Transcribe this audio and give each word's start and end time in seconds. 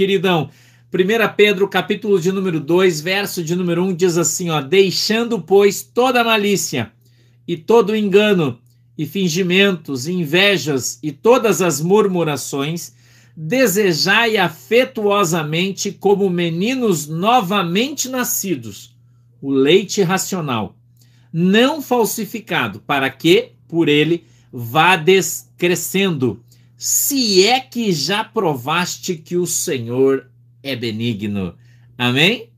queridão. 0.00 0.48
1 0.90 1.34
Pedro, 1.36 1.68
capítulo 1.68 2.18
de 2.18 2.32
número 2.32 2.58
2, 2.58 3.02
verso 3.02 3.44
de 3.44 3.54
número 3.54 3.84
1, 3.84 3.94
diz 3.94 4.16
assim, 4.16 4.48
ó, 4.48 4.62
deixando, 4.62 5.42
pois, 5.42 5.82
toda 5.82 6.24
malícia 6.24 6.90
e 7.46 7.54
todo 7.54 7.94
engano 7.94 8.58
e 8.96 9.04
fingimentos, 9.04 10.08
invejas 10.08 10.98
e 11.02 11.12
todas 11.12 11.60
as 11.60 11.82
murmurações, 11.82 12.94
desejai 13.36 14.38
afetuosamente 14.38 15.92
como 15.92 16.30
meninos 16.30 17.06
novamente 17.06 18.08
nascidos, 18.08 18.96
o 19.42 19.50
leite 19.50 20.02
racional, 20.02 20.74
não 21.30 21.82
falsificado, 21.82 22.80
para 22.80 23.10
que, 23.10 23.52
por 23.68 23.86
ele, 23.86 24.24
vá 24.50 24.96
descrescendo, 24.96 26.42
se 26.80 27.46
é 27.46 27.60
que 27.60 27.92
já 27.92 28.24
provaste 28.24 29.14
que 29.14 29.36
o 29.36 29.46
Senhor 29.46 30.30
é 30.62 30.74
benigno. 30.74 31.54
Amém? 31.98 32.48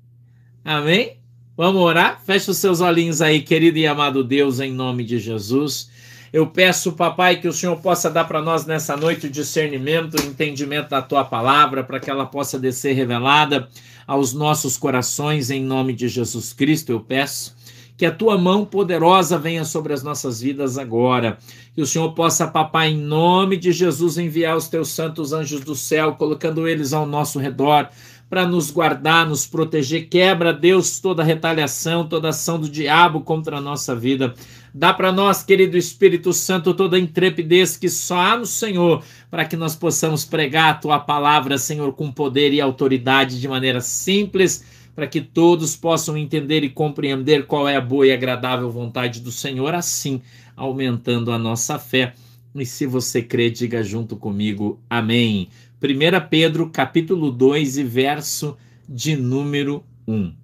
Amém? 0.64 1.16
Vamos 1.56 1.82
orar? 1.82 2.22
Feche 2.24 2.48
os 2.48 2.58
seus 2.58 2.80
olhinhos 2.80 3.20
aí, 3.20 3.42
querido 3.42 3.78
e 3.78 3.86
amado 3.86 4.22
Deus, 4.22 4.60
em 4.60 4.72
nome 4.72 5.02
de 5.02 5.18
Jesus. 5.18 5.90
Eu 6.32 6.46
peço, 6.46 6.92
papai, 6.92 7.40
que 7.40 7.48
o 7.48 7.52
Senhor 7.52 7.76
possa 7.80 8.08
dar 8.08 8.24
para 8.24 8.40
nós 8.40 8.64
nessa 8.64 8.96
noite 8.96 9.26
o 9.26 9.30
discernimento, 9.30 10.14
o 10.14 10.24
entendimento 10.24 10.90
da 10.90 11.02
tua 11.02 11.24
palavra, 11.24 11.82
para 11.82 11.98
que 11.98 12.08
ela 12.08 12.24
possa 12.24 12.60
descer 12.60 12.92
revelada 12.92 13.68
aos 14.06 14.32
nossos 14.32 14.76
corações, 14.76 15.50
em 15.50 15.64
nome 15.64 15.92
de 15.92 16.06
Jesus 16.06 16.52
Cristo. 16.52 16.92
Eu 16.92 17.00
peço 17.00 17.56
que 18.02 18.06
a 18.06 18.10
tua 18.10 18.36
mão 18.36 18.64
poderosa 18.64 19.38
venha 19.38 19.64
sobre 19.64 19.92
as 19.92 20.02
nossas 20.02 20.40
vidas 20.40 20.76
agora. 20.76 21.38
Que 21.72 21.80
o 21.80 21.86
Senhor 21.86 22.10
possa, 22.14 22.48
papai, 22.48 22.88
em 22.88 22.98
nome 22.98 23.56
de 23.56 23.70
Jesus, 23.70 24.18
enviar 24.18 24.56
os 24.56 24.66
teus 24.66 24.88
santos 24.88 25.32
anjos 25.32 25.60
do 25.60 25.76
céu, 25.76 26.16
colocando 26.16 26.66
eles 26.66 26.92
ao 26.92 27.06
nosso 27.06 27.38
redor 27.38 27.88
para 28.28 28.44
nos 28.44 28.72
guardar, 28.72 29.28
nos 29.28 29.46
proteger. 29.46 30.08
Quebra, 30.08 30.52
Deus, 30.52 30.98
toda 30.98 31.22
retaliação, 31.22 32.04
toda 32.08 32.30
ação 32.30 32.58
do 32.58 32.68
diabo 32.68 33.20
contra 33.20 33.58
a 33.58 33.60
nossa 33.60 33.94
vida. 33.94 34.34
Dá 34.74 34.92
para 34.92 35.12
nós, 35.12 35.44
querido 35.44 35.76
Espírito 35.76 36.32
Santo, 36.32 36.74
toda 36.74 36.96
a 36.96 36.98
intrepidez 37.00 37.76
que 37.76 37.88
só 37.88 38.18
há 38.18 38.36
no 38.36 38.46
Senhor, 38.46 39.04
para 39.30 39.44
que 39.44 39.54
nós 39.54 39.76
possamos 39.76 40.24
pregar 40.24 40.70
a 40.70 40.74
tua 40.74 40.98
palavra, 40.98 41.56
Senhor, 41.56 41.92
com 41.92 42.10
poder 42.10 42.52
e 42.52 42.60
autoridade 42.60 43.40
de 43.40 43.46
maneira 43.46 43.80
simples, 43.80 44.64
para 44.94 45.06
que 45.06 45.20
todos 45.20 45.74
possam 45.74 46.16
entender 46.16 46.62
e 46.62 46.68
compreender 46.68 47.46
qual 47.46 47.68
é 47.68 47.76
a 47.76 47.80
boa 47.80 48.06
e 48.06 48.12
agradável 48.12 48.70
vontade 48.70 49.20
do 49.20 49.32
Senhor, 49.32 49.74
assim 49.74 50.20
aumentando 50.56 51.32
a 51.32 51.38
nossa 51.38 51.78
fé. 51.78 52.14
E 52.54 52.66
se 52.66 52.86
você 52.86 53.22
crê, 53.22 53.50
diga 53.50 53.82
junto 53.82 54.16
comigo, 54.16 54.78
amém. 54.88 55.48
1 55.82 56.28
Pedro, 56.28 56.68
capítulo 56.68 57.30
2 57.30 57.78
e 57.78 57.84
verso 57.84 58.56
de 58.88 59.16
número 59.16 59.82
1. 60.06 60.14
1 60.14 60.34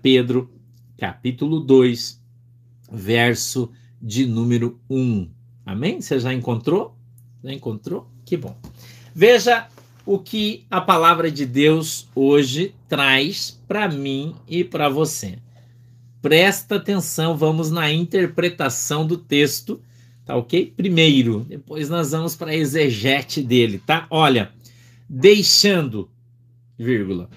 Pedro, 0.00 0.50
capítulo 0.96 1.60
2, 1.60 2.20
verso 2.90 3.70
de 4.00 4.24
número 4.24 4.80
1. 4.88 5.28
Amém? 5.66 6.00
Você 6.00 6.18
já 6.18 6.32
encontrou? 6.32 6.96
Já 7.44 7.52
encontrou? 7.52 8.10
Que 8.24 8.36
bom. 8.36 8.56
Veja 9.14 9.68
o 10.06 10.18
que 10.18 10.64
a 10.70 10.80
palavra 10.80 11.30
de 11.30 11.44
Deus 11.44 12.08
hoje 12.14 12.74
traz 12.88 13.57
para 13.68 13.88
mim 13.88 14.34
e 14.48 14.64
para 14.64 14.88
você. 14.88 15.38
Presta 16.20 16.76
atenção, 16.76 17.36
vamos 17.36 17.70
na 17.70 17.92
interpretação 17.92 19.06
do 19.06 19.16
texto 19.16 19.80
Tá 20.28 20.36
ok? 20.36 20.74
Primeiro, 20.76 21.40
depois 21.48 21.88
nós 21.88 22.10
vamos 22.10 22.36
para 22.36 22.50
a 22.50 22.54
exegete 22.54 23.42
dele, 23.42 23.78
tá? 23.78 24.06
Olha, 24.10 24.52
deixando, 25.08 26.10
vírgula, 26.78 27.30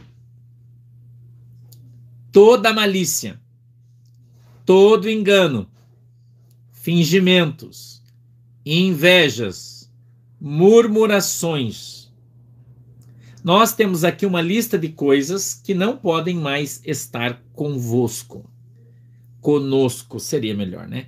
toda 2.33 2.73
malícia, 2.73 3.39
todo 4.65 5.09
engano, 5.09 5.69
fingimentos, 6.73 8.03
invejas, 8.65 9.89
murmurações. 10.37 12.00
Nós 13.43 13.73
temos 13.73 14.03
aqui 14.03 14.25
uma 14.25 14.41
lista 14.41 14.77
de 14.77 14.89
coisas 14.89 15.53
que 15.53 15.73
não 15.73 15.97
podem 15.97 16.35
mais 16.35 16.81
estar 16.85 17.41
convosco. 17.53 18.49
Conosco 19.39 20.19
seria 20.19 20.55
melhor, 20.55 20.87
né? 20.87 21.07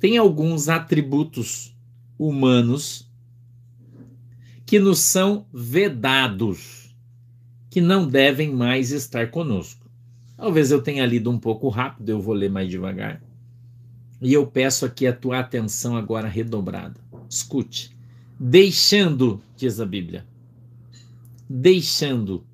tem 0.00 0.16
alguns 0.16 0.70
atributos 0.70 1.76
humanos 2.18 3.06
que 4.64 4.80
nos 4.80 4.98
são 4.98 5.46
vedados, 5.52 6.96
que 7.68 7.82
não 7.82 8.08
devem 8.08 8.50
mais 8.50 8.92
estar 8.92 9.30
conosco. 9.30 9.88
Talvez 10.36 10.70
eu 10.70 10.80
tenha 10.80 11.04
lido 11.04 11.30
um 11.30 11.38
pouco 11.38 11.68
rápido, 11.68 12.08
eu 12.08 12.20
vou 12.20 12.34
ler 12.34 12.50
mais 12.50 12.70
devagar. 12.70 13.22
E 14.22 14.32
eu 14.32 14.46
peço 14.46 14.86
aqui 14.86 15.06
a 15.06 15.12
tua 15.12 15.40
atenção 15.40 15.96
agora 15.96 16.28
redobrada. 16.28 16.98
Escute. 17.28 17.94
Deixando, 18.42 19.42
diz 19.54 19.80
a 19.80 19.84
Bíblia, 19.84 20.26
deixando 21.46 22.46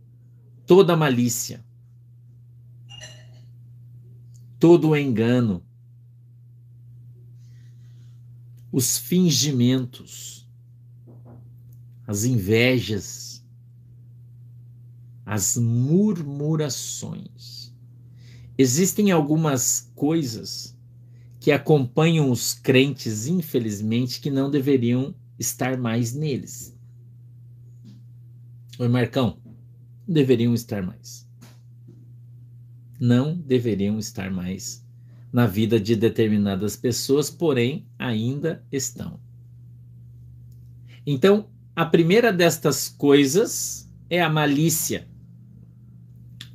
toda 0.67 0.97
malícia, 0.97 1.65
todo 4.59 4.97
engano, 4.97 5.63
os 8.73 8.99
fingimentos, 8.99 10.45
as 12.05 12.25
invejas, 12.25 13.47
as 15.25 15.57
murmurações. 15.57 17.73
Existem 18.59 19.13
algumas 19.13 19.89
coisas 19.95 20.77
que 21.39 21.53
acompanham 21.53 22.29
os 22.29 22.55
crentes, 22.55 23.29
infelizmente, 23.29 24.21
que 24.21 24.33
não 24.33 24.51
deveriam 24.51 25.15
estar 25.39 25.77
mais 25.77 26.15
neles. 26.15 26.77
Oi, 28.79 28.89
Marcão, 28.89 29.39
deveriam 30.07 30.55
estar 30.55 30.83
mais. 30.83 31.27
Não 33.01 33.37
deveriam 33.37 33.99
estar 33.99 34.31
mais 34.31 34.85
na 35.33 35.47
vida 35.47 35.79
de 35.79 35.95
determinadas 35.97 36.77
pessoas, 36.77 37.31
porém 37.31 37.87
ainda 37.99 38.65
estão. 38.73 39.21
Então, 41.07 41.49
a 41.75 41.85
primeira 41.85 42.33
destas 42.33 42.89
coisas 42.89 43.91
é 44.09 44.23
a 44.23 44.31
malícia. 44.31 45.07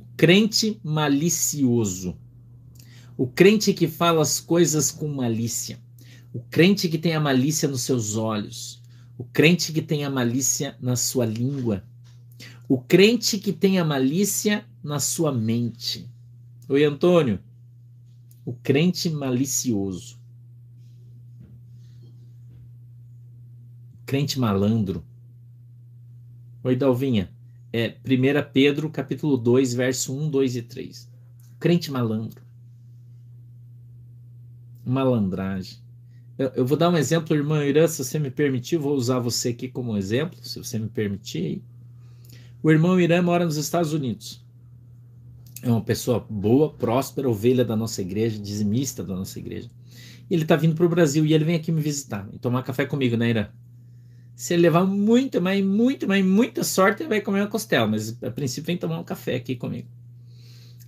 O 0.00 0.16
crente 0.16 0.80
malicioso. 0.82 2.18
O 3.16 3.26
crente 3.26 3.72
que 3.72 3.86
fala 3.86 4.20
as 4.22 4.40
coisas 4.40 4.90
com 4.90 5.06
malícia. 5.06 5.78
O 6.32 6.40
crente 6.40 6.88
que 6.88 6.98
tem 6.98 7.14
a 7.14 7.20
malícia 7.20 7.68
nos 7.68 7.82
seus 7.82 8.16
olhos. 8.16 8.82
O 9.18 9.24
crente 9.24 9.72
que 9.72 9.82
tem 9.82 10.04
a 10.04 10.10
malícia 10.10 10.76
na 10.80 10.96
sua 10.96 11.26
língua. 11.26 11.84
O 12.68 12.78
crente 12.78 13.38
que 13.38 13.52
tem 13.52 13.78
a 13.78 13.84
malícia 13.84 14.64
na 14.82 14.98
sua 14.98 15.32
mente. 15.32 16.08
Oi, 16.68 16.84
Antônio 16.84 17.38
o 18.44 18.52
crente 18.52 19.08
malicioso, 19.08 20.18
o 23.94 24.04
crente 24.04 24.38
malandro. 24.38 25.04
Oi, 26.64 26.76
Dalvinha. 26.76 27.32
É 27.72 27.96
1 28.04 28.52
Pedro, 28.52 28.90
capítulo 28.90 29.36
2, 29.36 29.74
verso 29.74 30.14
1, 30.14 30.30
2 30.30 30.56
e 30.56 30.62
3. 30.62 31.10
O 31.54 31.58
crente 31.58 31.90
malandro. 31.90 32.42
Malandragem. 34.84 35.78
Eu, 36.54 36.66
vou 36.66 36.76
dar 36.76 36.90
um 36.90 36.96
exemplo, 36.96 37.36
irmã 37.36 37.64
Irã, 37.64 37.86
se 37.86 38.02
você 38.02 38.18
me 38.18 38.30
permitir, 38.30 38.76
vou 38.76 38.94
usar 38.94 39.18
você 39.18 39.50
aqui 39.50 39.68
como 39.68 39.96
exemplo, 39.96 40.38
se 40.42 40.58
você 40.58 40.78
me 40.78 40.88
permitir. 40.88 41.62
O 42.62 42.70
irmão 42.70 43.00
Irã 43.00 43.20
mora 43.22 43.44
nos 43.44 43.56
Estados 43.56 43.92
Unidos 43.92 44.42
é 45.62 45.70
uma 45.70 45.80
pessoa 45.80 46.26
boa, 46.28 46.72
próspera, 46.72 47.30
ovelha 47.30 47.64
da 47.64 47.76
nossa 47.76 48.02
igreja, 48.02 48.38
dizimista 48.38 49.02
da 49.04 49.14
nossa 49.14 49.38
igreja. 49.38 49.70
E 50.28 50.34
ele 50.34 50.42
está 50.42 50.56
vindo 50.56 50.74
para 50.74 50.84
o 50.84 50.88
Brasil 50.88 51.24
e 51.24 51.32
ele 51.32 51.44
vem 51.44 51.54
aqui 51.54 51.70
me 51.70 51.80
visitar 51.80 52.28
e 52.32 52.38
tomar 52.38 52.64
café 52.64 52.84
comigo, 52.84 53.16
né, 53.16 53.30
Irã? 53.30 53.48
Se 54.34 54.54
ele 54.54 54.62
levar 54.62 54.84
muita, 54.84 55.40
mas 55.40 55.64
muita, 55.64 56.06
mas 56.06 56.24
muita 56.24 56.64
sorte, 56.64 57.02
ele 57.02 57.08
vai 57.08 57.20
comer 57.20 57.40
uma 57.40 57.46
costela, 57.46 57.86
mas 57.86 58.20
a 58.22 58.30
princípio 58.30 58.66
vem 58.66 58.76
tomar 58.76 58.98
um 58.98 59.04
café 59.04 59.36
aqui 59.36 59.54
comigo. 59.54 59.88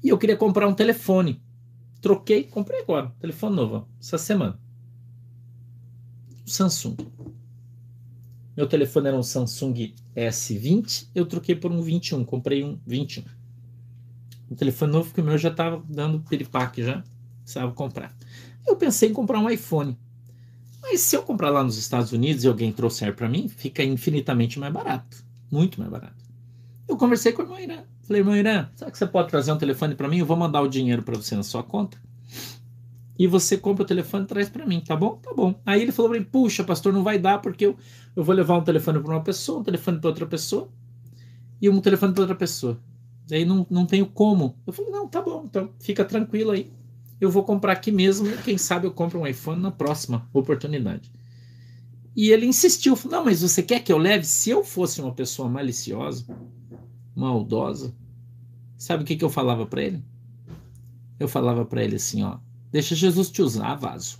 E 0.02 0.08
eu 0.08 0.18
queria 0.18 0.36
comprar 0.36 0.66
um 0.66 0.74
telefone. 0.74 1.40
Troquei, 2.00 2.42
comprei 2.44 2.80
agora, 2.80 3.12
telefone 3.20 3.54
novo, 3.54 3.88
essa 4.00 4.18
semana. 4.18 4.58
Samsung. 6.44 6.96
Meu 8.56 8.68
telefone 8.68 9.08
era 9.08 9.16
um 9.16 9.22
Samsung 9.22 9.94
S20, 10.14 11.08
eu 11.14 11.26
troquei 11.26 11.56
por 11.56 11.72
um 11.72 11.82
21, 11.82 12.24
comprei 12.24 12.62
um 12.62 12.78
21. 12.86 13.24
O 14.50 14.54
telefone 14.54 14.92
novo 14.92 15.12
que 15.12 15.20
o 15.20 15.24
meu 15.24 15.36
já 15.38 15.48
estava 15.48 15.82
dando 15.88 16.20
piripaque 16.20 16.82
já. 16.82 17.02
Precisava 17.42 17.72
comprar. 17.72 18.14
Eu 18.66 18.76
pensei 18.76 19.10
em 19.10 19.12
comprar 19.12 19.38
um 19.38 19.50
iPhone. 19.50 19.98
Mas 20.80 21.00
se 21.00 21.16
eu 21.16 21.22
comprar 21.22 21.50
lá 21.50 21.64
nos 21.64 21.76
Estados 21.76 22.12
Unidos 22.12 22.44
e 22.44 22.48
alguém 22.48 22.72
trouxer 22.72 23.14
para 23.14 23.28
mim, 23.28 23.48
fica 23.48 23.82
infinitamente 23.82 24.58
mais 24.58 24.72
barato. 24.72 25.24
Muito 25.50 25.80
mais 25.80 25.90
barato. 25.90 26.24
Eu 26.86 26.96
conversei 26.96 27.32
com 27.32 27.42
o 27.42 27.44
irmão 27.44 27.58
Irã. 27.58 27.82
Falei, 28.02 28.20
irmão 28.20 28.36
Irã, 28.36 28.68
sabe 28.76 28.92
que 28.92 28.98
você 28.98 29.06
pode 29.06 29.28
trazer 29.28 29.50
um 29.50 29.58
telefone 29.58 29.94
para 29.94 30.08
mim? 30.08 30.18
Eu 30.18 30.26
vou 30.26 30.36
mandar 30.36 30.60
o 30.60 30.68
dinheiro 30.68 31.02
para 31.02 31.16
você 31.16 31.34
na 31.34 31.42
sua 31.42 31.62
conta. 31.62 31.98
E 33.18 33.26
você 33.26 33.56
compra 33.56 33.84
o 33.84 33.86
telefone 33.86 34.24
e 34.24 34.26
traz 34.26 34.48
para 34.48 34.66
mim, 34.66 34.80
tá 34.80 34.96
bom? 34.96 35.16
Tá 35.16 35.32
bom. 35.32 35.60
Aí 35.64 35.82
ele 35.82 35.92
falou 35.92 36.10
para 36.10 36.20
mim, 36.20 36.26
puxa, 36.26 36.64
pastor, 36.64 36.92
não 36.92 37.04
vai 37.04 37.18
dar 37.18 37.38
porque 37.38 37.66
eu, 37.66 37.76
eu 38.16 38.24
vou 38.24 38.34
levar 38.34 38.58
um 38.58 38.64
telefone 38.64 39.00
para 39.00 39.12
uma 39.12 39.22
pessoa, 39.22 39.60
um 39.60 39.62
telefone 39.62 40.00
para 40.00 40.10
outra 40.10 40.26
pessoa 40.26 40.68
e 41.60 41.68
um 41.68 41.80
telefone 41.80 42.12
para 42.12 42.22
outra 42.22 42.36
pessoa. 42.36 42.80
Aí 43.30 43.44
não, 43.44 43.66
não 43.70 43.86
tenho 43.86 44.06
como. 44.06 44.58
Eu 44.66 44.72
falei, 44.72 44.90
não, 44.90 45.08
tá 45.08 45.22
bom, 45.22 45.44
então 45.44 45.70
fica 45.78 46.04
tranquilo 46.04 46.50
aí. 46.50 46.70
Eu 47.20 47.30
vou 47.30 47.44
comprar 47.44 47.72
aqui 47.72 47.92
mesmo 47.92 48.28
e 48.28 48.36
quem 48.38 48.58
sabe 48.58 48.86
eu 48.86 48.90
compro 48.90 49.20
um 49.20 49.26
iPhone 49.26 49.62
na 49.62 49.70
próxima 49.70 50.28
oportunidade. 50.32 51.10
E 52.16 52.30
ele 52.30 52.46
insistiu, 52.46 52.98
não, 53.10 53.24
mas 53.24 53.42
você 53.42 53.62
quer 53.62 53.80
que 53.80 53.92
eu 53.92 53.98
leve? 53.98 54.24
Se 54.24 54.50
eu 54.50 54.62
fosse 54.62 55.00
uma 55.00 55.12
pessoa 55.12 55.48
maliciosa, 55.48 56.26
maldosa, 57.14 57.94
sabe 58.76 59.02
o 59.02 59.06
que, 59.06 59.16
que 59.16 59.24
eu 59.24 59.30
falava 59.30 59.66
para 59.66 59.82
ele? 59.82 60.04
Eu 61.18 61.28
falava 61.28 61.64
para 61.64 61.82
ele 61.82 61.96
assim, 61.96 62.22
ó, 62.22 62.38
deixa 62.74 62.96
Jesus 62.96 63.30
te 63.30 63.40
usar, 63.40 63.76
vaso. 63.76 64.18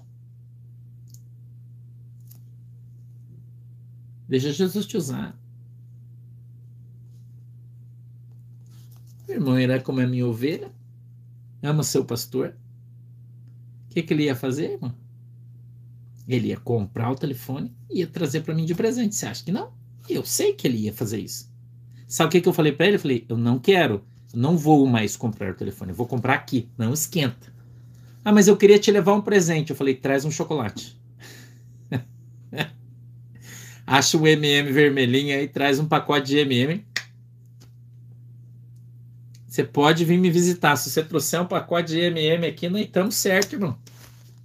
Deixa 4.29 4.53
Jesus 4.53 4.87
te 4.87 4.97
usar. 4.97 5.37
Meu 9.27 9.39
irmão 9.39 9.59
era 9.59 9.81
como 9.81 10.01
a 10.01 10.07
minha 10.07 10.25
ovelha, 10.25 10.71
ama 11.61 11.83
seu 11.83 12.05
pastor. 12.05 12.55
O 13.87 13.95
que, 13.95 14.05
que 14.05 14.15
ele 14.15 14.27
ia 14.27 14.37
fazer, 14.37 14.75
irmão? 14.75 14.95
Ele 16.29 16.49
ia 16.49 16.57
comprar 16.57 17.11
o 17.11 17.17
telefone 17.17 17.75
e 17.91 17.99
ia 17.99 18.07
trazer 18.07 18.43
para 18.43 18.55
mim 18.55 18.65
de 18.65 18.75
presente. 18.77 19.17
Você 19.17 19.27
acha 19.27 19.45
que 19.45 19.51
não? 19.51 19.73
Eu 20.09 20.25
sei 20.25 20.53
que 20.53 20.69
ele 20.69 20.79
ia 20.79 20.93
fazer 20.93 21.19
isso. 21.19 21.53
Sabe 22.07 22.29
o 22.29 22.31
que, 22.31 22.41
que 22.41 22.49
eu 22.49 22.53
falei 22.53 22.71
para 22.71 22.87
ele? 22.87 22.95
Eu 22.95 23.01
falei, 23.01 23.27
eu 23.29 23.37
não 23.37 23.59
quero, 23.59 24.05
eu 24.33 24.39
não 24.39 24.57
vou 24.57 24.87
mais 24.87 25.17
comprar 25.17 25.51
o 25.51 25.57
telefone, 25.57 25.91
eu 25.91 25.97
vou 25.97 26.07
comprar 26.07 26.35
aqui, 26.35 26.69
não 26.79 26.93
esquenta. 26.93 27.53
Ah, 28.25 28.33
mas 28.33 28.49
eu 28.49 28.57
queria 28.57 28.79
te 28.79 28.91
levar 28.91 29.13
um 29.13 29.21
presente. 29.21 29.71
Eu 29.71 29.77
falei, 29.77 29.95
traz 29.95 30.25
um 30.25 30.31
chocolate. 30.31 30.99
Acha 33.87 34.17
o 34.17 34.27
MM 34.27 34.73
vermelhinho 34.73 35.37
aí, 35.37 35.47
traz 35.47 35.79
um 35.79 35.87
pacote 35.87 36.29
de 36.29 36.39
MM. 36.39 36.85
Você 39.47 39.63
pode 39.63 40.05
vir 40.05 40.19
me 40.19 40.31
visitar. 40.31 40.75
Se 40.77 40.91
você 40.91 41.05
trouxer 41.05 41.41
um 41.41 41.47
pacote 41.47 41.93
de 41.93 42.01
MM 42.01 42.47
aqui, 42.47 42.69
nós 42.69 42.83
estamos 42.83 43.15
certo, 43.15 43.53
irmão. 43.53 43.79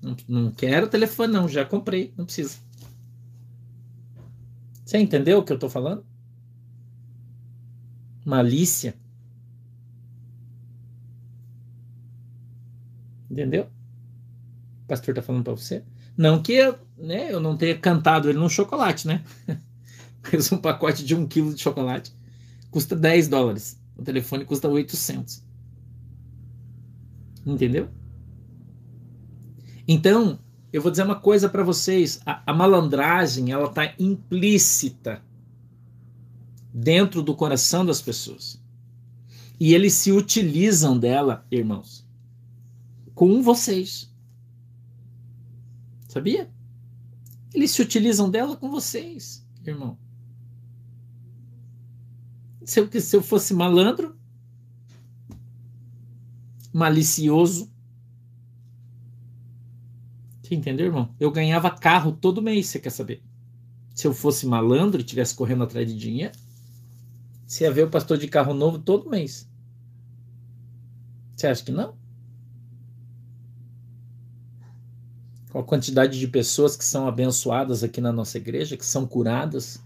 Não, 0.02 0.16
não 0.28 0.52
quero 0.52 0.88
telefone, 0.88 1.34
não. 1.34 1.48
Já 1.48 1.64
comprei. 1.64 2.14
Não 2.18 2.26
precisa. 2.26 2.58
Você 4.86 4.98
entendeu 4.98 5.40
o 5.40 5.44
que 5.44 5.52
eu 5.52 5.56
estou 5.56 5.70
falando? 5.70 6.06
Malícia. 8.26 8.96
Entendeu? 13.40 13.70
O 14.84 14.88
pastor 14.90 15.14
está 15.14 15.22
falando 15.22 15.46
para 15.46 15.54
você. 15.54 15.82
Não 16.18 16.44
que 16.44 16.62
né, 16.98 17.34
eu 17.34 17.40
não 17.40 17.56
tenha 17.56 17.78
cantado 17.78 18.30
ele 18.30 18.38
no 18.38 18.50
chocolate, 18.50 19.08
né? 19.08 19.24
Mas 20.30 20.52
um 20.52 20.58
pacote 20.58 21.06
de 21.06 21.16
um 21.16 21.26
quilo 21.26 21.54
de 21.54 21.62
chocolate 21.62 22.14
custa 22.70 22.98
10 22.98 23.30
dólares. 23.30 23.82
O 23.96 24.04
telefone 24.04 24.44
custa 24.44 24.68
800. 24.68 25.42
Entendeu? 27.46 27.88
Então, 29.88 30.38
eu 30.74 30.82
vou 30.82 30.92
dizer 30.92 31.04
uma 31.04 31.16
coisa 31.16 31.48
para 31.48 31.64
vocês: 31.64 32.20
a, 32.26 32.44
a, 32.46 32.54
malandragem 32.54 33.54
ela 33.54 33.70
está 33.70 33.94
implícita 33.98 35.24
dentro 36.74 37.24
do 37.24 37.34
coração 37.34 37.86
das 37.86 38.02
pessoas. 38.02 38.62
E 39.58 39.74
eles 39.74 39.94
se 39.94 40.12
utilizam 40.12 41.00
dela, 41.00 41.46
irmãos, 41.50 42.09
com 43.20 43.42
vocês. 43.42 44.10
Sabia? 46.08 46.50
Eles 47.54 47.72
se 47.72 47.82
utilizam 47.82 48.32
dela 48.32 48.56
com 48.56 48.72
vocês, 48.72 49.46
irmão. 49.66 50.00
Se 52.64 52.80
eu, 52.80 52.90
se 52.90 53.14
eu 53.18 53.22
fosse 53.22 53.54
malandro, 53.54 54.18
malicioso, 56.72 57.70
você 60.42 60.56
entendeu, 60.56 60.86
irmão? 60.86 61.14
Eu 61.20 61.30
ganhava 61.30 61.70
carro 61.70 62.14
todo 62.14 62.42
mês, 62.42 62.68
você 62.68 62.80
quer 62.80 62.90
saber? 62.90 63.22
Se 63.94 64.08
eu 64.08 64.14
fosse 64.14 64.46
malandro 64.46 65.02
e 65.02 65.04
estivesse 65.04 65.36
correndo 65.36 65.66
atrás 65.66 65.86
de 65.86 66.00
dinheiro, 66.00 66.40
você 67.46 67.66
ia 67.66 67.72
ver 67.74 67.84
o 67.84 67.92
pastor 67.92 68.18
de 68.18 68.30
carro 68.30 68.54
novo 68.54 68.80
todo 68.80 69.10
mês. 69.10 69.46
Você 71.36 71.48
acha 71.48 71.66
que 71.66 71.72
não? 71.74 71.99
Com 75.50 75.60
a 75.60 75.64
quantidade 75.64 76.20
de 76.20 76.28
pessoas 76.28 76.76
que 76.76 76.86
são 76.86 77.08
abençoadas 77.08 77.84
aqui 77.84 78.00
na 78.00 78.12
nossa 78.12 78.38
igreja, 78.38 78.78
que 78.78 78.86
são 78.86 79.06
curadas, 79.06 79.84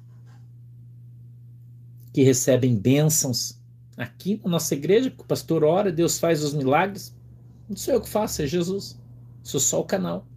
que 2.14 2.22
recebem 2.22 2.76
bênçãos 2.76 3.60
aqui 3.98 4.40
na 4.44 4.52
nossa 4.52 4.74
igreja, 4.76 5.14
o 5.18 5.24
pastor 5.24 5.64
ora, 5.64 5.92
Deus 5.92 6.18
faz 6.20 6.44
os 6.44 6.54
milagres. 6.54 7.16
Não 7.68 7.76
sou 7.76 7.94
eu 7.94 8.02
que 8.02 8.10
faço, 8.10 8.42
é 8.42 8.48
Jesus. 8.48 9.00
Sou 9.42 9.60
só 9.60 9.82
o 9.82 9.86
canal. 9.86 10.28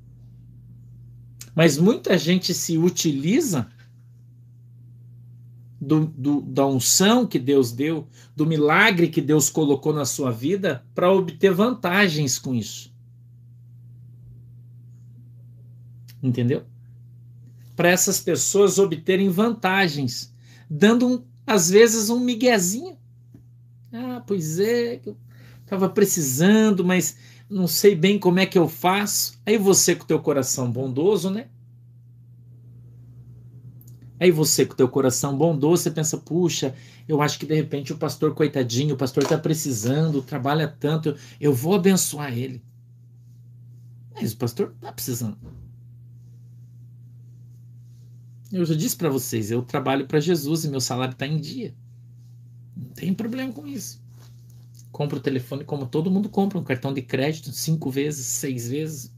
Mas 1.55 1.79
muita 1.79 2.19
gente 2.19 2.53
se 2.53 2.77
utiliza 2.77 3.67
do, 5.81 6.07
do, 6.07 6.41
da 6.43 6.67
unção 6.67 7.27
que 7.27 7.39
Deus 7.39 7.73
deu, 7.73 8.09
do 8.35 8.47
milagre 8.47 9.09
que 9.09 9.21
Deus 9.21 9.49
colocou 9.49 9.93
na 9.93 10.05
sua 10.05 10.31
vida 10.31 10.85
para 10.95 11.13
obter 11.13 11.53
vantagens 11.53 12.39
com 12.39 12.55
isso. 12.55 12.95
Entendeu? 16.23 16.65
Para 17.75 17.91
essas 17.91 18.21
pessoas 18.21 18.79
obterem 18.79 19.29
vantagens, 19.29 20.35
dando 20.69 21.07
um, 21.07 21.25
às 21.47 21.71
vezes 21.71 22.11
um 22.11 22.21
miguezinho. 22.21 22.97
Ah, 23.93 24.23
pois 24.27 24.59
é, 24.59 25.01
eu 25.05 25.17
estava 25.63 25.89
precisando, 25.89 26.85
mas 26.85 27.17
não 27.49 27.67
sei 27.67 27.95
bem 27.95 28.19
como 28.19 28.39
é 28.39 28.47
que 28.47 28.59
eu 28.59 28.69
faço. 28.69 29.39
Aí 29.45 29.57
você 29.59 29.95
com 29.95 30.07
teu 30.07 30.21
coração 30.21 30.71
bondoso, 30.71 31.31
né? 31.31 31.49
Aí 34.19 34.31
você 34.31 34.65
com 34.65 34.75
teu 34.75 34.89
coração 34.89 35.37
bondoso, 35.37 35.83
você 35.83 35.91
pensa, 35.91 36.17
puxa, 36.17 36.75
eu 37.07 37.21
acho 37.21 37.39
que 37.39 37.47
de 37.47 37.55
repente 37.55 37.93
o 37.93 37.99
pastor 37.99 38.35
coitadinho, 38.35 38.95
o 38.95 38.99
pastor 38.99 39.23
está 39.23 39.37
precisando, 39.37 40.23
trabalha 40.23 40.67
tanto, 40.67 41.15
eu 41.39 41.53
vou 41.53 41.75
abençoar 41.75 42.37
ele. 42.37 42.63
Mas 44.15 44.33
o 44.33 44.37
pastor 44.39 44.73
está 44.75 44.91
precisando. 44.91 45.37
Eu 48.53 48.65
já 48.65 48.75
disse 48.75 48.97
para 48.97 49.09
vocês, 49.09 49.51
eu 49.51 49.63
trabalho 49.63 50.07
para 50.07 50.21
Jesus 50.21 50.65
e 50.65 50.69
meu 50.69 50.81
salário 50.81 51.13
está 51.13 51.27
em 51.27 51.41
dia. 51.41 51.75
Não 52.77 52.91
tem 52.91 53.13
problema 53.13 53.53
com 53.53 53.67
isso 53.67 54.01
compra 54.97 55.19
o 55.19 55.21
telefone 55.21 55.63
como 55.63 55.87
todo 55.87 56.11
mundo 56.11 56.31
compra, 56.31 56.59
um 56.59 56.65
cartão 56.65 56.91
de 56.91 57.03
crédito 57.03 57.53
cinco 57.53 57.91
vezes, 57.91 58.25
seis 58.25 58.67
vezes. 58.67 59.15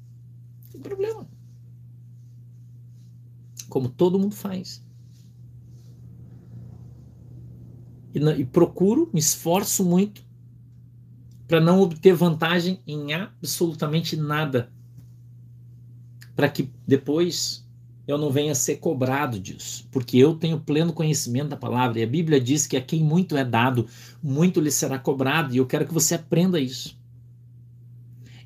Não 0.64 0.72
tem 0.72 0.80
problema. 0.80 1.24
Como 3.68 3.88
todo 3.88 4.18
mundo 4.18 4.34
faz. 4.34 4.84
E, 8.12 8.18
e 8.18 8.44
procuro, 8.44 9.08
me 9.14 9.20
esforço 9.20 9.84
muito 9.84 10.26
para 11.46 11.60
não 11.60 11.80
obter 11.80 12.12
vantagem 12.12 12.82
em 12.84 13.14
absolutamente 13.14 14.16
nada. 14.16 14.72
Para 16.34 16.48
que 16.48 16.72
depois 16.88 17.64
eu 18.08 18.16
não 18.16 18.30
venha 18.30 18.54
ser 18.54 18.76
cobrado 18.76 19.38
disso, 19.38 19.86
porque 19.92 20.16
eu 20.16 20.34
tenho 20.34 20.58
pleno 20.58 20.94
conhecimento 20.94 21.50
da 21.50 21.58
palavra 21.58 22.00
e 22.00 22.02
a 22.02 22.06
Bíblia 22.06 22.40
diz 22.40 22.66
que 22.66 22.74
a 22.74 22.80
quem 22.80 23.04
muito 23.04 23.36
é 23.36 23.44
dado, 23.44 23.86
muito 24.22 24.62
lhe 24.62 24.70
será 24.70 24.98
cobrado, 24.98 25.54
e 25.54 25.58
eu 25.58 25.66
quero 25.66 25.86
que 25.86 25.92
você 25.92 26.14
aprenda 26.14 26.58
isso. 26.58 26.96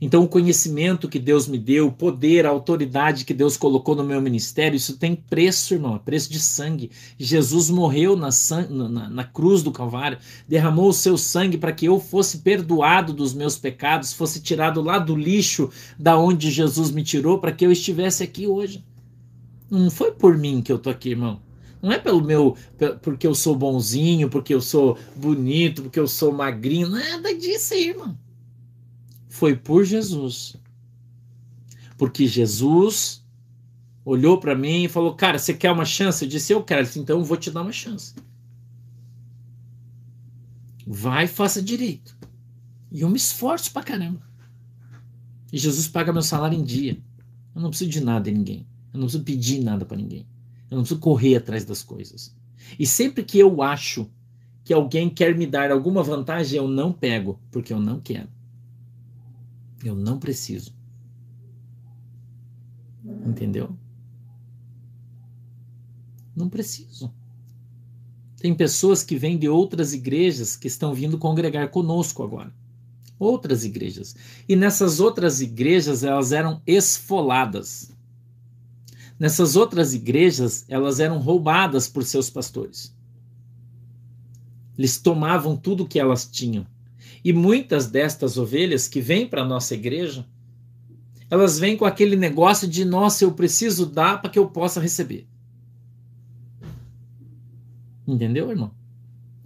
Então, 0.01 0.25
o 0.25 0.29
conhecimento 0.29 1.09
que 1.09 1.21
Deus 1.21 1.47
me 1.47 1.57
deu, 1.57 1.87
o 1.87 1.93
poder, 1.93 2.45
a 2.45 2.49
autoridade 2.49 3.25
que 3.25 3.33
Deus 3.33 3.57
colocou 3.57 3.95
no 3.95 4.03
meu 4.03 4.21
ministério, 4.21 4.77
isso 4.77 4.99
tem 4.99 5.15
preço, 5.15 5.75
irmão, 5.75 5.95
é 5.95 5.99
preço 6.01 6.29
de 6.29 6.41
sangue. 6.41 6.91
Jesus 7.17 7.71
morreu 7.71 8.17
na, 8.17 8.31
na, 8.69 9.09
na 9.09 9.23
cruz 9.23 9.63
do 9.63 9.71
Calvário, 9.71 10.19
derramou 10.49 10.89
o 10.89 10.93
seu 10.93 11.17
sangue 11.17 11.57
para 11.57 11.71
que 11.71 11.87
eu 11.87 12.01
fosse 12.01 12.39
perdoado 12.39 13.13
dos 13.13 13.33
meus 13.33 13.57
pecados, 13.57 14.13
fosse 14.13 14.43
tirado 14.43 14.83
lá 14.83 14.99
do 14.99 15.15
lixo 15.15 15.71
da 15.97 16.19
onde 16.19 16.51
Jesus 16.51 16.91
me 16.91 17.05
tirou, 17.05 17.39
para 17.39 17.53
que 17.53 17.65
eu 17.65 17.71
estivesse 17.71 18.25
aqui 18.25 18.49
hoje. 18.49 18.85
Não 19.73 19.91
foi 19.91 20.13
por 20.13 20.37
mim 20.37 20.61
que 20.61 20.71
eu 20.71 20.79
tô 20.79 20.91
aqui, 20.91 21.09
irmão. 21.09 21.41
Não 21.81 21.91
é 21.91 21.99
pelo 21.99 22.23
meu, 22.23 22.59
porque 23.01 23.27
eu 23.27 23.35
sou 23.35 23.57
bonzinho, 23.57 24.29
porque 24.29 24.53
eu 24.53 24.61
sou 24.61 24.99
bonito, 25.17 25.85
porque 25.85 25.99
eu 25.99 26.07
sou 26.07 26.31
magrinho, 26.31 26.91
nada 26.91 27.35
disso 27.35 27.73
aí, 27.73 27.89
irmão. 27.89 28.17
Foi 29.31 29.57
por 29.57 29.83
Jesus. 29.83 30.57
Porque 31.97 32.27
Jesus 32.27 33.25
olhou 34.05 34.39
para 34.39 34.55
mim 34.55 34.85
e 34.85 34.89
falou: 34.91 35.15
"Cara, 35.15 35.39
você 35.39 35.55
quer 35.55 35.73
uma 35.73 35.87
chance?" 35.87 36.23
Eu 36.23 36.29
disse: 36.29 36.53
"Eu 36.53 36.63
quero". 36.63 36.85
Disse, 36.85 37.01
então 37.01 37.19
eu 37.19 37.25
vou 37.25 37.39
te 37.39 37.51
dar 37.51 37.63
uma 37.63 37.73
chance. 37.73 38.15
Vai, 40.87 41.27
faça 41.27 41.63
direito. 41.63 42.15
E 42.91 43.01
eu 43.01 43.09
me 43.09 43.17
esforço 43.17 43.73
pra 43.73 43.83
caramba. 43.83 44.21
E 45.51 45.57
Jesus 45.57 45.89
paga 45.89 46.13
meu 46.13 46.23
salário 46.23 46.59
em 46.59 46.63
dia. 46.63 47.03
Eu 47.55 47.63
não 47.63 47.71
preciso 47.71 47.91
de 47.91 48.03
nada 48.03 48.31
de 48.31 48.37
ninguém. 48.37 48.67
Eu 48.93 49.01
não 49.01 49.07
preciso 49.07 49.25
pedir 49.25 49.63
nada 49.63 49.85
para 49.85 49.97
ninguém. 49.97 50.27
Eu 50.71 50.77
não 50.77 50.83
preciso 50.83 51.01
correr 51.01 51.37
atrás 51.37 51.65
das 51.65 51.83
coisas. 51.83 52.35
E 52.79 52.87
sempre 52.87 53.25
que 53.25 53.39
eu 53.39 53.63
acho 53.63 54.11
que 54.65 54.73
alguém 54.73 55.11
quer 55.11 55.37
me 55.37 55.47
dar 55.47 55.71
alguma 55.71 56.03
vantagem, 56.03 56.59
eu 56.59 56.69
não 56.69 56.93
pego, 56.93 57.39
porque 57.51 57.73
eu 57.73 57.81
não 57.81 58.01
quero. 58.01 58.29
Eu 59.85 59.95
não 59.95 60.19
preciso. 60.19 60.75
Entendeu? 63.27 63.77
Não 66.35 66.49
preciso. 66.49 67.13
Tem 68.39 68.55
pessoas 68.55 69.03
que 69.05 69.17
vêm 69.17 69.39
de 69.39 69.49
outras 69.49 69.93
igrejas 69.93 70.57
que 70.57 70.67
estão 70.67 70.95
vindo 70.95 71.19
congregar 71.19 71.71
conosco 71.71 72.23
agora. 72.23 72.53
Outras 73.19 73.65
igrejas. 73.65 74.17
E 74.49 74.57
nessas 74.57 74.99
outras 74.99 75.41
igrejas 75.41 76.03
elas 76.03 76.33
eram 76.33 76.61
esfoladas. 76.67 77.92
Nessas 79.23 79.55
outras 79.55 79.95
igrejas 79.95 80.65
elas 80.69 80.99
eram 80.99 81.21
roubadas 81.21 81.87
por 81.87 82.03
seus 82.03 82.29
pastores. 82.29 82.93
Eles 84.77 85.01
tomavam 85.01 85.57
tudo 85.57 85.87
que 85.87 86.01
elas 86.01 86.27
tinham. 86.27 86.67
E 87.25 87.33
muitas 87.33 87.87
destas 87.87 88.37
ovelhas 88.37 88.89
que 88.89 89.01
vêm 89.01 89.25
para 89.25 89.43
a 89.43 89.47
nossa 89.47 89.75
igreja, 89.75 90.27
elas 91.31 91.57
vêm 91.57 91.77
com 91.77 91.85
aquele 91.85 92.17
negócio 92.17 92.67
de, 92.67 92.85
nossa, 92.85 93.23
eu 93.23 93.31
preciso 93.33 93.87
dar 93.87 94.21
para 94.21 94.29
que 94.29 94.41
eu 94.41 94.49
possa 94.49 94.81
receber. 94.81 95.29
Entendeu, 98.05 98.51
irmão? 98.51 98.75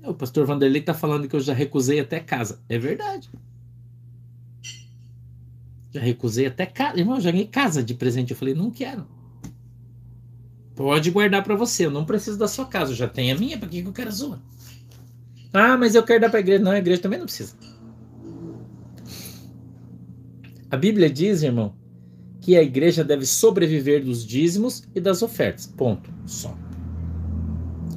O 0.02 0.14
pastor 0.14 0.46
Vanderlei 0.46 0.80
está 0.80 0.94
falando 0.94 1.28
que 1.28 1.36
eu 1.36 1.40
já 1.40 1.52
recusei 1.52 2.00
até 2.00 2.18
casa. 2.18 2.62
É 2.66 2.78
verdade. 2.78 3.28
Já 5.92 6.00
recusei 6.00 6.46
até 6.46 6.64
casa. 6.64 6.98
Irmão, 6.98 7.20
já 7.20 7.30
ganhei 7.30 7.46
casa 7.46 7.84
de 7.84 7.92
presente. 7.92 8.30
Eu 8.30 8.38
falei, 8.38 8.54
não 8.54 8.70
quero. 8.70 9.15
Pode 10.76 11.10
guardar 11.10 11.42
para 11.42 11.56
você. 11.56 11.86
Eu 11.86 11.90
não 11.90 12.04
preciso 12.04 12.38
da 12.38 12.46
sua 12.46 12.66
casa. 12.66 12.92
Eu 12.92 12.96
já 12.96 13.08
tenho 13.08 13.34
a 13.34 13.38
minha. 13.38 13.58
Para 13.58 13.68
que 13.68 13.80
eu 13.80 13.92
quero 13.92 14.10
a 14.10 14.12
sua? 14.12 14.40
Ah, 15.52 15.76
mas 15.76 15.94
eu 15.94 16.02
quero 16.02 16.20
dar 16.20 16.28
para 16.28 16.38
a 16.38 16.40
igreja. 16.40 16.62
Não, 16.62 16.70
a 16.70 16.78
igreja 16.78 17.00
também 17.00 17.18
não 17.18 17.26
precisa. 17.26 17.54
A 20.70 20.76
Bíblia 20.76 21.08
diz, 21.08 21.42
irmão, 21.42 21.74
que 22.42 22.56
a 22.56 22.62
igreja 22.62 23.02
deve 23.02 23.24
sobreviver 23.24 24.04
dos 24.04 24.24
dízimos 24.24 24.82
e 24.94 25.00
das 25.00 25.22
ofertas. 25.22 25.66
Ponto. 25.66 26.12
Só. 26.26 26.54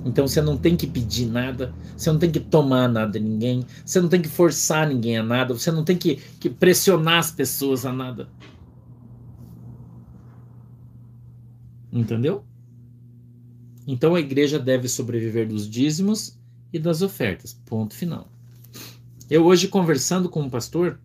Então 0.05 0.27
você 0.27 0.41
não 0.41 0.57
tem 0.57 0.77
que 0.77 0.88
pedir 0.88 1.25
nada, 1.25 1.74
você 1.98 2.09
não 2.12 2.17
tem 2.17 2.31
que 2.31 2.39
tomar 2.39 2.88
nada 2.88 3.19
de 3.19 3.19
ninguém, 3.19 3.65
você 3.86 4.00
não 4.00 4.07
tem 4.07 4.21
que 4.21 4.29
forçar 4.29 4.88
ninguém 4.88 5.17
a 5.17 5.24
nada, 5.24 5.53
você 5.53 5.71
não 5.71 5.83
tem 5.83 5.98
que, 5.98 6.15
que 6.39 6.50
pressionar 6.50 7.19
as 7.19 7.31
pessoas 7.31 7.86
a 7.86 7.91
nada. 7.91 8.29
Entendeu? 11.91 12.45
Então 13.91 14.13
a 14.13 14.19
igreja 14.19 14.60
deve 14.60 14.88
sobreviver 14.88 15.48
dos 15.48 15.67
dízimos 15.67 16.38
e 16.72 16.77
das 16.77 17.01
ofertas. 17.01 17.60
Ponto 17.65 17.96
final. 17.96 18.31
Eu 19.27 19.43
hoje 19.43 19.67
conversando 19.67 20.29
com 20.29 20.41
um 20.41 20.50
pastor, 20.50 21.00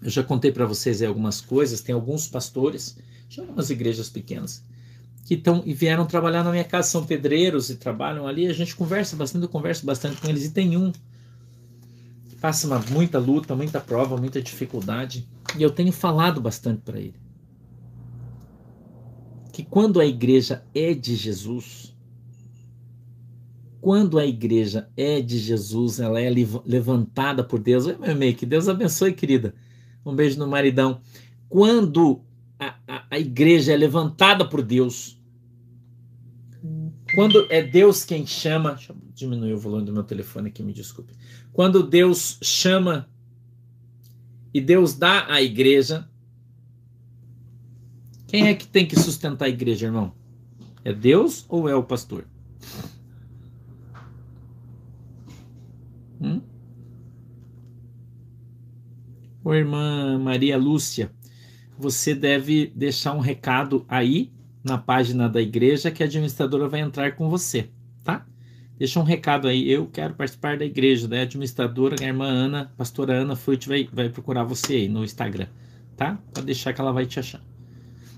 eu 0.00 0.08
já 0.08 0.22
contei 0.22 0.50
para 0.50 0.64
vocês 0.64 1.02
algumas 1.02 1.42
coisas, 1.42 1.82
tem 1.82 1.94
alguns 1.94 2.26
pastores 2.26 2.96
de 3.28 3.38
algumas 3.38 3.68
igrejas 3.68 4.08
pequenas 4.08 4.64
que 5.26 5.34
estão 5.34 5.62
e 5.66 5.74
vieram 5.74 6.06
trabalhar 6.06 6.42
na 6.42 6.50
minha 6.50 6.64
casa, 6.64 6.88
são 6.88 7.04
pedreiros 7.04 7.68
e 7.68 7.76
trabalham 7.76 8.26
ali, 8.26 8.46
a 8.46 8.52
gente 8.54 8.74
conversa 8.74 9.14
bastante, 9.14 9.42
eu 9.42 9.48
converso 9.50 9.84
bastante 9.84 10.18
com 10.22 10.28
eles 10.28 10.46
e 10.46 10.52
tem 10.52 10.78
um 10.78 10.90
que 10.90 12.36
passa 12.40 12.66
uma, 12.66 12.78
muita 12.90 13.18
luta, 13.18 13.54
muita 13.54 13.78
prova, 13.78 14.16
muita 14.16 14.40
dificuldade, 14.40 15.26
e 15.54 15.62
eu 15.62 15.70
tenho 15.70 15.92
falado 15.92 16.40
bastante 16.40 16.80
para 16.80 16.98
ele. 16.98 17.23
Que 19.54 19.62
quando 19.62 20.00
a 20.00 20.04
igreja 20.04 20.64
é 20.74 20.92
de 20.92 21.14
Jesus, 21.14 21.94
quando 23.80 24.18
a 24.18 24.26
igreja 24.26 24.90
é 24.96 25.20
de 25.20 25.38
Jesus, 25.38 26.00
ela 26.00 26.20
é 26.20 26.28
levantada 26.66 27.44
por 27.44 27.60
Deus. 27.60 27.86
Oi, 27.86 27.96
meu 27.96 28.16
meio, 28.16 28.34
que 28.34 28.44
Deus 28.44 28.68
abençoe, 28.68 29.12
querida. 29.12 29.54
Um 30.04 30.12
beijo 30.12 30.40
no 30.40 30.48
maridão. 30.48 31.00
Quando 31.48 32.20
a, 32.58 32.74
a, 32.88 33.06
a 33.12 33.18
igreja 33.20 33.72
é 33.72 33.76
levantada 33.76 34.44
por 34.44 34.60
Deus. 34.60 35.22
Quando 37.14 37.46
é 37.48 37.62
Deus 37.62 38.04
quem 38.04 38.26
chama. 38.26 38.72
Deixa 38.72 38.92
eu 38.92 38.96
diminuir 39.14 39.52
o 39.52 39.60
volume 39.60 39.86
do 39.86 39.92
meu 39.92 40.02
telefone 40.02 40.48
aqui, 40.48 40.64
me 40.64 40.72
desculpe. 40.72 41.12
Quando 41.52 41.80
Deus 41.80 42.40
chama 42.42 43.08
e 44.52 44.60
Deus 44.60 44.94
dá 44.94 45.32
à 45.32 45.40
igreja. 45.40 46.10
Quem 48.34 48.48
é 48.48 48.54
que 48.54 48.66
tem 48.66 48.84
que 48.84 48.98
sustentar 48.98 49.44
a 49.44 49.48
igreja, 49.48 49.86
irmão? 49.86 50.12
É 50.84 50.92
Deus 50.92 51.46
ou 51.48 51.68
é 51.68 51.74
o 51.76 51.84
pastor? 51.84 52.26
Hum? 56.20 56.40
Ô, 59.44 59.54
irmã 59.54 60.18
Maria 60.18 60.58
Lúcia, 60.58 61.12
você 61.78 62.12
deve 62.12 62.72
deixar 62.74 63.12
um 63.12 63.20
recado 63.20 63.84
aí 63.88 64.32
na 64.64 64.78
página 64.78 65.28
da 65.28 65.40
igreja 65.40 65.92
que 65.92 66.02
a 66.02 66.06
administradora 66.06 66.68
vai 66.68 66.80
entrar 66.80 67.14
com 67.14 67.30
você, 67.30 67.70
tá? 68.02 68.26
Deixa 68.76 68.98
um 68.98 69.04
recado 69.04 69.46
aí, 69.46 69.70
eu 69.70 69.86
quero 69.86 70.14
participar 70.14 70.58
da 70.58 70.64
igreja, 70.64 71.06
da 71.06 71.20
administradora, 71.20 71.94
a 72.00 72.04
irmã 72.04 72.26
Ana, 72.26 72.72
pastora 72.76 73.12
Ana 73.12 73.36
Furt 73.36 73.68
vai, 73.68 73.88
vai 73.92 74.08
procurar 74.08 74.42
você 74.42 74.74
aí 74.74 74.88
no 74.88 75.04
Instagram, 75.04 75.46
tá? 75.96 76.18
Pode 76.32 76.46
deixar 76.46 76.72
que 76.72 76.80
ela 76.80 76.90
vai 76.90 77.06
te 77.06 77.20
achar. 77.20 77.53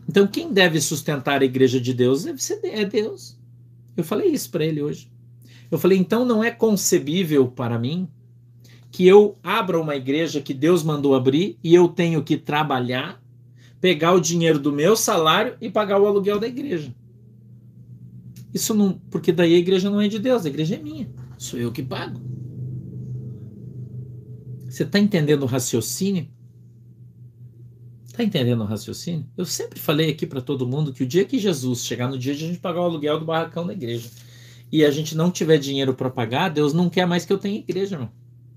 Então, 0.09 0.27
quem 0.27 0.53
deve 0.53 0.81
sustentar 0.81 1.43
a 1.43 1.45
igreja 1.45 1.81
de 1.81 1.93
Deus 1.93 2.25
deve 2.25 2.43
ser 2.43 2.61
é 2.65 2.85
Deus. 2.85 3.39
Eu 3.97 4.05
falei 4.05 4.29
isso 4.29 4.51
para 4.51 4.65
ele 4.65 4.83
hoje. 4.83 5.11
Eu 5.71 5.79
falei, 5.79 5.99
então 5.99 6.25
não 6.25 6.45
é 6.45 6.51
concebível 6.51 7.49
para 7.49 7.79
mim 7.79 8.09
que 8.91 9.07
eu 9.07 9.37
abra 9.43 9.81
uma 9.81 9.97
igreja 9.97 10.41
que 10.41 10.55
Deus 10.55 10.83
mandou 10.83 11.15
abrir 11.15 11.59
e 11.63 11.75
eu 11.75 11.89
tenho 11.89 12.23
que 12.23 12.37
trabalhar 12.37 13.21
pegar 13.81 14.13
o 14.13 14.21
dinheiro 14.21 14.59
do 14.59 14.73
meu 14.73 14.97
salário 14.97 15.57
e 15.61 15.71
pagar 15.71 16.01
o 16.01 16.07
aluguel 16.07 16.41
da 16.41 16.49
igreja. 16.49 16.95
Isso 18.53 18.75
não, 18.75 18.99
porque 19.11 19.33
daí 19.33 19.55
a 19.55 19.59
igreja 19.59 19.91
não 19.91 20.01
é 20.01 20.09
de 20.09 20.19
Deus, 20.19 20.45
a 20.45 20.49
igreja 20.49 20.77
é 20.77 20.79
minha. 20.79 21.09
Sou 21.37 21.59
eu 21.59 21.71
que 21.71 21.83
pago. 21.83 22.21
Você 24.69 24.83
está 24.83 24.99
entendendo 24.99 25.43
o 25.43 25.47
raciocínio? 25.47 26.29
Está 28.17 28.25
entendendo 28.25 28.63
o 28.63 28.65
raciocínio? 28.65 29.27
Eu 29.37 29.45
sempre 29.45 29.79
falei 29.79 30.11
aqui 30.11 30.27
para 30.27 30.41
todo 30.41 30.67
mundo 30.67 30.91
que 30.91 31.03
o 31.03 31.07
dia 31.07 31.27
que 31.27 31.39
Jesus 31.39 31.85
chegar 31.85 32.09
no 32.09 32.19
dia 32.19 32.35
de 32.35 32.47
a 32.47 32.49
gente 32.49 32.59
pagar 32.59 32.81
o 32.81 32.85
aluguel 32.85 33.21
do 33.21 33.27
barracão 33.27 33.67
da 33.67 33.75
igreja 33.75 34.09
e 34.73 34.87
a 34.87 34.91
gente 34.91 35.15
não 35.15 35.31
tiver 35.31 35.59
dinheiro 35.59 35.93
para 35.93 36.09
pagar, 36.09 36.49
Deus 36.49 36.73
não 36.73 36.89
quer 36.89 37.07
mais 37.07 37.27
que 37.27 37.33
eu 37.35 37.37
tenha 37.37 37.59
igreja, 37.59 37.97
irmão. 37.97 38.11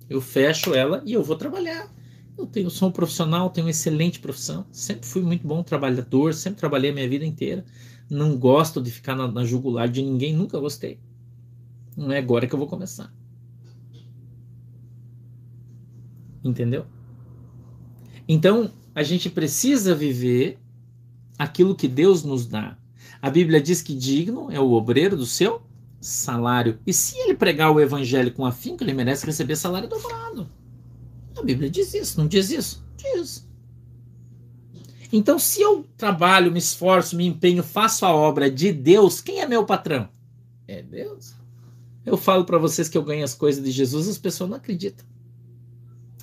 Eu 0.10 0.22
fecho 0.22 0.74
ela 0.74 1.04
e 1.06 1.12
eu 1.12 1.22
vou 1.22 1.36
trabalhar. 1.36 1.94
Eu 2.38 2.48
tenho, 2.48 2.70
sou 2.70 2.88
um 2.88 2.92
profissional, 2.94 3.50
tenho 3.50 3.68
uma 3.68 3.72
excelente 3.72 4.22
profissão, 4.22 4.66
sempre 4.72 5.06
fui 5.06 5.22
muito 5.22 5.46
bom 5.46 5.62
trabalhador, 5.62 6.34
sempre 6.34 6.58
trabalhei 6.58 6.92
a 6.92 6.94
minha 6.94 7.10
vida 7.10 7.25
inteira. 7.25 7.66
Não 8.10 8.38
gosto 8.38 8.82
de 8.82 8.89
ficar 8.89 9.13
na, 9.13 9.30
na 9.30 9.44
jugular 9.44 9.89
de 9.89 10.01
ninguém, 10.01 10.34
nunca 10.34 10.58
gostei. 10.58 11.01
Não 11.98 12.13
é 12.13 12.18
agora 12.18 12.48
que 12.48 12.56
eu 12.56 12.60
vou 12.60 12.68
começar. 12.70 13.13
Entendeu? 16.46 16.86
Então, 18.25 18.72
a 18.93 19.03
gente 19.03 19.29
precisa 19.29 19.96
viver 19.96 20.60
aquilo 21.38 21.75
que 21.75 21.88
Deus 21.88 22.24
nos 22.24 22.46
dá. 22.46 22.77
A 23.22 23.29
Bíblia 23.29 23.62
diz 23.62 23.81
que 23.81 23.96
digno 23.96 24.51
é 24.51 24.60
o 24.60 24.72
obreiro 24.72 25.15
do 25.15 25.25
seu 25.25 25.62
salário. 26.00 26.79
E 26.86 26.93
se 26.93 27.17
ele 27.17 27.34
pregar 27.34 27.72
o 27.72 27.79
evangelho 27.79 28.31
com 28.34 28.46
afinco, 28.46 28.84
ele 28.84 28.93
merece 28.93 29.25
receber 29.25 29.55
salário 29.55 29.89
dobrado. 29.89 30.50
A 31.38 31.41
Bíblia 31.41 31.69
diz 31.69 31.93
isso, 31.93 32.19
não 32.19 32.27
diz 32.27 32.50
isso? 32.50 32.84
Diz. 32.98 33.48
Então, 35.12 35.39
se 35.39 35.62
eu 35.62 35.86
trabalho, 35.98 36.51
me 36.51 36.60
esforço, 36.60 37.15
me 37.15 37.25
empenho, 37.25 37.63
faço 37.63 38.05
a 38.05 38.13
obra 38.13 38.50
de 38.50 38.72
Deus, 38.72 39.22
quem 39.22 39.39
é 39.39 39.48
meu 39.48 39.65
patrão? 39.65 40.08
É 40.67 40.84
Deus. 40.84 41.34
Eu 42.05 42.15
falo 42.15 42.46
para 42.46 42.58
vocês 42.58 42.88
que 42.88 42.98
eu 42.98 43.03
ganho 43.03 43.24
as 43.24 43.34
coisas 43.34 43.63
de 43.63 43.72
Jesus, 43.72 44.08
as 44.08 44.17
pessoas 44.17 44.50
não 44.50 44.58
acreditam. 44.58 45.05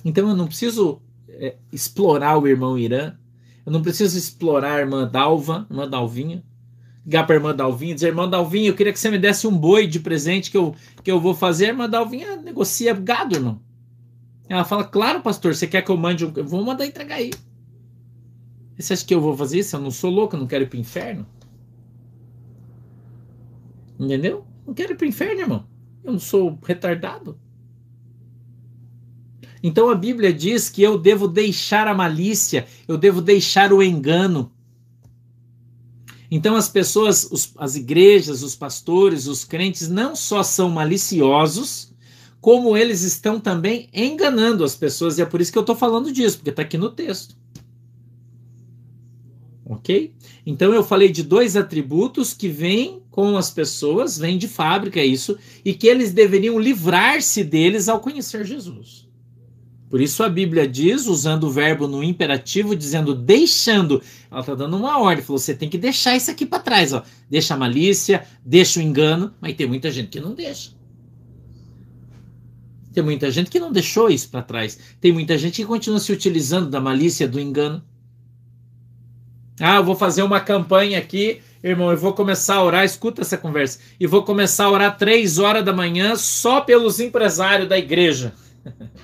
Então, 0.05 0.29
eu 0.29 0.35
não 0.35 0.47
preciso 0.47 1.01
é, 1.39 1.57
explorar 1.71 2.37
o 2.37 2.47
irmão 2.47 2.77
Irã, 2.77 3.15
eu 3.65 3.71
não 3.71 3.81
preciso 3.81 4.17
explorar 4.17 4.75
a 4.75 4.79
irmã 4.79 5.07
Dalva, 5.07 5.67
irmã 5.69 5.89
Dalvinha, 5.89 6.43
ligar 7.05 7.25
para 7.25 7.35
a 7.35 7.37
irmã 7.37 7.55
Dalvinha 7.55 7.95
dizer: 7.95 8.07
Irmã 8.07 8.29
Dalvinha, 8.29 8.69
eu 8.69 8.75
queria 8.75 8.91
que 8.91 8.99
você 8.99 9.09
me 9.09 9.17
desse 9.17 9.47
um 9.47 9.57
boi 9.57 9.87
de 9.87 9.99
presente 9.99 10.51
que 10.51 10.57
eu, 10.57 10.75
que 11.03 11.09
eu 11.09 11.19
vou 11.19 11.33
fazer. 11.33 11.65
A 11.65 11.69
irmã 11.69 11.89
Dalvinha 11.89 12.35
negocia 12.35 12.93
gado, 12.93 13.35
irmão. 13.35 13.61
Ela 14.49 14.63
fala, 14.63 14.83
claro, 14.83 15.21
pastor, 15.21 15.55
você 15.55 15.67
quer 15.67 15.81
que 15.81 15.91
eu 15.91 15.97
mande 15.97 16.25
um. 16.25 16.31
Eu 16.35 16.45
vou 16.45 16.63
mandar 16.63 16.85
entregar 16.85 17.15
aí. 17.15 17.31
você 18.77 18.93
acha 18.93 19.05
que 19.05 19.13
eu 19.13 19.21
vou 19.21 19.35
fazer 19.35 19.59
isso? 19.59 19.75
Eu 19.75 19.81
não 19.81 19.91
sou 19.91 20.09
louco, 20.11 20.35
eu 20.35 20.39
não 20.39 20.47
quero 20.47 20.63
ir 20.63 20.67
pro 20.67 20.79
inferno. 20.79 21.25
Entendeu? 23.99 24.45
Não 24.65 24.73
quero 24.73 24.93
ir 24.93 24.95
pro 24.95 25.07
inferno, 25.07 25.41
irmão. 25.41 25.67
Eu 26.03 26.13
não 26.13 26.19
sou 26.19 26.57
retardado. 26.63 27.39
Então 29.61 29.89
a 29.89 29.95
Bíblia 29.95 30.33
diz 30.33 30.69
que 30.69 30.81
eu 30.81 30.97
devo 30.97 31.27
deixar 31.27 31.87
a 31.87 31.93
malícia, 31.93 32.67
eu 32.87 32.97
devo 32.97 33.21
deixar 33.21 33.73
o 33.73 33.81
engano. 33.81 34.51
Então 36.29 36.55
as 36.55 36.67
pessoas, 36.67 37.27
os, 37.31 37.53
as 37.57 37.75
igrejas, 37.75 38.43
os 38.43 38.55
pastores, 38.55 39.27
os 39.27 39.43
crentes 39.43 39.87
não 39.87 40.15
só 40.15 40.43
são 40.43 40.69
maliciosos, 40.69 41.93
como 42.41 42.77
eles 42.77 43.01
estão 43.01 43.39
também 43.39 43.89
enganando 43.93 44.63
as 44.63 44.75
pessoas. 44.75 45.17
E 45.17 45.21
é 45.21 45.25
por 45.25 45.41
isso 45.41 45.51
que 45.51 45.57
eu 45.57 45.61
estou 45.61 45.75
falando 45.75 46.11
disso, 46.11 46.37
porque 46.37 46.49
está 46.49 46.61
aqui 46.61 46.77
no 46.77 46.89
texto. 46.89 47.35
Ok? 49.65 50.13
Então 50.45 50.73
eu 50.73 50.83
falei 50.83 51.11
de 51.11 51.23
dois 51.23 51.57
atributos 51.57 52.33
que 52.33 52.47
vêm 52.47 53.01
com 53.09 53.35
as 53.35 53.49
pessoas, 53.49 54.17
vêm 54.17 54.37
de 54.37 54.47
fábrica, 54.47 54.99
é 54.99 55.05
isso, 55.05 55.37
e 55.65 55.73
que 55.73 55.87
eles 55.87 56.13
deveriam 56.13 56.59
livrar-se 56.59 57.43
deles 57.43 57.89
ao 57.89 57.99
conhecer 57.99 58.45
Jesus. 58.45 59.06
Por 59.89 60.01
isso 60.01 60.21
a 60.21 60.27
Bíblia 60.27 60.67
diz, 60.67 61.07
usando 61.07 61.45
o 61.45 61.49
verbo 61.49 61.87
no 61.87 62.03
imperativo, 62.03 62.75
dizendo 62.75 63.15
deixando. 63.15 64.01
Ela 64.29 64.41
está 64.41 64.53
dando 64.53 64.75
uma 64.75 64.99
ordem, 64.99 65.23
falou: 65.23 65.39
você 65.39 65.53
tem 65.53 65.69
que 65.69 65.77
deixar 65.77 66.15
isso 66.15 66.29
aqui 66.29 66.45
para 66.45 66.59
trás, 66.59 66.91
ó. 66.91 67.03
Deixa 67.29 67.53
a 67.53 67.57
malícia, 67.57 68.25
deixa 68.45 68.79
o 68.79 68.83
engano, 68.83 69.33
mas 69.39 69.55
tem 69.55 69.65
muita 69.65 69.89
gente 69.89 70.09
que 70.09 70.19
não 70.19 70.33
deixa. 70.33 70.71
Tem 72.93 73.03
muita 73.03 73.31
gente 73.31 73.49
que 73.49 73.59
não 73.59 73.71
deixou 73.71 74.09
isso 74.09 74.29
para 74.29 74.41
trás. 74.41 74.77
Tem 74.99 75.11
muita 75.11 75.37
gente 75.37 75.57
que 75.57 75.65
continua 75.65 75.99
se 75.99 76.11
utilizando 76.11 76.69
da 76.69 76.81
malícia, 76.81 77.27
do 77.27 77.39
engano. 77.39 77.81
Ah, 79.59 79.75
eu 79.75 79.83
vou 79.83 79.95
fazer 79.95 80.23
uma 80.23 80.39
campanha 80.39 80.97
aqui, 80.97 81.39
irmão. 81.63 81.91
Eu 81.91 81.97
vou 81.97 82.13
começar 82.13 82.55
a 82.55 82.63
orar. 82.63 82.83
Escuta 82.83 83.21
essa 83.21 83.37
conversa. 83.37 83.79
E 83.99 84.07
vou 84.07 84.23
começar 84.23 84.65
a 84.65 84.71
orar 84.71 84.97
três 84.97 85.37
horas 85.37 85.63
da 85.63 85.71
manhã 85.71 86.15
só 86.15 86.59
pelos 86.59 86.99
empresários 86.99 87.69
da 87.69 87.77
igreja. 87.77 88.33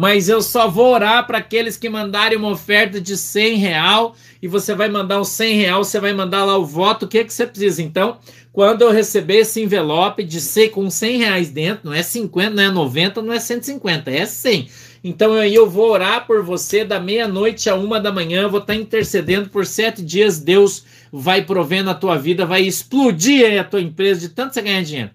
Mas 0.00 0.30
eu 0.30 0.40
só 0.40 0.66
vou 0.66 0.94
orar 0.94 1.26
para 1.26 1.36
aqueles 1.36 1.76
que 1.76 1.86
mandarem 1.86 2.38
uma 2.38 2.48
oferta 2.48 2.98
de 2.98 3.18
100 3.18 3.56
real 3.56 4.16
e 4.40 4.48
você 4.48 4.74
vai 4.74 4.88
mandar 4.88 5.20
os 5.20 5.28
100 5.28 5.56
real, 5.56 5.84
você 5.84 6.00
vai 6.00 6.14
mandar 6.14 6.42
lá 6.42 6.56
o 6.56 6.64
voto. 6.64 7.04
O 7.04 7.08
que, 7.08 7.18
é 7.18 7.24
que 7.24 7.30
você 7.30 7.46
precisa? 7.46 7.82
Então, 7.82 8.16
quando 8.50 8.80
eu 8.80 8.90
receber 8.90 9.40
esse 9.40 9.60
envelope 9.60 10.24
de 10.24 10.40
ser 10.40 10.70
com 10.70 10.88
100 10.88 11.18
reais 11.18 11.50
dentro, 11.50 11.90
não 11.90 11.92
é 11.92 12.02
50, 12.02 12.48
não 12.48 12.62
é 12.62 12.70
90, 12.70 13.20
não 13.20 13.30
é 13.34 13.38
150, 13.38 14.10
é 14.10 14.24
100 14.24 14.70
então 15.04 15.34
aí 15.34 15.54
eu 15.54 15.68
vou 15.68 15.90
orar 15.90 16.26
por 16.26 16.42
você 16.42 16.82
da 16.82 16.98
meia-noite 16.98 17.68
a 17.68 17.74
uma 17.74 18.00
da 18.00 18.10
manhã, 18.10 18.48
vou 18.48 18.60
estar 18.60 18.74
intercedendo 18.74 19.50
por 19.50 19.66
sete 19.66 20.02
dias. 20.02 20.40
Deus 20.40 20.82
vai 21.12 21.44
provendo 21.44 21.90
a 21.90 21.94
tua 21.94 22.16
vida, 22.16 22.46
vai 22.46 22.62
explodir 22.62 23.60
a 23.60 23.64
tua 23.64 23.82
empresa 23.82 24.22
de 24.22 24.30
tanto 24.30 24.54
você 24.54 24.62
ganhar 24.62 24.82
dinheiro. 24.82 25.10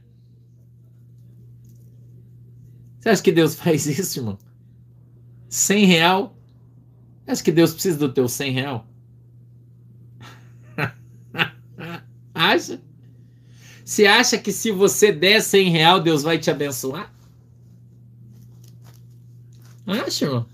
Você 3.00 3.10
acha 3.10 3.24
que 3.24 3.32
Deus 3.32 3.56
faz 3.58 3.88
isso, 3.88 4.20
irmão? 4.20 4.38
Cem 5.56 5.86
real? 5.86 6.36
Você 7.24 7.32
acha 7.32 7.44
que 7.46 7.52
Deus 7.54 7.72
precisa 7.72 7.98
do 7.98 8.12
teu 8.12 8.28
cem 8.28 8.52
real? 8.52 8.86
acha? 12.36 12.82
Você 13.86 14.06
acha 14.06 14.38
que 14.38 14.52
se 14.52 14.70
você 14.70 15.14
der 15.14 15.42
cem 15.42 15.70
real, 15.70 16.02
Deus 16.02 16.24
vai 16.24 16.38
te 16.38 16.52
abençoar? 16.52 17.10
Acha, 19.88 20.26
irmão? 20.26 20.46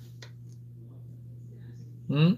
Hum? 2.08 2.38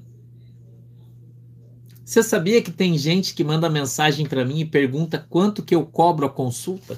Você 2.06 2.24
sabia 2.24 2.62
que 2.62 2.72
tem 2.72 2.98
gente 2.98 3.34
que 3.34 3.44
manda 3.44 3.70
mensagem 3.70 4.26
para 4.26 4.46
mim 4.46 4.62
e 4.62 4.66
pergunta 4.66 5.20
quanto 5.30 5.64
que 5.64 5.76
eu 5.76 5.86
cobro 5.86 6.26
a 6.26 6.30
consulta? 6.30 6.98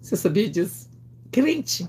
Você 0.00 0.16
sabia 0.16 0.50
disso? 0.50 0.90
Crente. 1.30 1.88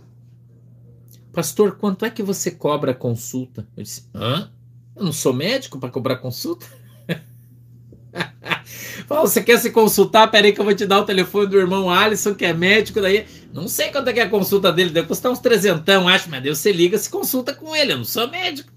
Pastor, 1.34 1.78
quanto 1.78 2.06
é 2.06 2.12
que 2.12 2.22
você 2.22 2.52
cobra 2.52 2.92
a 2.92 2.96
consulta? 2.96 3.68
Eu 3.76 3.82
disse, 3.82 4.08
hã? 4.14 4.52
Eu 4.96 5.04
não 5.04 5.12
sou 5.12 5.34
médico 5.34 5.80
para 5.80 5.90
cobrar 5.90 6.18
consulta? 6.18 6.68
Fala, 9.08 9.22
você 9.22 9.42
quer 9.42 9.58
se 9.58 9.72
consultar? 9.72 10.30
Peraí 10.30 10.54
que 10.54 10.62
eu 10.62 10.66
vou 10.66 10.76
te 10.76 10.86
dar 10.86 11.00
o 11.00 11.06
telefone 11.06 11.48
do 11.48 11.58
irmão 11.58 11.90
Alisson, 11.90 12.36
que 12.36 12.46
é 12.46 12.54
médico 12.54 13.02
daí. 13.02 13.26
Não 13.52 13.68
sei 13.68 13.92
quanto 13.92 14.10
é 14.10 14.14
que 14.14 14.20
é 14.20 14.24
a 14.24 14.30
consulta 14.30 14.72
dele, 14.72 14.92
deve 14.92 15.08
custar 15.08 15.32
uns 15.32 15.40
trezentão, 15.40 16.08
acho, 16.08 16.30
mas 16.30 16.44
Deus 16.44 16.60
você 16.60 16.72
liga, 16.72 16.98
se 17.00 17.10
consulta 17.10 17.54
com 17.54 17.76
ele, 17.76 17.94
eu 17.94 17.98
não 17.98 18.06
sou 18.06 18.30
médico. 18.30 18.72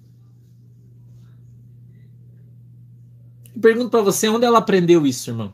pergunto 3.60 3.90
para 3.90 4.02
você, 4.02 4.28
onde 4.28 4.44
ela 4.44 4.58
aprendeu 4.58 5.06
isso, 5.06 5.28
irmão? 5.30 5.52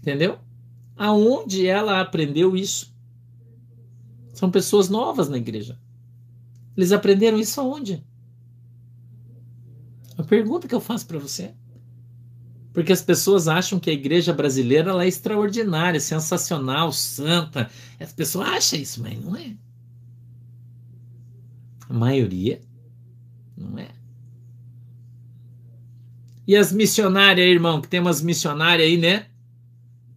Entendeu? 0.00 0.38
Aonde 0.96 1.66
ela 1.66 2.00
aprendeu 2.00 2.56
isso? 2.56 2.89
São 4.40 4.50
pessoas 4.50 4.88
novas 4.88 5.28
na 5.28 5.36
igreja. 5.36 5.78
Eles 6.74 6.92
aprenderam 6.92 7.38
isso 7.38 7.60
aonde? 7.60 8.02
A 10.16 10.22
pergunta 10.22 10.66
que 10.66 10.74
eu 10.74 10.80
faço 10.80 11.06
para 11.06 11.18
você. 11.18 11.54
Porque 12.72 12.90
as 12.90 13.02
pessoas 13.02 13.48
acham 13.48 13.78
que 13.78 13.90
a 13.90 13.92
igreja 13.92 14.32
brasileira 14.32 14.92
ela 14.92 15.04
é 15.04 15.08
extraordinária, 15.08 16.00
sensacional, 16.00 16.90
santa. 16.90 17.70
As 18.00 18.14
pessoas 18.14 18.48
acham 18.48 18.78
isso, 18.78 19.02
mas 19.02 19.22
não 19.22 19.36
é. 19.36 19.54
A 21.86 21.92
maioria 21.92 22.62
não 23.54 23.78
é. 23.78 23.90
E 26.46 26.56
as 26.56 26.72
missionárias, 26.72 27.46
irmão, 27.46 27.82
que 27.82 27.88
tem 27.88 28.00
umas 28.00 28.22
missionárias 28.22 28.88
aí, 28.88 28.96
né? 28.96 29.26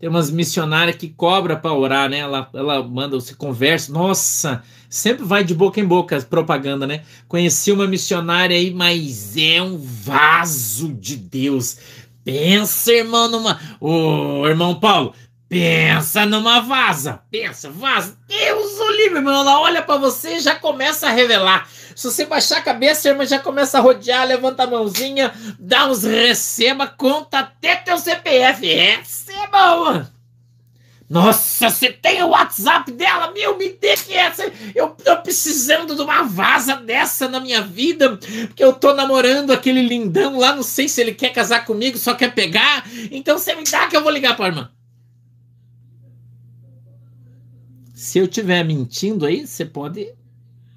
Tem 0.03 0.09
umas 0.09 0.29
missionárias 0.29 0.97
que 0.97 1.07
cobra 1.07 1.55
para 1.55 1.71
orar, 1.71 2.09
né? 2.09 2.17
Ela, 2.17 2.49
ela 2.53 2.83
manda, 2.83 3.15
você 3.15 3.33
conversa. 3.33 3.89
Nossa, 3.89 4.61
sempre 4.89 5.23
vai 5.23 5.45
de 5.45 5.55
boca 5.55 5.79
em 5.79 5.85
boca 5.85 6.21
propaganda, 6.23 6.85
né? 6.85 7.03
Conheci 7.25 7.71
uma 7.71 7.87
missionária 7.87 8.53
aí, 8.53 8.73
mas 8.73 9.37
é 9.37 9.61
um 9.61 9.77
vaso 9.77 10.91
de 10.91 11.15
Deus. 11.15 11.77
Pensa, 12.21 12.91
irmão, 12.91 13.29
numa. 13.29 13.57
Ô, 13.79 14.45
irmão 14.45 14.75
Paulo, 14.75 15.13
pensa 15.53 16.25
numa 16.25 16.61
vaza. 16.61 17.21
Pensa, 17.29 17.69
vaza. 17.69 18.17
Deus 18.27 18.79
o 18.79 18.91
livre, 18.93 19.17
irmão. 19.17 19.41
Ela 19.41 19.59
olha 19.59 19.83
para 19.83 19.97
você 19.97 20.37
e 20.37 20.39
já 20.39 20.55
começa 20.55 21.07
a 21.07 21.11
revelar. 21.11 21.69
Se 21.95 22.09
você 22.09 22.25
baixar 22.25 22.57
a 22.57 22.61
cabeça, 22.61 23.09
irmã, 23.09 23.23
já 23.23 23.37
começa 23.37 23.77
a 23.77 23.81
rodear, 23.81 24.25
levanta 24.25 24.63
a 24.63 24.67
mãozinha, 24.67 25.31
dá 25.59 25.85
uns 25.85 26.03
receba, 26.03 26.87
conta 26.87 27.39
até 27.39 27.75
teu 27.75 27.99
CPF. 27.99 28.65
Receba, 28.65 29.77
mano. 29.77 30.09
Nossa, 31.07 31.69
você 31.69 31.91
tem 31.91 32.23
o 32.23 32.29
WhatsApp 32.29 32.91
dela? 32.91 33.31
Meu, 33.31 33.55
me 33.55 33.69
dê 33.69 33.95
que 33.95 34.15
essa. 34.15 34.51
Eu 34.73 34.89
tô 34.89 35.15
precisando 35.17 35.95
de 35.95 36.01
uma 36.01 36.23
vaza 36.23 36.77
dessa 36.77 37.27
na 37.27 37.39
minha 37.39 37.61
vida, 37.61 38.17
porque 38.47 38.63
eu 38.63 38.73
tô 38.73 38.95
namorando 38.95 39.51
aquele 39.51 39.83
lindão 39.83 40.39
lá, 40.39 40.55
não 40.55 40.63
sei 40.63 40.89
se 40.89 40.99
ele 40.99 41.13
quer 41.13 41.29
casar 41.29 41.65
comigo, 41.65 41.99
só 41.99 42.15
quer 42.15 42.33
pegar. 42.33 42.83
Então 43.11 43.37
você 43.37 43.53
me 43.53 43.63
dá 43.63 43.85
que 43.85 43.95
eu 43.95 44.01
vou 44.01 44.11
ligar 44.11 44.35
pra 44.35 44.47
irmã. 44.47 44.71
Se 48.03 48.19
eu 48.19 48.25
estiver 48.25 48.65
mentindo 48.65 49.25
aí, 49.25 49.47
você 49.47 49.65
pode 49.65 50.13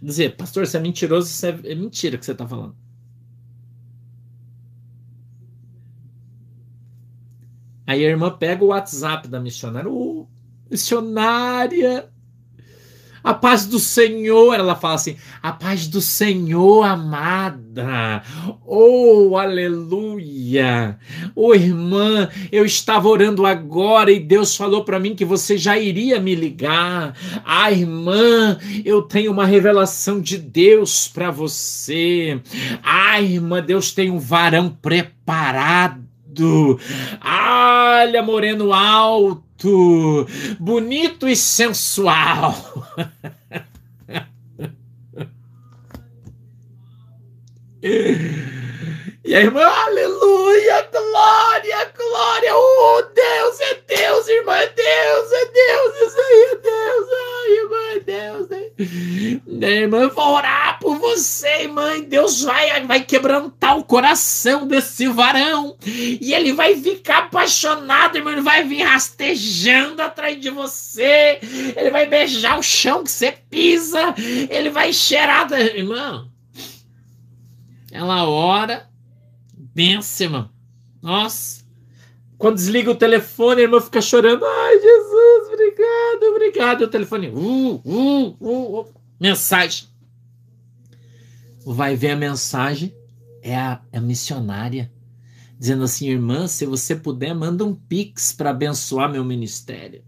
dizer, 0.01 0.37
pastor, 0.37 0.65
você 0.65 0.77
é 0.77 0.81
mentiroso, 0.81 1.27
isso 1.27 1.45
é, 1.45 1.75
mentira 1.75 2.17
que 2.17 2.25
você 2.25 2.31
está 2.31 2.47
falando. 2.47 2.77
Aí 7.85 8.07
a 8.07 8.09
irmã 8.09 8.31
pega 8.31 8.63
o 8.65 8.69
WhatsApp 8.69 9.27
da 9.27 9.41
missionária. 9.41 9.91
Oh, 9.91 10.29
missionária! 10.71 12.09
A 13.27 13.35
paz 13.35 13.67
do 13.67 13.81
Senhor, 13.81 14.55
ela 14.55 14.77
fala 14.77 14.95
assim: 14.95 15.17
a 15.43 15.51
paz 15.51 15.89
do 15.89 16.01
Senhor, 16.01 16.85
amada. 16.85 18.23
Oh, 18.65 19.37
aleluia. 19.37 20.97
Oh, 21.35 21.53
irmã, 21.53 22.29
eu 22.53 22.65
estava 22.65 23.09
orando 23.09 23.45
agora 23.45 24.13
e 24.13 24.21
Deus 24.21 24.55
falou 24.55 24.85
para 24.85 25.01
mim 25.01 25.17
que 25.17 25.25
você 25.25 25.59
já 25.59 25.77
iria 25.77 26.21
me 26.21 26.37
ligar. 26.37 27.17
Ah, 27.45 27.73
irmã, 27.73 28.59
eu 28.85 29.03
tenho 29.03 29.33
uma 29.33 29.45
revelação 29.45 30.21
de 30.21 30.39
Deus 30.39 31.09
para 31.09 31.29
você. 31.29 32.41
Ah, 32.81 33.21
irmã, 33.21 33.61
Deus 33.61 33.91
tem 33.91 34.09
um 34.09 34.21
varão 34.21 34.69
preparado. 34.71 36.06
Olha, 36.45 38.23
moreno 38.23 38.73
alto 38.73 40.27
bonito, 40.59 41.27
e 41.29 41.37
sensual. 41.37 42.55
E 49.25 49.35
a 49.35 49.41
irmã, 49.41 49.65
aleluia, 49.65 50.89
glória, 50.91 51.93
glória, 51.97 52.57
oh 52.57 53.03
Deus, 53.03 53.61
é 53.61 53.75
Deus, 53.87 54.29
irmã, 54.29 54.55
é 54.57 54.69
Deus, 54.69 55.33
é 55.33 55.47
Deus, 55.47 55.97
isso 56.03 56.21
aí 56.21 56.49
é 56.53 56.57
Deus, 56.57 57.07
ai, 57.13 57.51
irmã, 57.53 57.77
é 57.93 58.01
Deus. 58.01 58.56
É. 59.63 59.83
Irmã, 59.83 60.09
vou 60.09 60.35
orar 60.35 60.79
por 60.79 60.99
você, 60.99 61.63
irmã, 61.63 62.01
Deus 62.01 62.43
vai 62.43 62.85
vai 62.85 63.03
quebrantar 63.03 63.79
o 63.79 63.85
coração 63.85 64.67
desse 64.67 65.09
varão. 65.09 65.77
E 65.85 66.35
ele 66.35 66.53
vai 66.53 66.77
ficar 66.77 67.19
apaixonado, 67.25 68.17
irmão. 68.17 68.33
Ele 68.33 68.43
vai 68.43 68.65
vir 68.65 68.83
rastejando 68.83 70.03
atrás 70.03 70.39
de 70.39 70.51
você. 70.51 71.39
Ele 71.75 71.91
vai 71.91 72.07
beijar 72.07 72.59
o 72.59 72.63
chão 72.63 73.03
que 73.03 73.11
você 73.11 73.33
pisa. 73.49 74.15
Ele 74.51 74.69
vai 74.69 74.93
cheirar. 74.93 75.49
Da... 75.49 75.59
Irmão, 75.59 76.31
ela 77.91 78.29
ora, 78.29 78.89
benção, 79.75 80.27
irmão. 80.27 80.51
Nossa. 81.03 81.65
Quando 82.39 82.57
desliga 82.57 82.91
o 82.91 82.97
telefone, 82.97 83.61
a 83.61 83.65
irmã 83.65 83.81
fica 83.81 84.03
chorando. 84.03 84.45
Ai, 84.45 84.79
Jesus, 84.81 85.06
obrigado, 86.25 86.83
obrigado. 86.83 86.83
o 86.83 86.89
telefone, 86.89 87.29
uh, 87.29 87.83
uh, 87.85 88.37
uh, 88.41 88.81
uh, 88.81 88.95
mensagem. 89.21 89.89
Vai 91.65 91.97
ver 91.97 92.13
a 92.13 92.17
mensagem, 92.17 92.95
é 93.43 93.57
a, 93.57 93.81
é 93.93 93.99
a 93.99 94.01
missionária, 94.01 94.91
dizendo 95.59 95.85
assim: 95.85 96.09
irmã, 96.09 96.47
se 96.47 96.65
você 96.65 96.95
puder, 96.95 97.35
manda 97.35 97.65
um 97.65 97.75
pix 97.75 98.33
para 98.33 98.51
abençoar 98.51 99.11
meu 99.11 99.25
ministério. 99.25 100.03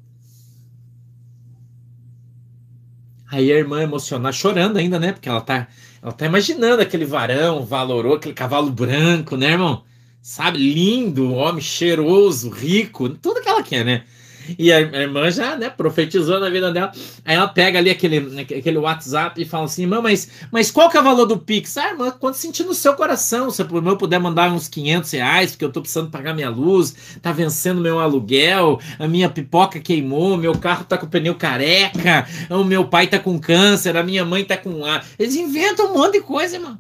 Aí 3.31 3.53
a 3.53 3.57
irmã 3.57 3.83
emocionada, 3.83 4.33
chorando 4.33 4.79
ainda, 4.79 4.99
né? 4.99 5.13
Porque 5.13 5.29
ela 5.29 5.41
tá, 5.41 5.69
ela 6.01 6.13
tá 6.13 6.25
imaginando 6.25 6.81
aquele 6.81 7.05
varão 7.05 7.65
valorou, 7.65 8.15
aquele 8.15 8.35
cavalo 8.35 8.71
branco, 8.71 9.37
né, 9.37 9.53
irmão? 9.53 9.85
sabe, 10.29 10.59
lindo, 10.59 11.33
homem 11.33 11.63
cheiroso, 11.63 12.51
rico, 12.51 13.09
tudo 13.09 13.41
que 13.41 13.49
ela 13.49 13.63
quer, 13.63 13.83
né? 13.85 14.05
E 14.57 14.73
a 14.73 14.81
irmã 14.81 15.31
já, 15.31 15.57
né, 15.57 15.69
profetizou 15.69 16.39
na 16.39 16.49
vida 16.49 16.73
dela. 16.73 16.93
Aí 17.25 17.35
ela 17.35 17.49
pega 17.49 17.79
ali 17.79 17.91
aquele, 17.91 18.41
aquele 18.41 18.79
WhatsApp 18.79 19.41
e 19.41 19.45
fala 19.45 19.65
assim: 19.65 19.83
irmã, 19.83 20.01
mas, 20.01 20.29
mas 20.53 20.71
qual 20.71 20.89
que 20.89 20.97
é 20.97 21.01
o 21.01 21.05
valor 21.05 21.27
do 21.27 21.39
Pix? 21.39 21.77
Ah, 21.77 21.91
irmã, 21.91 22.11
quanto 22.11 22.37
sentir 22.37 22.65
no 22.65 22.75
seu 22.75 22.95
coração. 22.95 23.51
Se 23.51 23.63
eu 23.63 23.97
puder 23.97 24.19
mandar 24.19 24.53
uns 24.53 24.69
500 24.69 25.11
reais, 25.11 25.51
porque 25.51 25.65
eu 25.65 25.73
tô 25.73 25.81
precisando 25.81 26.11
pagar 26.11 26.35
minha 26.35 26.51
luz, 26.51 27.19
tá 27.21 27.33
vencendo 27.33 27.81
meu 27.81 27.99
aluguel, 27.99 28.81
a 28.99 29.09
minha 29.09 29.29
pipoca 29.29 29.81
queimou, 29.81 30.37
meu 30.37 30.57
carro 30.57 30.85
tá 30.85 30.97
com 30.97 31.07
pneu 31.07 31.35
careca, 31.35 32.27
o 32.51 32.65
meu 32.65 32.87
pai 32.87 33.07
tá 33.07 33.19
com 33.19 33.39
câncer, 33.39 33.97
a 33.97 34.03
minha 34.03 34.25
mãe 34.25 34.45
tá 34.45 34.57
com. 34.57 34.83
Eles 35.19 35.35
inventam 35.35 35.91
um 35.91 35.95
monte 35.95 36.15
de 36.15 36.21
coisa, 36.21 36.57
irmã. 36.57 36.79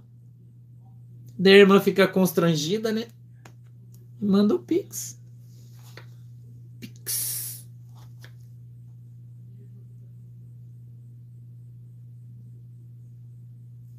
Daí 1.38 1.54
a 1.54 1.58
irmã 1.58 1.80
fica 1.80 2.06
constrangida, 2.06 2.90
né? 2.90 3.06
Manda 4.20 4.54
o. 4.54 4.58
Pix. 4.58 5.17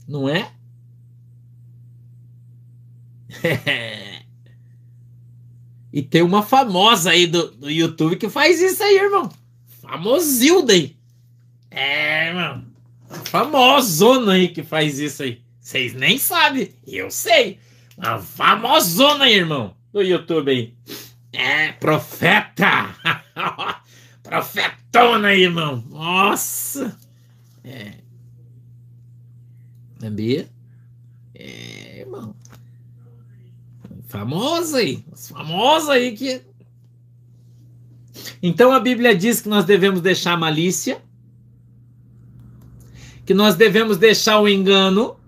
Não 0.10 0.28
é? 0.28 0.52
e 5.93 6.02
tem 6.02 6.24
uma 6.24 6.41
famosa 6.41 7.12
aí 7.12 7.28
do, 7.28 7.52
do 7.52 7.69
YouTube 7.69 8.15
que 8.15 8.28
faz 8.28 8.60
isso 8.60 8.82
aí, 8.82 8.98
irmão. 8.98 9.30
Famosilda 9.80 10.74
aí. 10.74 10.98
É, 11.69 12.30
irmão. 12.30 12.65
Famosona 13.26 14.34
aí 14.34 14.48
que 14.48 14.63
faz 14.63 14.98
isso 14.98 15.22
aí. 15.22 15.43
Vocês 15.60 15.93
nem 15.93 16.17
sabem. 16.17 16.74
Eu 16.88 17.12
sei. 17.12 17.60
Uma 17.95 18.17
famosona 18.17 19.26
aí, 19.26 19.36
irmão 19.36 19.76
do 19.93 20.02
YouTube 20.02 20.50
aí. 20.50 20.74
É, 21.32 21.72
profeta! 21.74 22.95
Profetona 24.24 25.28
aí, 25.30 25.43
irmão! 25.43 25.84
Nossa! 25.88 26.98
É. 27.63 28.09
É 30.02 30.10
Bia? 30.10 30.50
É, 31.34 32.00
irmão. 32.02 32.36
Famosa 34.08 34.78
aí. 34.78 35.04
Famosa 35.16 35.94
aí 35.94 36.16
que. 36.16 36.42
Então 38.42 38.72
a 38.72 38.80
Bíblia 38.80 39.16
diz 39.16 39.42
que 39.42 39.50
nós 39.50 39.66
devemos 39.66 40.02
deixar 40.02 40.34
a 40.34 40.38
malícia, 40.38 41.02
que 43.26 43.34
nós 43.34 43.56
devemos 43.56 43.98
deixar 43.98 44.40
o 44.40 44.48
engano, 44.48 45.20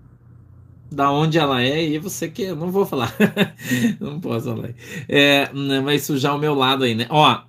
da 0.92 1.10
onde 1.10 1.38
ela 1.38 1.62
é 1.62 1.82
e 1.82 1.98
você 1.98 2.28
que 2.28 2.42
eu 2.42 2.56
não 2.56 2.70
vou 2.70 2.84
falar 2.84 3.14
não 3.98 4.20
posso 4.20 4.54
falar 4.54 4.74
é, 5.08 5.52
né, 5.52 5.80
vai 5.80 5.98
sujar 5.98 6.36
o 6.36 6.38
meu 6.38 6.54
lado 6.54 6.84
aí 6.84 6.94
né 6.94 7.06
ó 7.08 7.42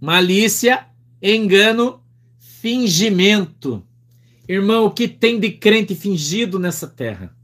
malícia 0.00 0.86
engano 1.22 2.00
fingimento 2.38 3.82
irmão 4.48 4.86
o 4.86 4.90
que 4.90 5.08
tem 5.08 5.38
de 5.38 5.50
crente 5.50 5.94
fingido 5.94 6.58
nessa 6.58 6.86
terra? 6.86 7.36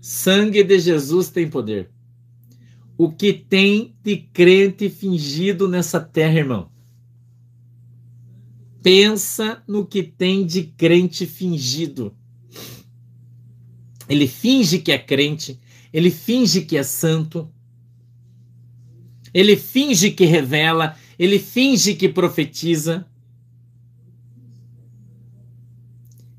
Sangue 0.00 0.62
de 0.62 0.78
Jesus 0.78 1.28
tem 1.28 1.48
poder. 1.48 1.90
O 2.96 3.10
que 3.10 3.32
tem 3.32 3.94
de 4.02 4.16
crente 4.16 4.90
fingido 4.90 5.68
nessa 5.68 6.00
terra 6.00 6.38
irmão? 6.38 6.70
Pensa 8.82 9.62
no 9.66 9.86
que 9.86 10.02
tem 10.02 10.46
de 10.46 10.64
crente 10.64 11.26
fingido. 11.26 12.14
Ele 14.08 14.26
finge 14.26 14.78
que 14.78 14.90
é 14.90 14.98
crente, 14.98 15.60
ele 15.92 16.10
finge 16.10 16.62
que 16.62 16.76
é 16.76 16.82
santo, 16.82 17.48
ele 19.32 19.56
finge 19.56 20.10
que 20.10 20.24
revela, 20.24 20.96
ele 21.18 21.38
finge 21.38 21.94
que 21.94 22.08
profetiza, 22.08 23.06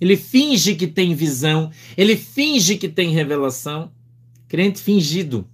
ele 0.01 0.17
finge 0.17 0.75
que 0.75 0.87
tem 0.87 1.13
visão, 1.13 1.71
ele 1.95 2.17
finge 2.17 2.75
que 2.75 2.89
tem 2.89 3.11
revelação. 3.11 3.91
Crente 4.47 4.81
fingido. 4.81 5.47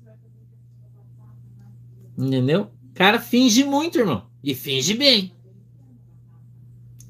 Entendeu? 2.17 2.71
O 2.89 2.93
cara 2.93 3.19
finge 3.19 3.65
muito, 3.65 3.99
irmão. 3.99 4.25
E 4.41 4.55
finge 4.55 4.93
bem. 4.93 5.33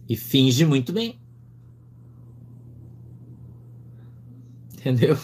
E 0.09 0.17
finge 0.17 0.65
muito 0.65 0.91
bem. 0.91 1.19
Entendeu? 4.73 5.15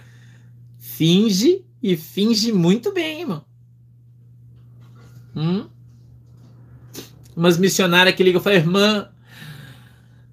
finge 0.78 1.66
e 1.82 1.96
finge 1.98 2.50
muito 2.50 2.94
bem, 2.94 3.20
irmão. 3.20 3.44
Hum? 5.36 5.68
Umas 7.36 7.58
missionárias 7.58 8.16
que 8.16 8.22
ligam 8.22 8.40
e 8.40 8.44
falam, 8.44 8.58
irmã, 8.58 9.09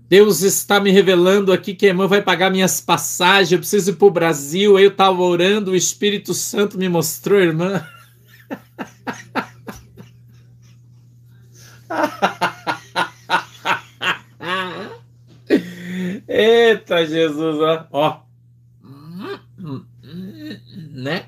Deus 0.09 0.41
está 0.41 0.79
me 0.79 0.89
revelando 0.89 1.51
aqui 1.51 1.75
que 1.75 1.85
a 1.85 1.89
irmã 1.89 2.07
vai 2.07 2.21
pagar 2.21 2.49
minhas 2.49 2.79
passagens, 2.79 3.51
eu 3.51 3.59
preciso 3.59 3.91
ir 3.91 3.95
para 3.95 4.07
o 4.07 4.11
Brasil. 4.11 4.79
Eu 4.79 4.89
estava 4.89 5.21
orando, 5.21 5.71
o 5.71 5.75
Espírito 5.75 6.33
Santo 6.33 6.77
me 6.77 6.87
mostrou, 6.87 7.39
irmã. 7.39 7.85
Eita 16.27 17.05
Jesus, 17.05 17.57
ó. 17.59 17.87
ó. 17.91 18.21
Né? 20.91 21.27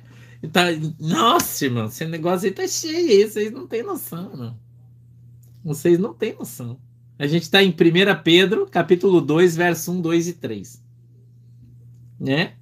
Tá, 0.53 0.67
nossa, 0.99 1.65
irmão, 1.65 1.87
esse 1.87 2.05
negócio 2.05 2.47
aí 2.47 2.53
tá 2.53 2.65
cheio 2.65 3.09
aí, 3.09 3.29
vocês 3.29 3.51
não 3.51 3.67
têm 3.67 3.83
noção, 3.83 4.37
não. 4.37 4.57
Vocês 5.63 5.99
não 5.99 6.13
têm 6.13 6.33
noção. 6.33 6.79
A 7.19 7.27
gente 7.27 7.43
está 7.43 7.61
em 7.61 7.71
1 7.71 7.73
Pedro, 8.23 8.65
capítulo 8.65 9.19
2, 9.19 9.57
verso 9.57 9.91
1, 9.91 9.99
2 9.99 10.27
e 10.29 10.33
3. 10.35 10.81
Né? 12.17 12.55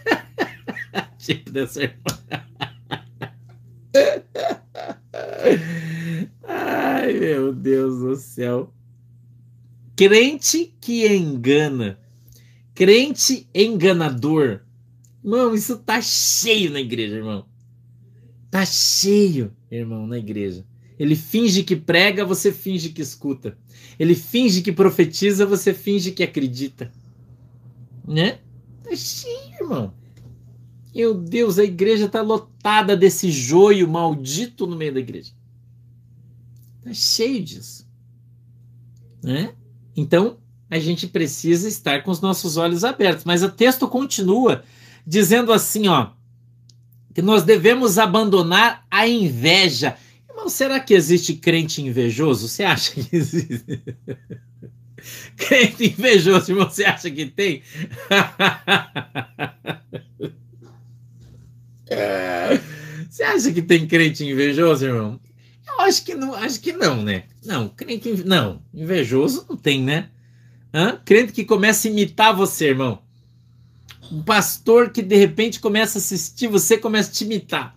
tipo 1.18 1.50
dessa 1.50 1.82
irmã. 1.82 1.94
Ai, 6.42 7.12
meu 7.12 7.52
Deus 7.52 8.00
do 8.00 8.16
céu. 8.16 8.72
Crente 9.94 10.74
que 10.80 11.06
engana, 11.14 11.98
crente 12.74 13.46
enganador. 13.54 14.62
Irmão, 15.22 15.54
isso 15.54 15.76
tá 15.76 16.00
cheio 16.00 16.70
na 16.70 16.80
igreja, 16.80 17.16
irmão. 17.16 17.44
Tá 18.50 18.64
cheio, 18.64 19.54
irmão, 19.70 20.06
na 20.06 20.16
igreja. 20.16 20.64
Ele 20.98 21.14
finge 21.14 21.62
que 21.62 21.76
prega, 21.76 22.24
você 22.24 22.52
finge 22.52 22.90
que 22.90 23.02
escuta. 23.02 23.58
Ele 23.98 24.14
finge 24.14 24.62
que 24.62 24.72
profetiza, 24.72 25.44
você 25.44 25.74
finge 25.74 26.12
que 26.12 26.22
acredita. 26.22 26.90
Né? 28.06 28.38
Tá 28.82 28.94
cheio, 28.94 29.54
irmão. 29.60 29.92
Meu 30.94 31.12
Deus, 31.12 31.58
a 31.58 31.64
igreja 31.64 32.08
tá 32.08 32.22
lotada 32.22 32.96
desse 32.96 33.30
joio 33.30 33.86
maldito 33.86 34.66
no 34.66 34.76
meio 34.76 34.94
da 34.94 35.00
igreja. 35.00 35.32
Tá 36.82 36.92
cheio 36.94 37.42
disso. 37.42 37.86
Né? 39.22 39.52
Então, 39.94 40.38
a 40.70 40.78
gente 40.78 41.06
precisa 41.06 41.68
estar 41.68 42.02
com 42.02 42.10
os 42.10 42.20
nossos 42.20 42.56
olhos 42.56 42.84
abertos. 42.84 43.24
Mas 43.24 43.42
o 43.42 43.50
texto 43.50 43.86
continua 43.88 44.64
dizendo 45.06 45.52
assim, 45.52 45.88
ó, 45.88 46.10
que 47.14 47.22
nós 47.22 47.42
devemos 47.42 47.98
abandonar 47.98 48.86
a 48.90 49.06
inveja. 49.06 49.96
Irmão, 50.46 50.48
será 50.48 50.78
que 50.78 50.94
existe 50.94 51.34
crente 51.34 51.82
invejoso? 51.82 52.48
Você 52.48 52.62
acha 52.62 52.92
que 52.92 53.08
existe? 53.16 53.82
Crente 55.36 55.86
invejoso, 55.86 56.52
irmão, 56.52 56.68
você 56.68 56.84
acha 56.84 57.10
que 57.10 57.26
tem? 57.26 57.62
Você 63.08 63.22
acha 63.22 63.52
que 63.52 63.62
tem 63.62 63.86
crente 63.86 64.24
invejoso, 64.24 64.84
irmão? 64.84 65.20
Eu 65.66 65.80
acho 65.82 66.04
que 66.04 66.14
não, 66.14 66.34
acho 66.34 66.60
que 66.60 66.72
não, 66.72 67.00
né? 67.02 67.24
Não, 67.44 67.68
crente 67.68 68.12
não, 68.24 68.60
invejoso 68.74 69.46
não 69.48 69.56
tem, 69.56 69.80
né? 69.80 70.10
Hã? 70.74 71.00
Crente 71.04 71.32
que 71.32 71.44
começa 71.44 71.86
a 71.86 71.90
imitar 71.90 72.34
você, 72.34 72.70
irmão. 72.70 73.00
Um 74.10 74.22
pastor 74.22 74.90
que 74.90 75.02
de 75.02 75.16
repente 75.16 75.60
começa 75.60 75.98
a 75.98 76.00
assistir 76.00 76.48
você, 76.48 76.76
começa 76.76 77.10
a 77.10 77.12
te 77.14 77.24
imitar. 77.24 77.75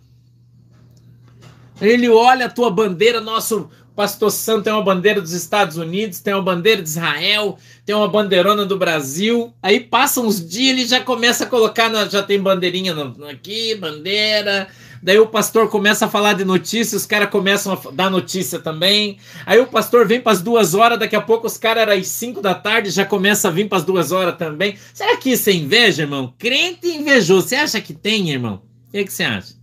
Ele 1.82 2.10
olha 2.10 2.48
a 2.48 2.50
tua 2.50 2.70
bandeira, 2.70 3.22
nosso 3.22 3.70
pastor 3.96 4.32
Santo 4.32 4.64
tem 4.64 4.72
uma 4.72 4.82
bandeira 4.82 5.20
dos 5.20 5.34
Estados 5.34 5.76
Unidos, 5.76 6.22
tem 6.22 6.34
uma 6.34 6.42
bandeira 6.42 6.82
de 6.82 6.88
Israel, 6.88 7.58
tem 7.86 7.94
uma 7.94 8.08
bandeirona 8.08 8.66
do 8.66 8.78
Brasil. 8.78 9.54
Aí 9.62 9.80
passam 9.80 10.26
uns 10.26 10.40
dias, 10.46 10.70
ele 10.70 10.88
já 10.88 11.02
começa 11.02 11.44
a 11.44 11.48
colocar, 11.48 11.90
na, 11.90 12.06
já 12.06 12.24
tem 12.24 12.40
bandeirinha 12.40 12.96
aqui, 13.30 13.76
bandeira. 13.76 14.70
Daí 15.04 15.20
o 15.20 15.28
pastor 15.28 15.70
começa 15.70 16.06
a 16.06 16.10
falar 16.10 16.34
de 16.34 16.46
notícias, 16.46 17.02
os 17.02 17.06
caras 17.06 17.30
começam 17.30 17.74
a 17.74 17.92
dar 17.92 18.10
notícia 18.10 18.60
também. 18.60 19.18
Aí 19.46 19.60
o 19.60 19.68
pastor 19.68 20.08
vem 20.08 20.22
para 20.22 20.32
as 20.32 20.42
duas 20.42 20.74
horas, 20.74 21.00
daqui 21.00 21.16
a 21.16 21.22
pouco 21.22 21.48
os 21.48 21.58
caras 21.58 21.84
eram 21.84 21.94
às 21.94 22.08
cinco 22.08 22.42
da 22.42 22.54
tarde, 22.54 22.90
já 22.90 23.06
começa 23.06 23.50
a 23.50 23.52
vir 23.52 23.68
para 23.68 23.80
as 23.80 23.84
duas 23.84 24.14
horas 24.14 24.38
também. 24.38 24.78
Será 24.94 25.18
que 25.18 25.32
isso 25.32 25.50
é 25.50 25.54
inveja, 25.54 26.04
irmão? 26.04 26.34
Crente 26.38 26.88
invejoso. 26.88 27.48
Você 27.50 27.56
acha 27.56 27.82
que 27.82 27.94
tem, 27.94 28.30
irmão? 28.30 28.62
O 28.88 28.92
que, 28.92 28.98
é 29.00 29.04
que 29.04 29.12
você 29.12 29.24
acha? 29.24 29.56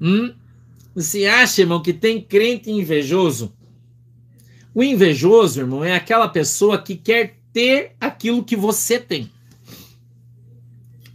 Hum? 0.00 0.34
Você 0.96 1.26
acha, 1.26 1.60
irmão, 1.60 1.82
que 1.82 1.92
tem 1.92 2.22
crente 2.22 2.70
invejoso? 2.70 3.54
O 4.74 4.82
invejoso, 4.82 5.60
irmão, 5.60 5.84
é 5.84 5.94
aquela 5.94 6.26
pessoa 6.26 6.80
que 6.80 6.96
quer 6.96 7.36
ter 7.52 7.94
aquilo 8.00 8.42
que 8.42 8.56
você 8.56 8.98
tem. 8.98 9.30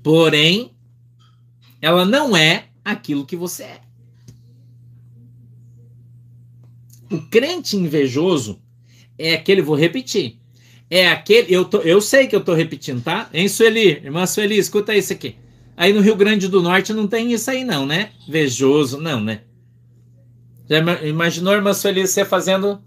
Porém, 0.03 0.69
ela 1.81 2.05
não 2.05 2.37
é 2.37 2.65
aquilo 2.85 3.25
que 3.25 3.35
você 3.35 3.63
é. 3.63 3.81
O 7.09 7.19
crente 7.19 7.75
invejoso 7.75 8.61
é 9.17 9.33
aquele, 9.33 9.63
vou 9.63 9.75
repetir, 9.75 10.37
é 10.91 11.07
aquele, 11.07 11.51
eu, 11.51 11.65
tô, 11.65 11.79
eu 11.79 11.99
sei 12.01 12.27
que 12.27 12.35
eu 12.35 12.43
tô 12.43 12.53
repetindo, 12.53 13.01
tá? 13.01 13.27
Hein, 13.33 13.47
Sueli? 13.47 13.89
Irmã 14.03 14.27
Sueli, 14.27 14.59
escuta 14.59 14.95
isso 14.95 15.11
aqui. 15.11 15.37
Aí 15.75 15.91
no 15.91 16.01
Rio 16.01 16.15
Grande 16.15 16.47
do 16.47 16.61
Norte 16.61 16.93
não 16.93 17.07
tem 17.07 17.33
isso 17.33 17.49
aí 17.49 17.63
não, 17.63 17.83
né? 17.83 18.11
Invejoso, 18.27 18.99
não, 18.99 19.19
né? 19.19 19.41
Já 20.71 20.79
imaginou, 21.05 21.53
irmã 21.53 21.73
Sueli, 21.73 22.07
você 22.07 22.23
fazendo 22.23 22.81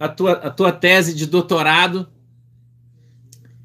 a 0.00 0.08
tua, 0.08 0.32
a 0.32 0.48
tua 0.48 0.72
tese 0.72 1.14
de 1.14 1.26
doutorado 1.26 2.08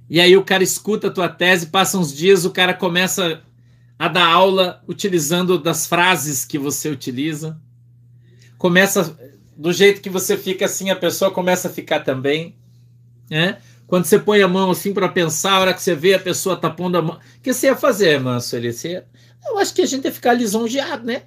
e 0.10 0.20
aí 0.20 0.36
o 0.36 0.44
cara 0.44 0.62
escuta 0.62 1.08
a 1.08 1.10
tua 1.10 1.30
tese, 1.30 1.68
passa 1.68 1.98
uns 1.98 2.14
dias, 2.14 2.44
o 2.44 2.52
cara 2.52 2.74
começa 2.74 3.42
a 3.98 4.10
dar 4.10 4.28
aula 4.28 4.84
utilizando 4.86 5.58
das 5.58 5.88
frases 5.88 6.44
que 6.44 6.60
você 6.60 6.90
utiliza. 6.90 7.58
Começa 8.58 9.18
do 9.56 9.72
jeito 9.72 10.02
que 10.02 10.10
você 10.10 10.38
fica 10.38 10.66
assim, 10.66 10.90
a 10.90 10.96
pessoa 10.98 11.32
começa 11.32 11.70
a 11.70 11.72
ficar 11.72 12.02
também, 12.02 12.58
né? 13.30 13.60
Quando 13.88 14.04
você 14.04 14.20
põe 14.20 14.42
a 14.42 14.48
mão 14.48 14.72
assim 14.72 14.94
para 14.94 15.08
pensar, 15.08 15.54
a 15.54 15.60
hora 15.62 15.74
que 15.74 15.82
você 15.82 15.96
vê 15.96 16.16
a 16.16 16.20
pessoa 16.20 16.58
tá 16.58 16.70
pondo 16.70 16.98
a 16.98 17.02
mão, 17.02 17.16
o 17.16 17.42
que 17.42 17.54
você 17.54 17.68
ia 17.68 17.78
fazer, 17.78 18.10
irmã 18.10 18.42
Sueli? 18.42 18.74
Você... 18.74 19.06
Eu 19.46 19.58
acho 19.58 19.74
que 19.74 19.82
a 19.82 19.86
gente 19.86 20.04
ia 20.04 20.12
ficar 20.12 20.34
lisonjeado, 20.34 21.06
né? 21.06 21.24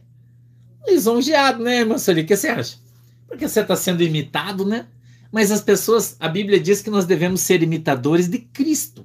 Lisonjeado, 0.86 1.62
né, 1.62 1.98
Sueli? 1.98 2.22
O 2.22 2.26
que 2.26 2.36
você 2.36 2.48
acha? 2.48 2.78
Porque 3.26 3.48
você 3.48 3.60
está 3.60 3.76
sendo 3.76 4.02
imitado, 4.02 4.64
né? 4.64 4.86
Mas 5.30 5.50
as 5.50 5.60
pessoas, 5.60 6.16
a 6.20 6.28
Bíblia 6.28 6.60
diz 6.60 6.80
que 6.80 6.90
nós 6.90 7.04
devemos 7.04 7.40
ser 7.40 7.62
imitadores 7.62 8.28
de 8.28 8.38
Cristo, 8.38 9.04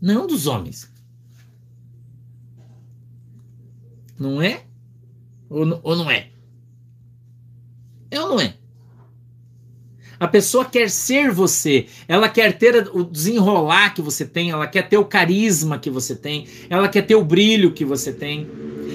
não 0.00 0.26
dos 0.26 0.46
homens. 0.46 0.90
Não 4.18 4.40
é? 4.40 4.64
Ou, 5.48 5.80
ou 5.82 5.96
não 5.96 6.10
é? 6.10 6.30
É 8.10 8.20
ou 8.20 8.28
não 8.28 8.40
é? 8.40 8.54
A 10.18 10.26
pessoa 10.26 10.64
quer 10.64 10.88
ser 10.88 11.30
você, 11.30 11.86
ela 12.08 12.28
quer 12.28 12.56
ter 12.56 12.88
o 12.94 13.04
desenrolar 13.04 13.92
que 13.92 14.00
você 14.00 14.24
tem, 14.24 14.50
ela 14.50 14.66
quer 14.66 14.88
ter 14.88 14.96
o 14.96 15.04
carisma 15.04 15.78
que 15.78 15.90
você 15.90 16.16
tem, 16.16 16.46
ela 16.70 16.88
quer 16.88 17.02
ter 17.02 17.14
o 17.14 17.24
brilho 17.24 17.72
que 17.72 17.84
você 17.84 18.12
tem, 18.12 18.48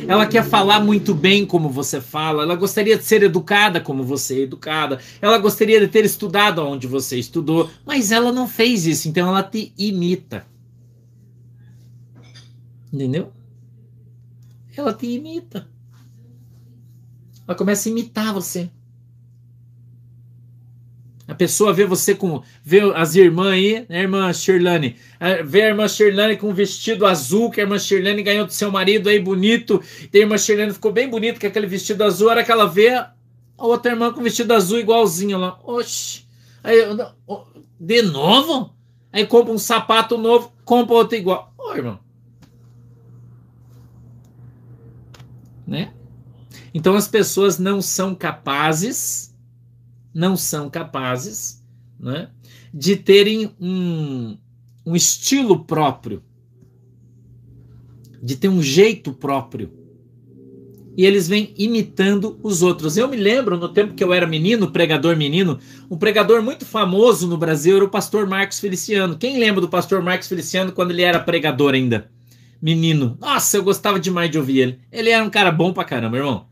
ela 0.07 0.25
quer 0.25 0.43
falar 0.43 0.79
muito 0.79 1.13
bem 1.13 1.45
como 1.45 1.69
você 1.69 2.01
fala, 2.01 2.43
ela 2.43 2.55
gostaria 2.55 2.97
de 2.97 3.03
ser 3.03 3.23
educada 3.23 3.79
como 3.79 4.03
você 4.03 4.39
é 4.39 4.41
educada, 4.41 4.99
ela 5.21 5.37
gostaria 5.37 5.79
de 5.79 5.87
ter 5.87 6.05
estudado 6.05 6.61
onde 6.61 6.87
você 6.87 7.17
estudou, 7.17 7.69
mas 7.85 8.11
ela 8.11 8.31
não 8.31 8.47
fez 8.47 8.85
isso, 8.85 9.07
então 9.07 9.27
ela 9.27 9.43
te 9.43 9.73
imita. 9.77 10.45
Entendeu? 12.91 13.31
Ela 14.75 14.93
te 14.93 15.07
imita. 15.07 15.67
Ela 17.47 17.57
começa 17.57 17.87
a 17.87 17.91
imitar 17.91 18.33
você. 18.33 18.69
A 21.31 21.33
pessoa 21.33 21.71
vê 21.71 21.85
você 21.85 22.13
com. 22.13 22.43
vê 22.61 22.81
as 22.93 23.15
irmãs 23.15 23.53
aí, 23.53 23.85
né, 23.87 24.01
irmã 24.01 24.33
Shirlane? 24.33 24.97
Vê 25.45 25.61
a 25.61 25.67
irmã 25.69 25.87
Shirlane 25.87 26.35
com 26.35 26.49
um 26.49 26.53
vestido 26.53 27.05
azul, 27.05 27.49
que 27.49 27.61
a 27.61 27.63
irmã 27.63 27.79
Shirlane 27.79 28.21
ganhou 28.21 28.45
do 28.45 28.51
seu 28.51 28.69
marido 28.69 29.07
aí 29.07 29.17
bonito. 29.17 29.81
E 30.13 30.17
a 30.17 30.19
irmã 30.19 30.37
Shirlane 30.37 30.73
ficou 30.73 30.91
bem 30.91 31.09
bonita 31.09 31.39
com 31.39 31.47
aquele 31.47 31.67
vestido 31.67 32.03
azul. 32.03 32.27
A 32.27 32.31
hora 32.31 32.43
que 32.43 32.51
ela 32.51 32.65
vê 32.65 32.89
a 32.89 33.13
outra 33.57 33.93
irmã 33.93 34.11
com 34.11 34.21
vestido 34.21 34.53
azul 34.53 34.77
igualzinho 34.77 35.37
lá. 35.37 35.57
Oxi. 35.63 36.25
Aí, 36.61 36.75
de 37.79 38.01
novo? 38.01 38.75
Aí 39.13 39.25
compra 39.25 39.53
um 39.53 39.57
sapato 39.57 40.17
novo, 40.17 40.51
compra 40.65 40.95
outro 40.95 41.17
igual. 41.17 41.53
Ô, 41.57 41.73
irmão. 41.73 41.97
Né? 45.65 45.93
Então 46.73 46.93
as 46.93 47.07
pessoas 47.07 47.57
não 47.57 47.81
são 47.81 48.13
capazes 48.13 49.30
não 50.13 50.35
são 50.35 50.69
capazes 50.69 51.63
né, 51.99 52.29
de 52.73 52.95
terem 52.95 53.51
um, 53.59 54.37
um 54.85 54.95
estilo 54.95 55.63
próprio, 55.63 56.23
de 58.21 58.35
ter 58.35 58.49
um 58.49 58.61
jeito 58.61 59.13
próprio. 59.13 59.71
E 60.97 61.05
eles 61.05 61.27
vêm 61.27 61.53
imitando 61.57 62.37
os 62.43 62.61
outros. 62.61 62.97
Eu 62.97 63.07
me 63.07 63.15
lembro, 63.15 63.57
no 63.57 63.69
tempo 63.69 63.93
que 63.93 64.03
eu 64.03 64.11
era 64.11 64.27
menino, 64.27 64.71
pregador 64.71 65.15
menino, 65.15 65.57
um 65.89 65.97
pregador 65.97 66.43
muito 66.43 66.65
famoso 66.65 67.27
no 67.27 67.37
Brasil 67.37 67.77
era 67.77 67.85
o 67.85 67.89
pastor 67.89 68.27
Marcos 68.27 68.59
Feliciano. 68.59 69.17
Quem 69.17 69.39
lembra 69.39 69.61
do 69.61 69.69
pastor 69.69 70.01
Marcos 70.01 70.27
Feliciano 70.27 70.73
quando 70.73 70.91
ele 70.91 71.01
era 71.01 71.19
pregador 71.19 71.73
ainda? 71.73 72.11
Menino. 72.61 73.17
Nossa, 73.21 73.57
eu 73.57 73.63
gostava 73.63 73.99
demais 73.99 74.29
de 74.29 74.37
ouvir 74.37 74.59
ele. 74.59 74.79
Ele 74.91 75.09
era 75.09 75.23
um 75.23 75.29
cara 75.29 75.49
bom 75.49 75.71
pra 75.71 75.85
caramba, 75.85 76.17
irmão. 76.17 76.50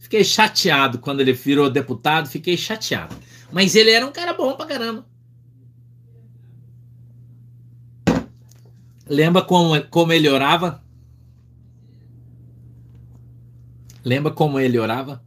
Fiquei 0.00 0.24
chateado 0.24 0.98
quando 0.98 1.20
ele 1.20 1.34
virou 1.34 1.70
deputado, 1.70 2.28
fiquei 2.28 2.56
chateado. 2.56 3.14
Mas 3.52 3.76
ele 3.76 3.90
era 3.90 4.04
um 4.04 4.10
cara 4.10 4.32
bom 4.32 4.56
pra 4.56 4.66
caramba. 4.66 5.06
Lembra 9.06 9.42
como, 9.42 9.80
como 9.88 10.12
ele 10.12 10.28
orava? 10.28 10.82
Lembra 14.02 14.32
como 14.32 14.58
ele 14.58 14.78
orava? 14.78 15.22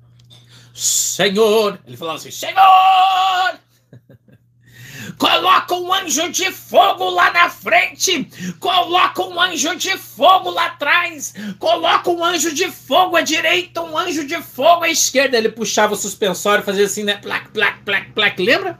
Senhor! 0.74 1.80
Ele 1.86 1.96
falava 1.96 2.18
assim: 2.18 2.32
Senhor! 2.32 3.60
Coloca 5.18 5.76
um 5.76 5.94
anjo 5.94 6.30
de 6.32 6.52
fogo 6.52 7.10
lá 7.10 7.32
na 7.32 7.50
frente. 7.50 8.28
Coloca 8.60 9.22
um 9.24 9.40
anjo 9.40 9.76
de 9.76 9.98
fogo 9.98 10.50
lá 10.50 10.68
atrás. 10.68 11.34
Coloca 11.60 12.10
um 12.10 12.24
anjo 12.24 12.54
de 12.54 12.70
fogo 12.72 13.16
à 13.16 13.22
direita, 13.22 13.82
um 13.82 13.98
anjo 13.98 14.26
de 14.26 14.42
fogo 14.42 14.84
à 14.84 14.90
esquerda. 14.90 15.38
Ele 15.38 15.50
puxava 15.50 15.94
o 15.94 15.98
suspensório 15.98 16.64
fazia 16.64 16.86
assim, 16.86 17.04
né? 17.04 17.18
Plac, 17.18 17.50
plac, 17.50 17.84
plac, 17.84 18.12
plac. 18.12 18.42
Lembra? 18.42 18.80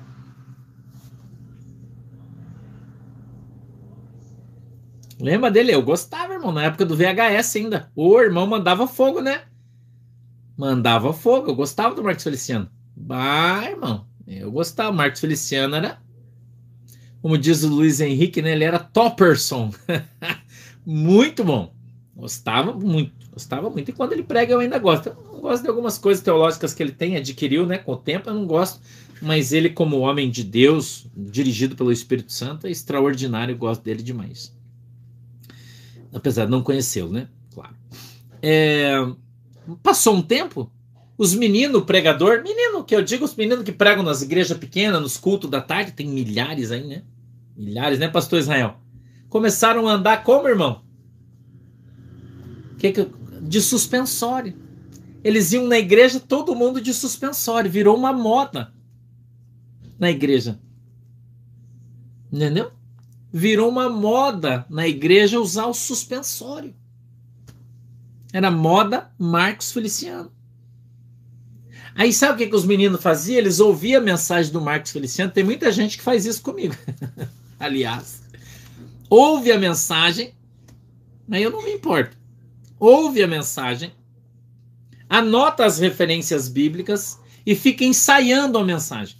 Lembra 5.20 5.50
dele? 5.50 5.74
Eu 5.74 5.82
gostava, 5.82 6.34
irmão, 6.34 6.52
na 6.52 6.64
época 6.64 6.86
do 6.86 6.98
VHS 6.98 7.56
ainda. 7.56 7.92
O 7.96 8.20
irmão 8.20 8.46
mandava 8.46 8.88
fogo, 8.88 9.22
né? 9.22 9.44
Mandava 10.58 11.14
fogo. 11.14 11.52
Eu 11.52 11.56
gostava 11.56 11.96
do 11.96 12.04
Marcos 12.04 12.24
Feliciano. 12.24 12.70
Bah, 12.96 13.64
irmão. 13.64 14.06
Eu 14.28 14.52
gostava. 14.52 14.90
O 14.90 14.94
Marcos 14.94 15.22
Feliciano 15.22 15.76
era 15.76 16.03
como 17.24 17.38
diz 17.38 17.64
o 17.64 17.70
Luiz 17.70 18.02
Henrique, 18.02 18.42
né, 18.42 18.52
ele 18.52 18.66
era 18.66 18.78
topperson. 18.78 19.74
muito 20.86 21.42
bom. 21.42 21.74
Gostava 22.14 22.74
muito, 22.74 23.14
gostava 23.32 23.70
muito. 23.70 23.90
E 23.90 23.94
quando 23.94 24.12
ele 24.12 24.24
prega, 24.24 24.52
eu 24.52 24.60
ainda 24.60 24.78
gosto. 24.78 25.08
Eu 25.08 25.16
não 25.32 25.40
gosto 25.40 25.64
de 25.64 25.70
algumas 25.70 25.98
coisas 25.98 26.22
teológicas 26.22 26.74
que 26.74 26.84
ele 26.84 26.92
tem, 26.92 27.16
adquiriu, 27.16 27.66
né, 27.66 27.78
com 27.78 27.94
o 27.94 27.98
tempo, 27.98 28.30
eu 28.30 28.34
não 28.34 28.46
gosto. 28.46 28.82
Mas 29.22 29.54
ele, 29.54 29.70
como 29.70 30.00
homem 30.00 30.30
de 30.30 30.44
Deus, 30.44 31.08
dirigido 31.16 31.78
pelo 31.78 31.94
Espírito 31.94 32.34
Santo, 32.34 32.68
é 32.68 32.72
extraordinário, 32.72 33.54
eu 33.54 33.58
gosto 33.58 33.82
dele 33.82 34.04
demais. 34.04 34.54
Apesar 36.14 36.44
de 36.44 36.52
não 36.52 36.62
conhecê-lo, 36.62 37.10
né? 37.10 37.30
Claro. 37.54 37.74
É... 38.42 38.96
Passou 39.82 40.14
um 40.14 40.22
tempo, 40.22 40.70
os 41.18 41.34
meninos, 41.34 41.86
pregador, 41.86 42.44
menino, 42.44 42.84
que 42.84 42.94
eu 42.94 43.02
digo 43.02 43.24
os 43.24 43.34
meninos 43.34 43.64
que 43.64 43.72
pregam 43.72 44.04
nas 44.04 44.22
igrejas 44.22 44.58
pequenas, 44.58 45.02
nos 45.02 45.16
cultos 45.16 45.50
da 45.50 45.62
tarde, 45.62 45.94
tem 45.94 46.06
milhares 46.06 46.70
aí, 46.70 46.84
né? 46.84 47.04
Milhares, 47.56 48.00
né, 48.00 48.08
pastor 48.08 48.40
Israel? 48.40 48.78
Começaram 49.30 49.88
a 49.88 49.94
andar 49.94 50.24
como, 50.24 50.48
irmão? 50.48 50.84
Que 52.78 52.92
que, 52.92 53.08
de 53.42 53.62
suspensório. 53.62 54.56
Eles 55.24 55.52
iam 55.54 55.68
na 55.68 55.78
igreja, 55.78 56.20
todo 56.20 56.56
mundo 56.56 56.82
de 56.82 56.94
suspensório. 56.94 57.72
Virou 57.72 57.96
uma 57.96 58.12
moda 58.12 58.74
na 59.98 60.12
igreja. 60.12 60.60
Entendeu? 62.32 62.72
Virou 63.32 63.70
uma 63.70 63.90
moda 63.90 64.66
na 64.70 64.88
igreja 64.88 65.40
usar 65.40 65.68
o 65.68 65.74
suspensório. 65.74 66.76
Era 68.34 68.50
moda 68.52 69.12
Marcos 69.18 69.72
Feliciano. 69.72 70.32
Aí 71.96 72.12
sabe 72.12 72.34
o 72.34 72.38
que, 72.38 72.48
que 72.48 72.56
os 72.56 72.66
meninos 72.66 73.02
faziam? 73.02 73.38
Eles 73.38 73.60
ouviam 73.60 74.02
a 74.02 74.04
mensagem 74.04 74.52
do 74.52 74.60
Marcos 74.60 74.92
Feliciano. 74.92 75.32
Tem 75.32 75.44
muita 75.44 75.72
gente 75.72 75.98
que 75.98 76.04
faz 76.04 76.26
isso 76.26 76.42
comigo. 76.42 76.76
Aliás, 77.60 78.24
ouve 79.10 79.52
a 79.52 79.60
mensagem, 79.60 80.34
mas 81.28 81.42
eu 81.42 81.52
não 81.52 81.64
me 81.64 81.74
importo. 81.74 82.18
Ouve 82.80 83.24
a 83.24 83.28
mensagem, 83.28 83.94
anota 85.08 85.66
as 85.66 85.80
referências 85.80 86.50
bíblicas 86.50 87.20
e 87.46 87.56
fica 87.56 87.84
ensaiando 87.84 88.58
a 88.58 88.64
mensagem. 88.64 89.18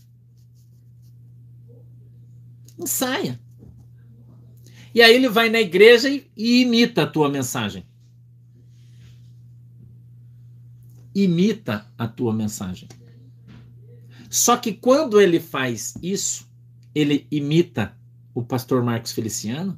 Ensaia. 2.78 3.40
E 4.94 5.02
aí 5.02 5.16
ele 5.16 5.30
vai 5.30 5.50
na 5.50 5.60
igreja 5.60 6.10
e, 6.10 6.30
e 6.36 6.62
imita 6.62 7.04
a 7.04 7.08
tua 7.08 7.30
mensagem. 7.30 7.86
Imita 11.16 11.86
a 11.98 12.08
tua 12.08 12.34
mensagem. 12.34 12.88
Só 14.30 14.58
que 14.58 14.74
quando 14.74 15.22
ele 15.22 15.40
faz 15.40 15.94
isso, 16.02 16.48
ele 16.94 17.28
imita 17.32 17.96
o 18.34 18.44
pastor 18.44 18.84
Marcos 18.84 19.12
Feliciano, 19.12 19.78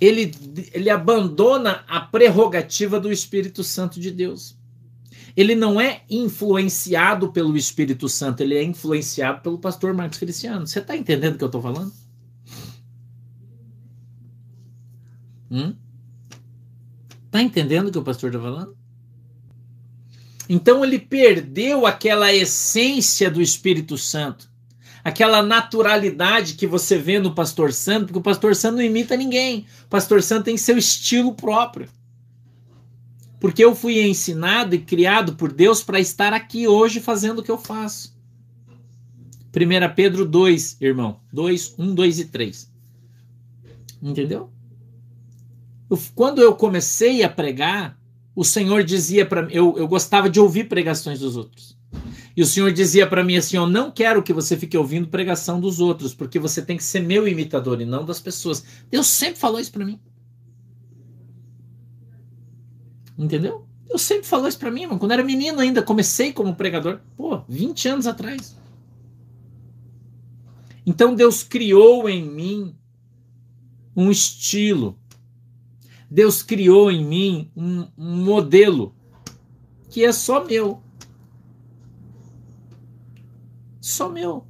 ele, 0.00 0.34
ele 0.72 0.90
abandona 0.90 1.84
a 1.86 2.00
prerrogativa 2.00 2.98
do 2.98 3.12
Espírito 3.12 3.62
Santo 3.62 4.00
de 4.00 4.10
Deus. 4.10 4.56
Ele 5.36 5.54
não 5.54 5.80
é 5.80 6.02
influenciado 6.08 7.32
pelo 7.32 7.56
Espírito 7.56 8.08
Santo, 8.08 8.40
ele 8.40 8.54
é 8.54 8.62
influenciado 8.62 9.40
pelo 9.42 9.58
pastor 9.58 9.92
Marcos 9.92 10.18
Feliciano. 10.18 10.66
Você 10.66 10.78
está 10.78 10.96
entendendo 10.96 11.34
o 11.34 11.38
que 11.38 11.44
eu 11.44 11.46
estou 11.46 11.62
falando? 11.62 11.92
Hum? 15.50 15.74
Tá 17.30 17.42
entendendo 17.42 17.88
o 17.88 17.92
que 17.92 17.98
o 17.98 18.02
pastor 18.02 18.30
está 18.30 18.40
falando? 18.40 18.76
Então 20.48 20.84
ele 20.84 20.98
perdeu 20.98 21.86
aquela 21.86 22.32
essência 22.32 23.30
do 23.30 23.40
Espírito 23.40 23.96
Santo, 23.96 24.50
aquela 25.04 25.42
naturalidade 25.42 26.54
que 26.54 26.66
você 26.66 26.96
vê 26.96 27.18
no 27.18 27.34
pastor 27.34 27.72
santo, 27.72 28.06
porque 28.06 28.18
o 28.18 28.22
pastor 28.22 28.56
santo 28.56 28.76
não 28.76 28.82
imita 28.82 29.14
ninguém. 29.16 29.66
O 29.84 29.88
pastor 29.88 30.22
santo 30.22 30.46
tem 30.46 30.56
seu 30.56 30.78
estilo 30.78 31.34
próprio. 31.34 31.88
Porque 33.38 33.62
eu 33.62 33.76
fui 33.76 34.00
ensinado 34.00 34.74
e 34.74 34.78
criado 34.78 35.34
por 35.34 35.52
Deus 35.52 35.82
para 35.82 36.00
estar 36.00 36.32
aqui 36.32 36.66
hoje 36.66 37.00
fazendo 37.00 37.40
o 37.40 37.42
que 37.42 37.50
eu 37.50 37.58
faço. 37.58 38.14
1 39.54 39.94
Pedro 39.94 40.24
2, 40.24 40.78
irmão. 40.80 41.20
2, 41.30 41.74
1, 41.78 41.94
2 41.94 42.18
e 42.20 42.24
3. 42.24 42.72
Entendeu? 44.02 44.50
Eu, 45.90 46.00
quando 46.14 46.40
eu 46.40 46.54
comecei 46.54 47.22
a 47.22 47.28
pregar, 47.28 47.98
o 48.34 48.42
Senhor 48.42 48.82
dizia 48.82 49.26
para 49.26 49.42
mim, 49.42 49.52
eu, 49.52 49.76
eu 49.76 49.86
gostava 49.86 50.30
de 50.30 50.40
ouvir 50.40 50.64
pregações 50.64 51.20
dos 51.20 51.36
outros. 51.36 51.76
E 52.36 52.42
o 52.42 52.46
Senhor 52.46 52.72
dizia 52.72 53.06
para 53.06 53.22
mim 53.22 53.36
assim: 53.36 53.56
Eu 53.56 53.66
não 53.66 53.90
quero 53.90 54.22
que 54.22 54.32
você 54.32 54.56
fique 54.56 54.76
ouvindo 54.76 55.08
pregação 55.08 55.60
dos 55.60 55.80
outros, 55.80 56.14
porque 56.14 56.38
você 56.38 56.60
tem 56.60 56.76
que 56.76 56.84
ser 56.84 57.00
meu 57.00 57.28
imitador 57.28 57.80
e 57.80 57.84
não 57.84 58.04
das 58.04 58.20
pessoas. 58.20 58.64
Deus 58.90 59.06
sempre 59.06 59.38
falou 59.38 59.60
isso 59.60 59.72
para 59.72 59.84
mim. 59.84 60.00
Entendeu? 63.16 63.66
Eu 63.88 63.98
sempre 63.98 64.26
falou 64.26 64.48
isso 64.48 64.58
para 64.58 64.70
mim, 64.70 64.86
mano. 64.86 64.98
Quando 64.98 65.12
era 65.12 65.22
menino 65.22 65.60
ainda, 65.60 65.82
comecei 65.82 66.32
como 66.32 66.56
pregador. 66.56 67.00
Pô, 67.16 67.42
20 67.48 67.88
anos 67.88 68.06
atrás. 68.06 68.56
Então 70.84 71.14
Deus 71.14 71.42
criou 71.42 72.08
em 72.08 72.28
mim 72.28 72.76
um 73.96 74.10
estilo. 74.10 74.98
Deus 76.10 76.42
criou 76.42 76.90
em 76.90 77.04
mim 77.04 77.50
um, 77.56 77.86
um 77.96 78.16
modelo 78.24 78.94
que 79.88 80.04
é 80.04 80.12
só 80.12 80.44
meu. 80.44 80.82
Só 83.84 84.08
meu. 84.08 84.46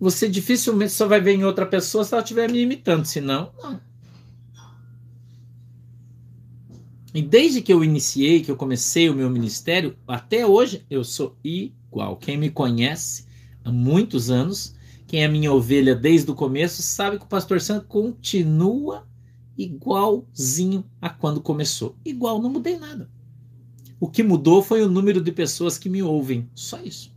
Você 0.00 0.28
dificilmente 0.28 0.90
só 0.90 1.06
vai 1.06 1.20
ver 1.20 1.36
em 1.36 1.44
outra 1.44 1.64
pessoa 1.64 2.02
se 2.02 2.12
ela 2.12 2.24
estiver 2.24 2.50
me 2.50 2.60
imitando, 2.60 3.04
senão, 3.04 3.52
não. 3.62 3.80
E 7.14 7.22
desde 7.22 7.62
que 7.62 7.72
eu 7.72 7.84
iniciei, 7.84 8.42
que 8.42 8.50
eu 8.50 8.56
comecei 8.56 9.08
o 9.08 9.14
meu 9.14 9.30
ministério, 9.30 9.96
até 10.08 10.44
hoje 10.44 10.84
eu 10.90 11.04
sou 11.04 11.38
igual. 11.44 12.16
Quem 12.16 12.36
me 12.36 12.50
conhece 12.50 13.26
há 13.62 13.70
muitos 13.70 14.28
anos, 14.28 14.74
quem 15.06 15.22
é 15.22 15.28
minha 15.28 15.52
ovelha 15.52 15.94
desde 15.94 16.28
o 16.28 16.34
começo, 16.34 16.82
sabe 16.82 17.16
que 17.16 17.24
o 17.24 17.28
pastor 17.28 17.60
Santo 17.60 17.86
continua 17.86 19.06
igualzinho 19.56 20.84
a 21.00 21.08
quando 21.08 21.40
começou. 21.40 21.96
Igual, 22.04 22.42
não 22.42 22.50
mudei 22.50 22.76
nada. 22.76 23.08
O 24.00 24.10
que 24.10 24.24
mudou 24.24 24.64
foi 24.64 24.82
o 24.82 24.90
número 24.90 25.20
de 25.20 25.30
pessoas 25.30 25.78
que 25.78 25.88
me 25.88 26.02
ouvem. 26.02 26.50
Só 26.56 26.80
isso. 26.80 27.13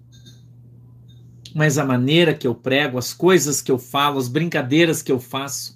Mas 1.57 1.79
a 1.79 1.83
maneira 1.83 2.35
que 2.35 2.45
eu 2.45 2.53
prego, 2.53 2.99
as 2.99 3.15
coisas 3.15 3.63
que 3.63 3.71
eu 3.71 3.79
falo, 3.79 4.19
as 4.19 4.27
brincadeiras 4.27 5.01
que 5.01 5.11
eu 5.11 5.19
faço, 5.19 5.75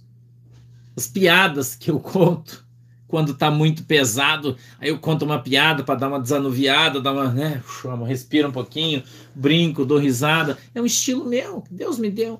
as 0.95 1.07
piadas 1.07 1.73
que 1.73 1.89
eu 1.89 1.97
conto, 1.99 2.63
quando 3.07 3.33
tá 3.33 3.49
muito 3.49 3.83
pesado, 3.85 4.55
aí 4.79 4.89
eu 4.89 4.99
conto 4.99 5.25
uma 5.25 5.39
piada 5.39 5.83
para 5.83 5.95
dar 5.95 6.09
uma 6.09 6.19
desanuviada, 6.19 7.01
dar 7.01 7.13
uma, 7.13 7.33
né, 7.33 7.63
respira 8.07 8.47
um 8.47 8.51
pouquinho, 8.51 9.01
brinco, 9.33 9.83
dou 9.83 9.97
risada. 9.97 10.55
É 10.75 10.79
um 10.79 10.85
estilo 10.85 11.25
meu, 11.25 11.61
que 11.63 11.73
Deus 11.73 11.97
me 11.97 12.11
deu. 12.11 12.39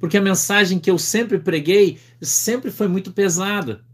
Porque 0.00 0.16
a 0.16 0.22
mensagem 0.22 0.78
que 0.78 0.90
eu 0.90 0.98
sempre 0.98 1.38
preguei 1.38 1.98
sempre 2.22 2.70
foi 2.70 2.88
muito 2.88 3.12
pesada. 3.12 3.84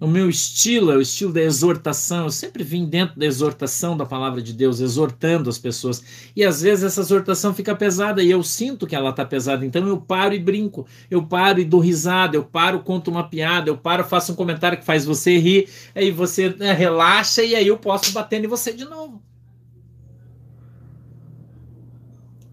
O 0.00 0.06
meu 0.06 0.30
estilo 0.30 0.90
é 0.90 0.96
o 0.96 1.00
estilo 1.02 1.30
da 1.30 1.42
exortação. 1.42 2.24
Eu 2.24 2.30
sempre 2.30 2.64
vim 2.64 2.86
dentro 2.86 3.18
da 3.20 3.26
exortação 3.26 3.94
da 3.94 4.06
palavra 4.06 4.40
de 4.40 4.54
Deus, 4.54 4.80
exortando 4.80 5.50
as 5.50 5.58
pessoas. 5.58 6.02
E 6.34 6.42
às 6.42 6.62
vezes 6.62 6.84
essa 6.84 7.02
exortação 7.02 7.52
fica 7.52 7.76
pesada 7.76 8.22
e 8.22 8.30
eu 8.30 8.42
sinto 8.42 8.86
que 8.86 8.96
ela 8.96 9.10
está 9.10 9.26
pesada. 9.26 9.64
Então 9.66 9.86
eu 9.86 10.00
paro 10.00 10.32
e 10.32 10.38
brinco. 10.38 10.86
Eu 11.10 11.26
paro 11.26 11.60
e 11.60 11.66
dou 11.66 11.80
risada. 11.80 12.34
Eu 12.34 12.44
paro, 12.44 12.80
conto 12.80 13.10
uma 13.10 13.28
piada. 13.28 13.68
Eu 13.68 13.76
paro, 13.76 14.02
faço 14.02 14.32
um 14.32 14.36
comentário 14.36 14.78
que 14.78 14.86
faz 14.86 15.04
você 15.04 15.36
rir. 15.36 15.68
Aí 15.94 16.10
você 16.10 16.48
né, 16.48 16.72
relaxa 16.72 17.42
e 17.42 17.54
aí 17.54 17.66
eu 17.66 17.76
posso 17.76 18.10
bater 18.12 18.42
em 18.42 18.48
você 18.48 18.72
de 18.72 18.86
novo. 18.86 19.22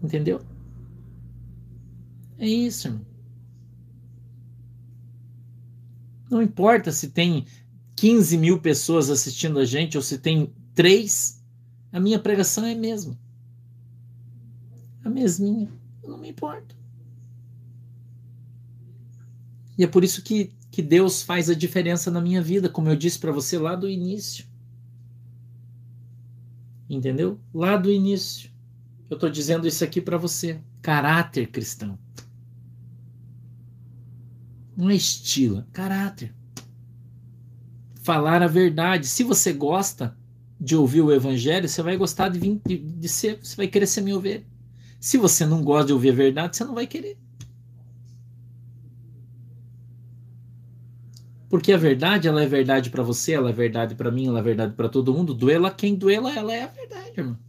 Entendeu? 0.02 0.40
É 2.38 2.46
isso, 2.46 2.88
irmão. 2.88 3.07
Não 6.30 6.42
importa 6.42 6.92
se 6.92 7.08
tem 7.10 7.46
15 7.96 8.36
mil 8.38 8.60
pessoas 8.60 9.10
assistindo 9.10 9.58
a 9.58 9.64
gente 9.64 9.96
ou 9.96 10.02
se 10.02 10.18
tem 10.18 10.52
três, 10.74 11.42
a 11.90 11.98
minha 11.98 12.18
pregação 12.18 12.64
é 12.64 12.72
a 12.72 12.76
mesma. 12.76 13.18
A 15.04 15.10
mesminha. 15.10 15.70
Eu 16.02 16.10
não 16.10 16.18
me 16.18 16.28
importo. 16.28 16.76
E 19.76 19.84
é 19.84 19.86
por 19.86 20.04
isso 20.04 20.22
que, 20.22 20.52
que 20.70 20.82
Deus 20.82 21.22
faz 21.22 21.48
a 21.48 21.54
diferença 21.54 22.10
na 22.10 22.20
minha 22.20 22.42
vida, 22.42 22.68
como 22.68 22.88
eu 22.88 22.96
disse 22.96 23.18
para 23.18 23.32
você 23.32 23.58
lá 23.58 23.74
do 23.74 23.88
início. 23.88 24.44
Entendeu? 26.90 27.40
Lá 27.54 27.76
do 27.76 27.90
início. 27.90 28.50
Eu 29.08 29.14
estou 29.14 29.30
dizendo 29.30 29.66
isso 29.66 29.82
aqui 29.84 30.00
para 30.00 30.18
você. 30.18 30.60
Caráter 30.82 31.48
cristão. 31.48 31.98
Não 34.78 34.90
é 34.90 34.94
estilo, 34.94 35.58
é 35.58 35.64
caráter. 35.72 36.32
Falar 38.00 38.44
a 38.44 38.46
verdade. 38.46 39.08
Se 39.08 39.24
você 39.24 39.52
gosta 39.52 40.16
de 40.60 40.76
ouvir 40.76 41.00
o 41.00 41.12
evangelho, 41.12 41.68
você 41.68 41.82
vai 41.82 41.96
gostar 41.96 42.28
de, 42.28 42.38
vir, 42.38 42.60
de, 42.64 42.78
de 42.78 43.08
ser, 43.08 43.40
você 43.42 43.56
vai 43.56 43.66
querer 43.66 43.88
ser 43.88 44.02
meu 44.02 44.18
ovelha. 44.18 44.46
Se 45.00 45.18
você 45.18 45.44
não 45.44 45.64
gosta 45.64 45.88
de 45.88 45.92
ouvir 45.94 46.10
a 46.10 46.14
verdade, 46.14 46.56
você 46.56 46.64
não 46.64 46.76
vai 46.76 46.86
querer. 46.86 47.18
Porque 51.50 51.72
a 51.72 51.76
verdade, 51.76 52.28
ela 52.28 52.40
é 52.40 52.46
verdade 52.46 52.88
para 52.88 53.02
você, 53.02 53.32
ela 53.32 53.50
é 53.50 53.52
verdade 53.52 53.96
para 53.96 54.12
mim, 54.12 54.28
ela 54.28 54.38
é 54.38 54.42
verdade 54.42 54.74
para 54.74 54.88
todo 54.88 55.12
mundo. 55.12 55.34
Duela 55.34 55.72
quem 55.72 55.96
duela, 55.96 56.32
ela 56.32 56.54
é 56.54 56.62
a 56.62 56.68
verdade, 56.68 57.14
irmão. 57.16 57.47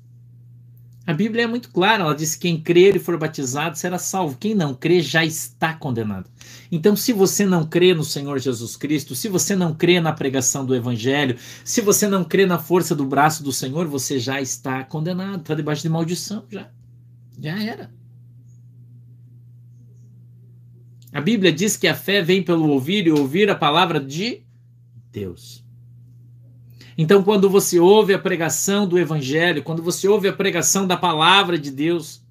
A 1.10 1.14
Bíblia 1.14 1.46
é 1.46 1.48
muito 1.48 1.72
clara, 1.72 2.04
ela 2.04 2.14
diz: 2.14 2.36
quem 2.36 2.62
crer 2.62 2.96
e 2.96 3.00
for 3.00 3.18
batizado 3.18 3.76
será 3.76 3.98
salvo. 3.98 4.38
Quem 4.38 4.54
não 4.54 4.76
crê 4.76 5.02
já 5.02 5.26
está 5.26 5.74
condenado. 5.74 6.30
Então, 6.72 6.96
se 6.96 7.12
você 7.12 7.48
não 7.48 7.66
crê 7.66 7.96
no 7.96 8.04
Senhor 8.04 8.38
Jesus 8.38 8.78
Cristo, 8.78 9.16
se 9.16 9.28
você 9.28 9.56
não 9.56 9.74
crê 9.74 10.00
na 10.00 10.14
pregação 10.14 10.64
do 10.64 10.76
Evangelho, 10.76 11.36
se 11.66 11.82
você 11.82 12.08
não 12.08 12.24
crê 12.24 12.46
na 12.46 12.60
força 12.60 12.96
do 12.96 13.04
braço 13.04 13.44
do 13.44 13.52
Senhor, 13.52 13.88
você 13.88 14.20
já 14.20 14.40
está 14.40 14.84
condenado, 14.84 15.42
está 15.42 15.56
debaixo 15.56 15.82
de 15.82 15.90
maldição, 15.90 16.46
já. 16.48 16.70
Já 17.40 17.60
era. 17.60 17.92
A 21.12 21.20
Bíblia 21.20 21.52
diz 21.52 21.76
que 21.76 21.88
a 21.88 21.96
fé 21.96 22.22
vem 22.22 22.44
pelo 22.44 22.70
ouvir 22.70 23.08
e 23.08 23.12
ouvir 23.12 23.50
a 23.50 23.56
palavra 23.56 24.00
de 24.00 24.44
Deus. 25.12 25.59
Então, 27.02 27.24
quando 27.24 27.50
você 27.50 27.80
ouve 27.80 28.14
a 28.14 28.20
pregação 28.20 28.86
do 28.86 29.00
Evangelho, 29.00 29.64
quando 29.64 29.82
você 29.82 30.06
ouve 30.06 30.28
a 30.28 30.34
pregação 30.34 30.86
da 30.86 30.98
palavra 30.98 31.58
de 31.58 31.72
Deus, 31.72 32.22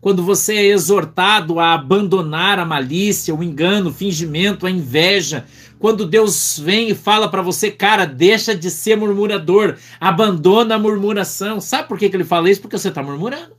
quando 0.00 0.24
você 0.24 0.56
é 0.56 0.64
exortado 0.64 1.60
a 1.60 1.74
abandonar 1.74 2.58
a 2.58 2.64
malícia, 2.64 3.32
o 3.32 3.44
engano, 3.44 3.90
o 3.90 3.92
fingimento, 3.92 4.66
a 4.66 4.70
inveja, 4.72 5.46
quando 5.78 6.04
Deus 6.04 6.58
vem 6.58 6.88
e 6.88 6.96
fala 6.96 7.28
para 7.28 7.42
você, 7.42 7.70
cara, 7.70 8.06
deixa 8.06 8.56
de 8.56 8.72
ser 8.72 8.96
murmurador, 8.96 9.76
abandona 10.00 10.74
a 10.74 10.80
murmuração. 10.80 11.60
Sabe 11.60 11.86
por 11.86 11.96
que, 11.96 12.10
que 12.10 12.16
ele 12.16 12.24
fala 12.24 12.50
isso? 12.50 12.60
Porque 12.60 12.76
você 12.76 12.88
está 12.88 13.04
murmurando. 13.04 13.56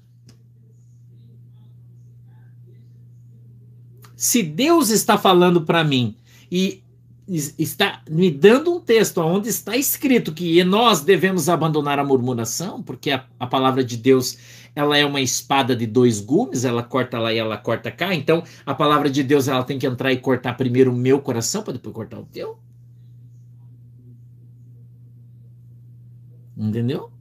Se 4.13 4.43
Deus 4.43 4.89
está 4.89 5.17
falando 5.17 5.61
para 5.61 5.85
mim 5.85 6.17
e 6.51 6.83
está 7.29 8.01
me 8.09 8.31
dando 8.31 8.73
um 8.73 8.79
texto 8.79 9.19
onde 9.19 9.49
está 9.49 9.77
escrito 9.77 10.33
que 10.33 10.63
nós 10.63 11.01
devemos 11.01 11.47
abandonar 11.47 11.99
a 11.99 12.03
murmuração, 12.03 12.81
porque 12.81 13.11
a, 13.11 13.23
a, 13.39 13.45
palavra 13.45 13.83
de 13.83 13.95
Deus 13.95 14.37
ela 14.75 14.97
é 14.97 15.05
uma 15.05 15.21
espada 15.21 15.75
de 15.75 15.85
dois 15.85 16.19
gumes, 16.19 16.65
ela 16.65 16.81
corta 16.81 17.19
lá 17.19 17.31
e 17.31 17.37
ela 17.37 17.57
corta 17.57 17.91
cá. 17.91 18.15
Então 18.15 18.43
a 18.65 18.73
palavra 18.73 19.09
de 19.09 19.21
Deus 19.21 19.47
ela 19.47 19.63
tem 19.63 19.77
que 19.77 19.85
entrar 19.85 20.11
e 20.11 20.17
cortar 20.17 20.57
primeiro 20.57 20.91
o 20.91 20.95
meu 20.95 21.21
coração 21.21 21.61
para 21.61 21.73
depois 21.73 21.93
cortar 21.93 22.19
o 22.19 22.25
teu. 22.25 22.57
Entendeu? 26.57 27.11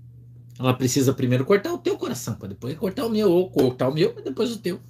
Ela 0.59 0.75
precisa 0.75 1.13
primeiro 1.13 1.45
cortar 1.45 1.73
o 1.73 1.79
teu 1.79 1.97
coração 1.99 2.35
para 2.35 2.49
depois 2.49 2.77
cortar 2.77 3.07
o 3.07 3.11
meu, 3.11 3.31
ou 3.31 3.51
cortar 3.51 3.89
o 3.89 3.95
meu 3.95 4.15
e 4.19 4.23
depois 4.23 4.51
o 4.53 4.59
teu. 4.59 4.81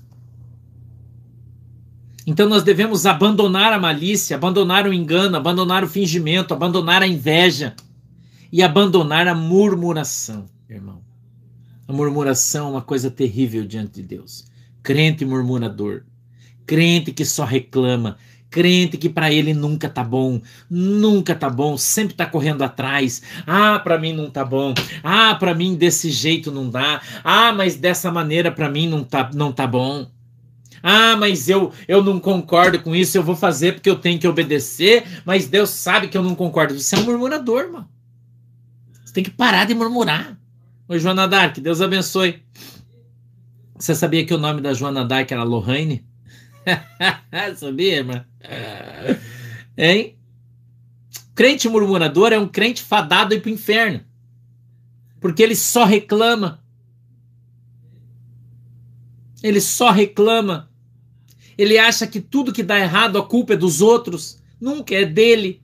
Então 2.28 2.46
nós 2.46 2.62
devemos 2.62 3.06
abandonar 3.06 3.72
a 3.72 3.78
malícia, 3.78 4.36
abandonar 4.36 4.86
o 4.86 4.92
engano, 4.92 5.34
abandonar 5.34 5.82
o 5.82 5.88
fingimento, 5.88 6.52
abandonar 6.52 7.02
a 7.02 7.06
inveja 7.06 7.74
e 8.52 8.62
abandonar 8.62 9.26
a 9.26 9.34
murmuração, 9.34 10.44
irmão. 10.68 11.00
A 11.88 11.92
murmuração 11.94 12.66
é 12.66 12.70
uma 12.72 12.82
coisa 12.82 13.10
terrível 13.10 13.64
diante 13.64 13.94
de 13.94 14.02
Deus. 14.02 14.44
Crente 14.82 15.24
murmurador, 15.24 16.02
crente 16.66 17.12
que 17.12 17.24
só 17.24 17.46
reclama, 17.46 18.18
crente 18.50 18.98
que 18.98 19.08
para 19.08 19.32
ele 19.32 19.54
nunca 19.54 19.88
tá 19.88 20.04
bom, 20.04 20.38
nunca 20.68 21.34
tá 21.34 21.48
bom, 21.48 21.78
sempre 21.78 22.12
tá 22.12 22.26
correndo 22.26 22.60
atrás. 22.60 23.22
Ah, 23.46 23.78
para 23.78 23.98
mim 23.98 24.12
não 24.12 24.28
tá 24.28 24.44
bom. 24.44 24.74
Ah, 25.02 25.34
para 25.34 25.54
mim 25.54 25.74
desse 25.76 26.10
jeito 26.10 26.52
não 26.52 26.68
dá. 26.68 27.00
Ah, 27.24 27.54
mas 27.54 27.76
dessa 27.76 28.12
maneira 28.12 28.52
para 28.52 28.68
mim 28.68 28.86
não 28.86 29.02
tá 29.02 29.30
não 29.32 29.50
tá 29.50 29.66
bom. 29.66 30.06
Ah, 30.82 31.16
mas 31.16 31.48
eu, 31.48 31.72
eu 31.86 32.02
não 32.02 32.20
concordo 32.20 32.80
com 32.80 32.94
isso, 32.94 33.16
eu 33.16 33.22
vou 33.22 33.36
fazer 33.36 33.74
porque 33.74 33.90
eu 33.90 33.98
tenho 33.98 34.18
que 34.18 34.28
obedecer, 34.28 35.04
mas 35.24 35.48
Deus 35.48 35.70
sabe 35.70 36.08
que 36.08 36.16
eu 36.16 36.22
não 36.22 36.34
concordo. 36.34 36.78
Você 36.78 36.96
é 36.96 36.98
um 36.98 37.04
murmurador, 37.04 37.60
irmão. 37.60 37.88
Você 39.04 39.12
tem 39.12 39.24
que 39.24 39.30
parar 39.30 39.64
de 39.64 39.74
murmurar. 39.74 40.38
Oi, 40.88 40.98
Joana 40.98 41.26
Dark, 41.26 41.58
Deus 41.58 41.80
abençoe. 41.80 42.42
Você 43.78 43.94
sabia 43.94 44.24
que 44.24 44.34
o 44.34 44.38
nome 44.38 44.60
da 44.60 44.72
Joana 44.72 45.04
Dark 45.04 45.30
era 45.30 45.42
Lohane? 45.42 46.04
sabia, 47.56 47.96
irmã? 47.96 48.24
Hein? 49.76 50.18
Crente 51.34 51.68
murmurador 51.68 52.32
é 52.32 52.38
um 52.38 52.48
crente 52.48 52.82
fadado 52.82 53.38
para 53.40 53.48
o 53.48 53.52
inferno. 53.52 54.04
Porque 55.20 55.42
ele 55.42 55.54
só 55.54 55.84
reclama. 55.84 56.62
Ele 59.42 59.60
só 59.60 59.90
reclama. 59.90 60.67
Ele 61.58 61.76
acha 61.76 62.06
que 62.06 62.20
tudo 62.20 62.52
que 62.52 62.62
dá 62.62 62.78
errado 62.78 63.18
a 63.18 63.26
culpa 63.26 63.54
é 63.54 63.56
dos 63.56 63.80
outros, 63.80 64.40
nunca 64.60 64.94
é 64.94 65.04
dele. 65.04 65.60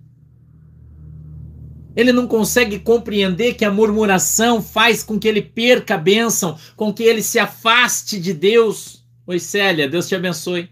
Ele 1.94 2.12
não 2.12 2.26
consegue 2.26 2.80
compreender 2.80 3.54
que 3.54 3.64
a 3.64 3.70
murmuração 3.70 4.60
faz 4.60 5.04
com 5.04 5.16
que 5.16 5.28
ele 5.28 5.40
perca 5.40 5.94
a 5.94 5.98
bênção, 5.98 6.58
com 6.74 6.92
que 6.92 7.04
ele 7.04 7.22
se 7.22 7.38
afaste 7.38 8.18
de 8.18 8.32
Deus. 8.32 9.06
Oi, 9.24 9.38
Célia, 9.38 9.88
Deus 9.88 10.08
te 10.08 10.16
abençoe. 10.16 10.68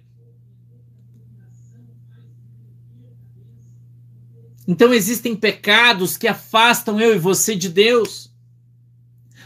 Então 4.66 4.92
existem 4.92 5.36
pecados 5.36 6.16
que 6.16 6.26
afastam 6.26 7.00
eu 7.00 7.14
e 7.14 7.18
você 7.18 7.54
de 7.54 7.68
Deus 7.68 8.31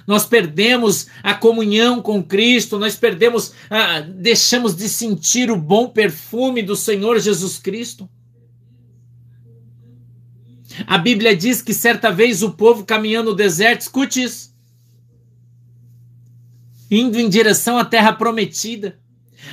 nós 0.06 0.24
perdemos 0.24 1.08
a 1.22 1.34
comunhão 1.34 2.00
com 2.00 2.22
Cristo, 2.22 2.78
nós 2.78 2.94
perdemos, 2.94 3.52
ah, 3.68 4.00
deixamos 4.00 4.76
de 4.76 4.88
sentir 4.88 5.50
o 5.50 5.56
bom 5.56 5.88
perfume 5.88 6.62
do 6.62 6.76
Senhor 6.76 7.18
Jesus 7.18 7.58
Cristo. 7.58 8.08
A 10.86 10.98
Bíblia 10.98 11.34
diz 11.34 11.60
que 11.60 11.74
certa 11.74 12.10
vez 12.10 12.42
o 12.42 12.52
povo 12.52 12.84
caminhando 12.84 13.30
no 13.30 13.36
deserto, 13.36 13.80
escute 13.80 14.22
isso, 14.22 14.54
indo 16.90 17.18
em 17.18 17.28
direção 17.28 17.78
à 17.78 17.84
terra 17.84 18.12
prometida. 18.12 18.98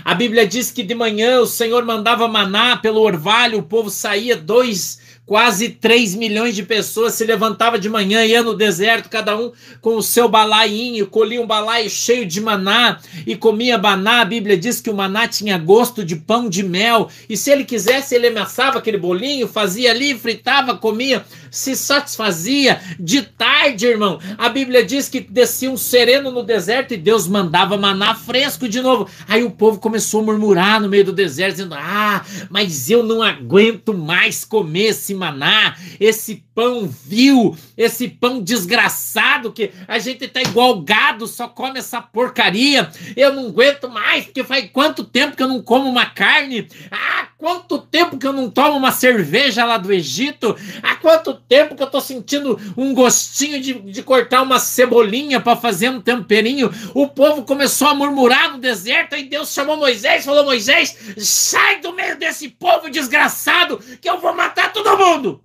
A 0.04 0.14
Bíblia 0.14 0.46
diz 0.46 0.70
que 0.70 0.84
de 0.84 0.94
manhã 0.94 1.40
o 1.40 1.48
Senhor 1.48 1.84
mandava 1.86 2.28
maná 2.28 2.78
pelo 2.78 3.02
orvalho, 3.02 3.60
o 3.60 3.64
povo 3.64 3.90
saía 3.90 4.36
dois 4.36 5.00
Quase 5.26 5.70
3 5.70 6.16
milhões 6.16 6.54
de 6.54 6.64
pessoas 6.64 7.14
se 7.14 7.24
levantavam 7.24 7.80
de 7.80 7.88
manhã, 7.88 8.26
ia 8.26 8.44
no 8.44 8.54
deserto, 8.54 9.08
cada 9.08 9.38
um 9.38 9.54
com 9.80 9.96
o 9.96 10.04
seu 10.04 10.28
balainho, 10.28 11.08
colhia 11.08 11.42
um 11.42 11.48
balaio 11.48 11.90
cheio 11.90 12.26
de 12.26 12.42
maná 12.42 13.00
e 13.26 13.34
comia 13.34 13.78
maná. 13.78 14.20
A 14.20 14.26
Bíblia 14.26 14.58
diz 14.58 14.82
que 14.82 14.90
o 14.90 14.94
maná 14.94 15.26
tinha 15.26 15.58
gosto 15.58 16.04
de 16.04 16.18
pão 16.18 16.50
de 16.50 16.62
mel. 16.62 17.10
E 17.30 17.38
se 17.38 17.50
ele 17.50 17.64
quisesse, 17.64 18.16
ele 18.16 18.28
amassava 18.28 18.80
aquele 18.80 18.98
bolinho, 18.98 19.48
fazia 19.48 19.92
ali, 19.92 20.14
fritava, 20.14 20.76
comia, 20.76 21.26
se 21.54 21.76
satisfazia. 21.76 22.82
De 23.00 23.22
tarde, 23.22 23.86
irmão, 23.86 24.20
a 24.40 24.50
Bíblia 24.50 24.84
diz 24.84 25.08
que 25.08 25.20
descia 25.20 25.70
um 25.70 25.78
sereno 25.78 26.32
no 26.32 26.42
deserto 26.42 26.96
e 26.96 26.98
Deus 26.98 27.28
mandava 27.28 27.78
maná 27.78 28.16
fresco 28.16 28.68
de 28.68 28.82
novo. 28.82 29.08
Aí 29.28 29.44
o 29.44 29.52
povo 29.52 29.80
começou 29.80 30.22
a 30.22 30.24
murmurar 30.24 30.82
no 30.82 30.90
meio 30.90 31.06
do 31.06 31.14
deserto, 31.14 31.58
dizendo: 31.58 31.76
Ah, 31.76 32.26
mas 32.50 32.90
eu 32.90 33.04
não 33.04 33.22
aguento 33.22 33.94
mais 33.94 34.44
comer 34.44 34.88
esse 34.88 35.14
maná, 35.14 35.78
esse 36.00 36.44
pão 36.56 36.88
vil, 36.88 37.56
esse 37.78 38.08
pão 38.08 38.42
desgraçado 38.42 39.52
que 39.52 39.72
a 39.88 40.00
gente 40.00 40.28
tá 40.28 40.42
igual 40.42 40.82
gado, 40.82 41.28
só 41.28 41.48
come 41.48 41.80
essa 41.80 42.02
porcaria. 42.02 42.90
Eu 43.16 43.34
não 43.34 43.48
aguento 43.48 43.90
mais, 43.90 44.26
porque 44.26 44.44
faz 44.44 44.70
quanto 44.72 45.04
tempo 45.04 45.36
que 45.36 45.44
eu 45.44 45.48
não 45.48 45.62
como 45.62 45.88
uma 45.88 46.06
carne? 46.06 46.68
Ah, 46.92 47.28
quanto 47.38 47.78
tempo 47.78 48.18
que 48.18 48.26
eu 48.26 48.34
não 48.34 48.50
tomo 48.50 48.78
uma 48.78 48.92
cerveja 48.92 49.66
lá 49.66 49.78
do 49.78 49.92
Egito? 49.92 50.56
Há 50.82 50.96
quanto 50.96 51.34
tempo 51.48 51.76
que 51.76 51.84
eu 51.84 51.90
tô 51.90 52.02
sentindo 52.02 52.60
um 52.76 52.94
gostinho 52.94 53.62
de, 53.62 53.74
de 53.74 54.04
cortar 54.04 54.42
uma 54.42 54.60
cebolinha 54.60 55.40
para 55.40 55.56
fazer 55.56 55.90
um 55.90 56.02
temperinho? 56.02 56.72
O 56.94 57.08
povo 57.08 57.44
começou 57.44 57.88
a 57.88 57.96
murmurar 57.96 58.52
no 58.52 58.60
deserto, 58.60 59.16
e 59.16 59.24
Deus 59.24 59.54
chamou 59.54 59.78
Moisés, 59.78 60.26
falou: 60.26 60.44
Moisés, 60.44 60.98
sai 61.18 61.82
do 61.82 61.94
meio 61.94 62.18
desse 62.18 62.50
povo 62.50 62.90
desgraçado, 62.90 63.78
que 64.02 64.10
eu 64.10 64.20
vou 64.20 64.36
matar 64.36 64.74
todo 64.74 64.98
mundo 64.98 65.14
mundo! 65.24 65.44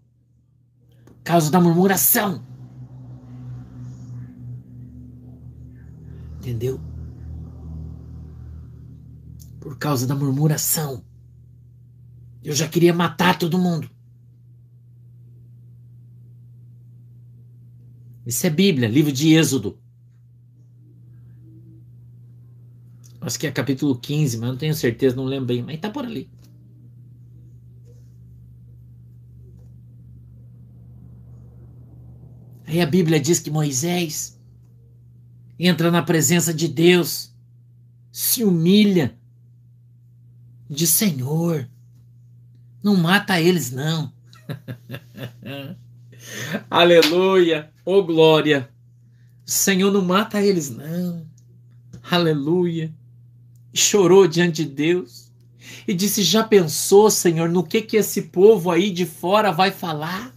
Por 1.05 1.23
causa 1.25 1.51
da 1.51 1.61
murmuração. 1.61 2.43
Entendeu? 6.39 6.81
Por 9.61 9.77
causa 9.79 10.07
da 10.07 10.15
murmuração. 10.15 11.05
Eu 12.43 12.55
já 12.55 12.67
queria 12.67 12.95
matar 12.95 13.39
todo 13.39 13.59
mundo. 13.59 13.91
Isso 18.29 18.47
é 18.47 18.51
Bíblia, 18.51 18.87
livro 18.87 19.11
de 19.11 19.33
Êxodo. 19.33 19.79
Acho 23.23 23.39
que 23.39 23.47
é 23.47 23.51
capítulo 23.51 23.99
15, 23.99 24.37
mas 24.37 24.51
não 24.51 24.57
tenho 24.59 24.75
certeza, 24.75 25.17
não 25.17 25.25
lembro 25.25 25.47
bem, 25.47 25.63
mas 25.63 25.81
tá 25.81 25.89
por 25.89 26.05
ali. 26.05 26.31
Aí 32.67 32.83
a 32.83 32.87
Bíblia 32.87 33.19
diz 33.19 33.41
que 33.41 33.51
Moisés 33.51 34.39
entra 35.59 35.91
na 35.91 36.03
presença 36.03 36.53
de 36.53 36.69
Deus, 36.69 37.35
se 38.13 38.45
humilha, 38.45 39.19
de 40.69 40.87
Senhor, 40.87 41.67
não 42.85 42.95
mata 42.95 43.41
eles 43.41 43.71
não. 43.71 44.13
Aleluia, 46.71 47.71
oh 47.85 48.03
glória. 48.03 48.69
Senhor 49.45 49.93
não 49.93 50.03
mata 50.03 50.43
eles 50.43 50.71
não. 50.71 51.27
Aleluia. 52.11 52.93
Chorou 53.73 54.27
diante 54.27 54.65
de 54.65 54.71
Deus 54.71 55.33
e 55.87 55.95
disse: 55.95 56.23
Já 56.23 56.45
pensou, 56.45 57.11
Senhor, 57.11 57.49
no 57.49 57.65
que 57.65 57.81
que 57.83 57.97
esse 57.97 58.23
povo 58.23 58.71
aí 58.71 58.91
de 58.91 59.07
fora 59.07 59.51
vai 59.51 59.71
falar? 59.71 60.35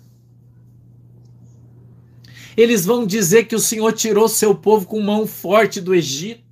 Eles 2.55 2.85
vão 2.85 3.05
dizer 3.05 3.45
que 3.45 3.55
o 3.55 3.59
Senhor 3.59 3.91
tirou 3.93 4.27
seu 4.27 4.53
povo 4.53 4.85
com 4.85 4.99
mão 5.01 5.25
forte 5.25 5.79
do 5.79 5.95
Egito, 5.95 6.43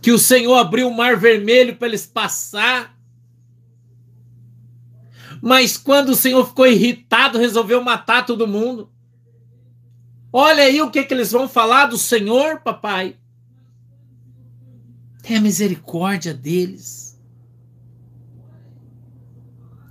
que 0.00 0.12
o 0.12 0.18
Senhor 0.18 0.54
abriu 0.54 0.88
o 0.88 0.96
mar 0.96 1.16
vermelho 1.16 1.76
para 1.76 1.88
eles 1.88 2.06
passar. 2.06 2.96
Mas 5.40 5.76
quando 5.76 6.10
o 6.10 6.16
Senhor 6.16 6.46
ficou 6.46 6.66
irritado, 6.66 7.38
resolveu 7.38 7.82
matar 7.82 8.26
todo 8.26 8.46
mundo. 8.46 8.90
Olha 10.32 10.62
aí 10.62 10.80
o 10.80 10.90
que, 10.90 11.02
que 11.02 11.14
eles 11.14 11.32
vão 11.32 11.48
falar 11.48 11.86
do 11.86 11.98
Senhor, 11.98 12.60
papai. 12.60 13.16
Tenha 15.22 15.40
misericórdia 15.40 16.32
deles. 16.32 17.18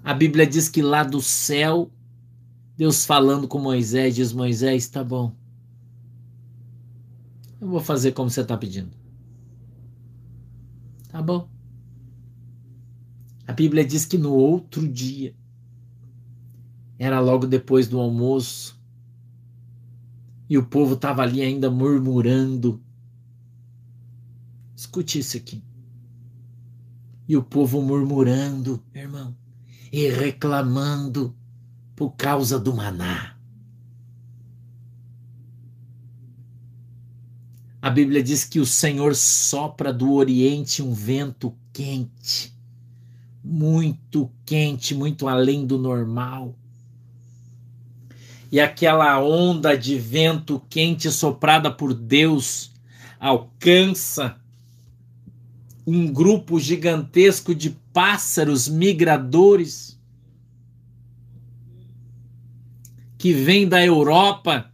A 0.04 0.14
Bíblia 0.14 0.48
diz 0.48 0.70
que 0.70 0.82
lá 0.82 1.04
do 1.04 1.22
céu, 1.22 1.92
Deus 2.78 3.06
falando 3.06 3.48
com 3.48 3.60
Moisés, 3.60 4.16
diz: 4.16 4.32
Moisés, 4.32 4.88
tá 4.88 5.04
bom. 5.04 5.36
Eu 7.60 7.68
vou 7.68 7.82
fazer 7.82 8.14
como 8.14 8.30
você 8.30 8.42
está 8.42 8.58
pedindo. 8.58 8.92
Tá 11.10 11.22
bom. 11.22 11.50
A 13.46 13.52
Bíblia 13.52 13.84
diz 13.84 14.06
que 14.06 14.18
no 14.18 14.34
outro 14.34 14.88
dia, 14.88 15.36
era 17.00 17.22
logo 17.22 17.48
depois 17.48 17.88
do 17.88 17.98
almoço, 17.98 18.78
e 20.50 20.58
o 20.58 20.66
povo 20.66 20.96
estava 20.96 21.22
ali 21.22 21.42
ainda 21.42 21.72
murmurando. 21.72 22.84
Escute 24.76 25.20
isso 25.20 25.38
aqui. 25.38 25.64
E 27.26 27.38
o 27.38 27.44
povo 27.44 27.82
murmurando, 27.82 28.84
irmão, 28.94 29.34
e 29.94 30.10
reclamando 30.10 31.34
por 31.96 32.12
causa 32.12 32.60
do 32.60 32.76
maná. 32.76 33.38
A 37.82 37.90
Bíblia 37.90 38.22
diz 38.22 38.44
que 38.44 38.60
o 38.60 38.66
Senhor 38.66 39.16
sopra 39.16 39.94
do 39.94 40.12
Oriente 40.12 40.82
um 40.82 40.92
vento 40.92 41.56
quente, 41.72 42.54
muito 43.42 44.30
quente, 44.46 44.94
muito 44.94 45.30
além 45.30 45.66
do 45.66 45.78
normal 45.78 46.59
e 48.52 48.60
aquela 48.60 49.22
onda 49.22 49.78
de 49.78 49.98
vento 49.98 50.62
quente 50.70 51.12
soprada 51.12 51.70
por 51.70 51.94
Deus 51.94 52.72
alcança 53.20 54.38
um 55.86 56.12
grupo 56.12 56.60
gigantesco 56.60 57.54
de 57.54 57.72
pássaros 57.94 58.68
migradores 58.68 60.00
que 63.18 63.34
vem 63.34 63.68
da 63.68 63.84
Europa 63.84 64.72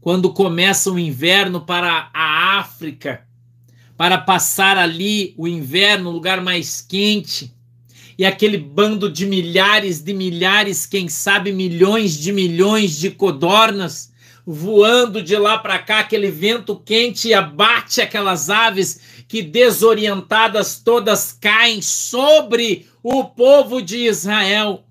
quando 0.00 0.32
começa 0.32 0.90
o 0.90 0.98
inverno 0.98 1.60
para 1.60 2.10
a 2.14 2.58
África, 2.58 3.26
para 3.96 4.16
passar 4.16 4.78
ali 4.78 5.34
o 5.36 5.46
inverno, 5.46 6.04
no 6.04 6.10
lugar 6.12 6.40
mais 6.40 6.80
quente 6.80 7.57
e 8.18 8.26
aquele 8.26 8.58
bando 8.58 9.08
de 9.08 9.24
milhares 9.24 10.02
de 10.02 10.12
milhares, 10.12 10.84
quem 10.84 11.08
sabe 11.08 11.52
milhões 11.52 12.18
de 12.18 12.32
milhões 12.32 12.98
de 12.98 13.10
codornas 13.10 14.12
voando 14.50 15.22
de 15.22 15.36
lá 15.36 15.58
para 15.58 15.78
cá, 15.78 15.98
aquele 15.98 16.30
vento 16.30 16.74
quente 16.74 17.34
abate 17.34 18.00
aquelas 18.00 18.48
aves 18.48 18.98
que 19.28 19.42
desorientadas 19.42 20.80
todas 20.82 21.34
caem 21.34 21.82
sobre 21.82 22.86
o 23.02 23.24
povo 23.24 23.82
de 23.82 23.98
Israel. 23.98 24.84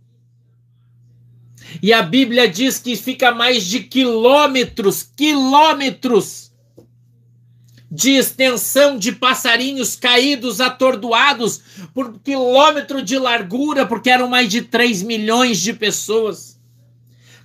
E 1.82 1.92
a 1.92 2.04
Bíblia 2.04 2.48
diz 2.48 2.78
que 2.78 2.96
fica 2.96 3.32
mais 3.32 3.66
de 3.66 3.80
quilômetros, 3.80 5.02
quilômetros 5.02 6.47
de 7.90 8.12
extensão 8.12 8.98
de 8.98 9.14
passarinhos 9.14 9.96
caídos, 9.96 10.60
atordoados 10.60 11.62
por 11.94 12.20
quilômetro 12.20 13.02
de 13.02 13.18
largura, 13.18 13.86
porque 13.86 14.10
eram 14.10 14.28
mais 14.28 14.50
de 14.50 14.62
3 14.62 15.04
milhões 15.04 15.60
de 15.60 15.74
pessoas, 15.74 16.60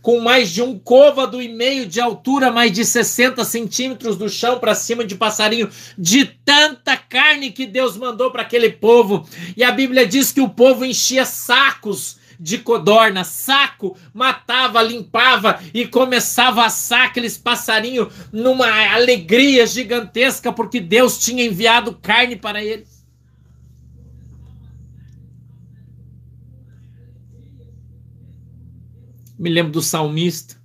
com 0.01 0.20
mais 0.20 0.51
de 0.51 0.61
um 0.61 0.76
côvado 0.76 1.40
e 1.40 1.49
meio 1.49 1.86
de 1.86 2.01
altura, 2.01 2.51
mais 2.51 2.72
de 2.72 2.84
60 2.84 3.45
centímetros 3.45 4.16
do 4.16 4.28
chão 4.28 4.59
para 4.59 4.74
cima 4.74 5.05
de 5.05 5.14
passarinho, 5.14 5.70
de 5.97 6.24
tanta 6.24 6.97
carne 6.97 7.53
que 7.53 7.64
Deus 7.64 7.97
mandou 7.97 8.32
para 8.32 8.43
aquele 8.43 8.70
povo. 8.70 9.24
E 9.57 9.62
a 9.62 9.70
Bíblia 9.70 10.05
diz 10.05 10.32
que 10.32 10.40
o 10.40 10.49
povo 10.49 10.84
enchia 10.84 11.24
sacos 11.24 12.20
de 12.43 12.59
codorna, 12.59 13.22
saco, 13.22 13.97
matava, 14.12 14.82
limpava 14.82 15.62
e 15.72 15.86
começava 15.86 16.62
a 16.62 16.66
assar 16.66 17.07
aqueles 17.07 17.38
passarinhos 17.38 18.12
numa 18.32 18.66
alegria 18.93 19.64
gigantesca, 19.64 20.53
porque 20.53 20.80
Deus 20.80 21.18
tinha 21.18 21.45
enviado 21.45 21.95
carne 22.03 22.34
para 22.34 22.62
eles. 22.62 23.07
Me 29.38 29.49
lembro 29.49 29.72
do 29.72 29.82
salmista. 29.82 30.61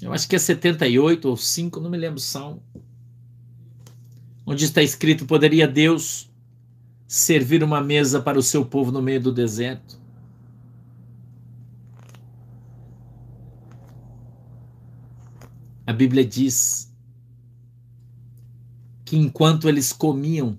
Eu 0.00 0.12
acho 0.12 0.28
que 0.28 0.36
é 0.36 0.38
78 0.38 1.28
ou 1.28 1.36
5, 1.36 1.80
não 1.80 1.90
me 1.90 1.98
lembro 1.98 2.18
o 2.18 2.22
salmo. 2.22 2.62
Onde 4.44 4.64
está 4.64 4.82
escrito: 4.82 5.26
Poderia 5.26 5.66
Deus 5.66 6.30
servir 7.06 7.62
uma 7.62 7.80
mesa 7.80 8.20
para 8.20 8.38
o 8.38 8.42
seu 8.42 8.64
povo 8.64 8.90
no 8.90 9.00
meio 9.00 9.20
do 9.20 9.32
deserto. 9.32 10.00
A 15.86 15.92
Bíblia 15.92 16.24
diz 16.24 16.92
que 19.04 19.16
enquanto 19.16 19.68
eles 19.68 19.92
comiam 19.92 20.58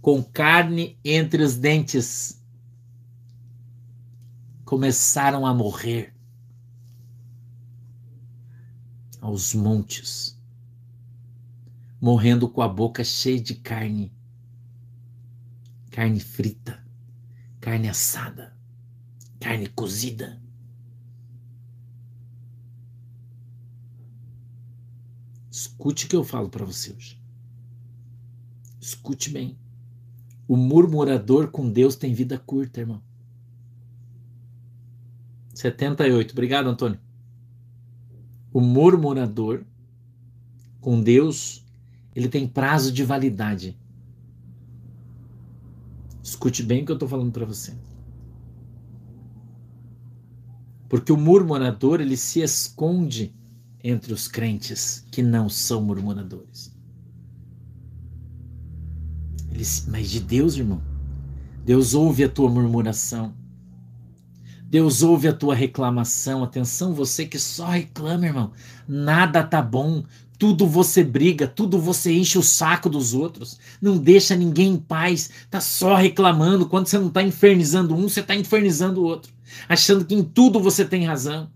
com 0.00 0.22
carne 0.22 0.96
entre 1.04 1.42
os 1.42 1.56
dentes, 1.56 2.40
começaram 4.64 5.44
a 5.44 5.52
morrer 5.52 6.14
aos 9.20 9.52
montes, 9.52 10.40
morrendo 12.00 12.48
com 12.48 12.62
a 12.62 12.68
boca 12.68 13.02
cheia 13.02 13.40
de 13.40 13.56
carne 13.56 14.12
carne 15.98 16.20
frita, 16.20 16.80
carne 17.60 17.88
assada, 17.88 18.56
carne 19.40 19.66
cozida. 19.66 20.40
Escute 25.50 26.06
o 26.06 26.08
que 26.08 26.14
eu 26.14 26.22
falo 26.22 26.48
para 26.48 26.64
você 26.64 26.92
hoje. 26.92 27.20
Escute 28.80 29.28
bem. 29.28 29.58
O 30.46 30.56
murmurador 30.56 31.50
com 31.50 31.68
Deus 31.68 31.96
tem 31.96 32.14
vida 32.14 32.38
curta, 32.38 32.78
irmão. 32.78 33.02
78. 35.52 36.30
Obrigado, 36.30 36.68
Antônio. 36.68 37.00
O 38.52 38.60
murmurador 38.60 39.64
com 40.80 41.02
Deus, 41.02 41.66
ele 42.14 42.28
tem 42.28 42.46
prazo 42.46 42.92
de 42.92 43.02
validade. 43.02 43.76
Escute 46.28 46.62
bem 46.62 46.82
o 46.82 46.84
que 46.84 46.92
eu 46.92 46.96
estou 46.96 47.08
falando 47.08 47.32
para 47.32 47.46
você. 47.46 47.74
Porque 50.86 51.10
o 51.10 51.16
murmurador 51.16 52.02
ele 52.02 52.18
se 52.18 52.40
esconde 52.40 53.34
entre 53.82 54.12
os 54.12 54.28
crentes 54.28 55.06
que 55.10 55.22
não 55.22 55.48
são 55.48 55.82
murmuradores. 55.82 56.70
Ele, 59.50 59.64
mas 59.88 60.10
de 60.10 60.20
Deus, 60.20 60.56
irmão, 60.56 60.82
Deus 61.64 61.94
ouve 61.94 62.24
a 62.24 62.28
tua 62.28 62.50
murmuração. 62.50 63.34
Deus 64.64 65.02
ouve 65.02 65.28
a 65.28 65.32
tua 65.32 65.54
reclamação. 65.54 66.44
Atenção, 66.44 66.92
você 66.92 67.24
que 67.24 67.38
só 67.38 67.68
reclama, 67.68 68.26
irmão. 68.26 68.52
Nada 68.86 69.42
tá 69.42 69.62
bom, 69.62 70.04
tudo 70.38 70.66
você 70.66 71.02
briga, 71.02 71.48
tudo 71.48 71.78
você 71.78 72.12
enche 72.12 72.38
o 72.38 72.42
saco 72.42 72.88
dos 72.88 73.12
outros, 73.12 73.58
não 73.82 73.98
deixa 73.98 74.36
ninguém 74.36 74.74
em 74.74 74.78
paz, 74.78 75.30
tá 75.50 75.60
só 75.60 75.96
reclamando. 75.96 76.68
Quando 76.68 76.86
você 76.86 76.98
não 76.98 77.10
tá 77.10 77.22
infernizando 77.22 77.94
um, 77.94 78.08
você 78.08 78.22
tá 78.22 78.34
infernizando 78.34 79.00
o 79.00 79.04
outro, 79.04 79.32
achando 79.68 80.04
que 80.04 80.14
em 80.14 80.22
tudo 80.22 80.60
você 80.60 80.84
tem 80.84 81.04
razão. 81.04 81.50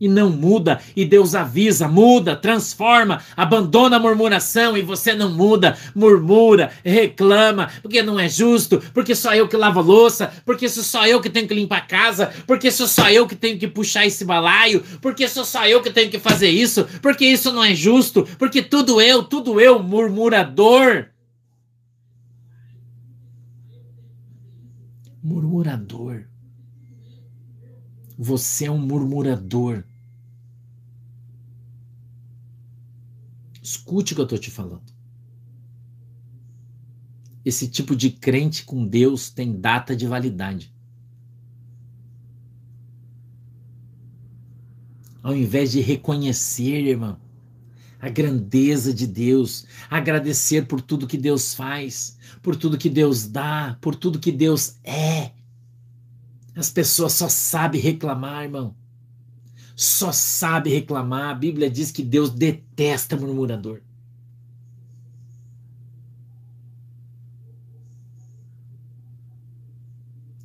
E 0.00 0.08
não 0.08 0.30
muda, 0.30 0.80
e 0.96 1.04
Deus 1.04 1.34
avisa, 1.34 1.86
muda, 1.86 2.34
transforma, 2.34 3.22
abandona 3.36 3.96
a 3.96 4.00
murmuração 4.00 4.76
e 4.76 4.82
você 4.82 5.12
não 5.12 5.30
muda, 5.30 5.76
murmura, 5.94 6.72
reclama, 6.82 7.70
porque 7.82 8.02
não 8.02 8.18
é 8.18 8.28
justo, 8.28 8.82
porque 8.94 9.14
só 9.14 9.34
eu 9.34 9.46
que 9.46 9.56
lavo 9.56 9.82
louça, 9.82 10.32
porque 10.46 10.68
sou 10.68 10.82
só 10.82 11.06
eu 11.06 11.20
que 11.20 11.28
tenho 11.28 11.46
que 11.46 11.54
limpar 11.54 11.78
a 11.78 11.82
casa, 11.82 12.32
porque 12.46 12.70
sou 12.70 12.86
só 12.86 13.10
eu 13.10 13.26
que 13.26 13.36
tenho 13.36 13.58
que 13.58 13.68
puxar 13.68 14.06
esse 14.06 14.24
balaio, 14.24 14.82
porque 15.02 15.28
sou 15.28 15.44
só 15.44 15.66
eu 15.66 15.82
que 15.82 15.90
tenho 15.90 16.10
que 16.10 16.18
fazer 16.18 16.48
isso, 16.48 16.86
porque 17.02 17.26
isso 17.26 17.52
não 17.52 17.62
é 17.62 17.74
justo, 17.74 18.26
porque 18.38 18.62
tudo 18.62 19.00
eu, 19.00 19.22
tudo 19.22 19.60
eu, 19.60 19.82
murmurador. 19.82 21.06
Murmurador. 25.22 26.24
Você 28.18 28.66
é 28.66 28.70
um 28.70 28.78
murmurador. 28.78 29.84
Escute 33.70 34.12
o 34.12 34.16
que 34.16 34.20
eu 34.20 34.24
estou 34.24 34.38
te 34.38 34.50
falando. 34.50 34.92
Esse 37.44 37.68
tipo 37.68 37.94
de 37.94 38.10
crente 38.10 38.64
com 38.64 38.84
Deus 38.84 39.30
tem 39.30 39.60
data 39.60 39.94
de 39.94 40.08
validade. 40.08 40.74
Ao 45.22 45.36
invés 45.36 45.70
de 45.70 45.80
reconhecer, 45.80 46.84
irmão, 46.84 47.16
a 48.00 48.08
grandeza 48.08 48.92
de 48.92 49.06
Deus, 49.06 49.64
agradecer 49.88 50.66
por 50.66 50.80
tudo 50.80 51.06
que 51.06 51.16
Deus 51.16 51.54
faz, 51.54 52.18
por 52.42 52.56
tudo 52.56 52.76
que 52.76 52.90
Deus 52.90 53.28
dá, 53.28 53.78
por 53.80 53.94
tudo 53.94 54.18
que 54.18 54.32
Deus 54.32 54.80
é. 54.82 55.30
As 56.56 56.70
pessoas 56.70 57.12
só 57.12 57.28
sabem 57.28 57.80
reclamar, 57.80 58.42
irmão 58.42 58.74
só 59.80 60.12
sabe 60.12 60.68
reclamar. 60.68 61.30
A 61.30 61.34
Bíblia 61.34 61.70
diz 61.70 61.90
que 61.90 62.02
Deus 62.02 62.28
detesta 62.28 63.16
murmurador. 63.16 63.80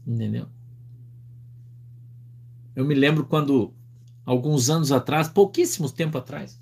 Entendeu? 0.08 0.48
Eu 2.74 2.86
me 2.86 2.96
lembro 2.96 3.26
quando, 3.26 3.74
alguns 4.26 4.70
anos 4.70 4.94
atrás, 4.94 5.28
pouquíssimos 5.28 5.92
tempo 5.92 6.18
atrás, 6.18 6.58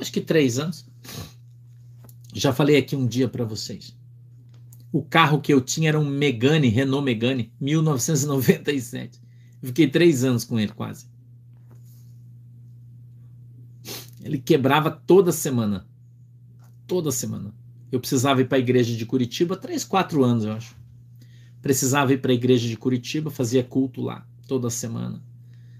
acho 0.00 0.12
que 0.12 0.20
três 0.20 0.58
anos, 0.58 0.88
já 2.34 2.52
falei 2.52 2.78
aqui 2.78 2.96
um 2.96 3.06
dia 3.06 3.28
para 3.28 3.44
vocês. 3.44 3.96
O 4.92 5.04
carro 5.04 5.40
que 5.40 5.54
eu 5.54 5.60
tinha 5.60 5.90
era 5.90 6.00
um 6.00 6.04
Megane, 6.04 6.66
Renault 6.66 7.04
Megane, 7.04 7.52
1997. 7.60 9.20
Fiquei 9.62 9.86
três 9.86 10.24
anos 10.24 10.44
com 10.44 10.58
ele 10.58 10.72
quase. 10.72 11.06
Ele 14.28 14.36
quebrava 14.36 14.90
toda 14.90 15.32
semana. 15.32 15.86
Toda 16.86 17.10
semana. 17.10 17.54
Eu 17.90 17.98
precisava 17.98 18.42
ir 18.42 18.44
para 18.44 18.58
a 18.58 18.60
igreja 18.60 18.94
de 18.94 19.06
Curitiba, 19.06 19.56
três, 19.56 19.84
quatro 19.84 20.22
anos, 20.22 20.44
eu 20.44 20.52
acho. 20.52 20.76
Precisava 21.62 22.12
ir 22.12 22.20
para 22.20 22.30
a 22.30 22.34
igreja 22.34 22.68
de 22.68 22.76
Curitiba, 22.76 23.30
fazia 23.30 23.64
culto 23.64 24.02
lá, 24.02 24.28
toda 24.46 24.68
semana. 24.68 25.22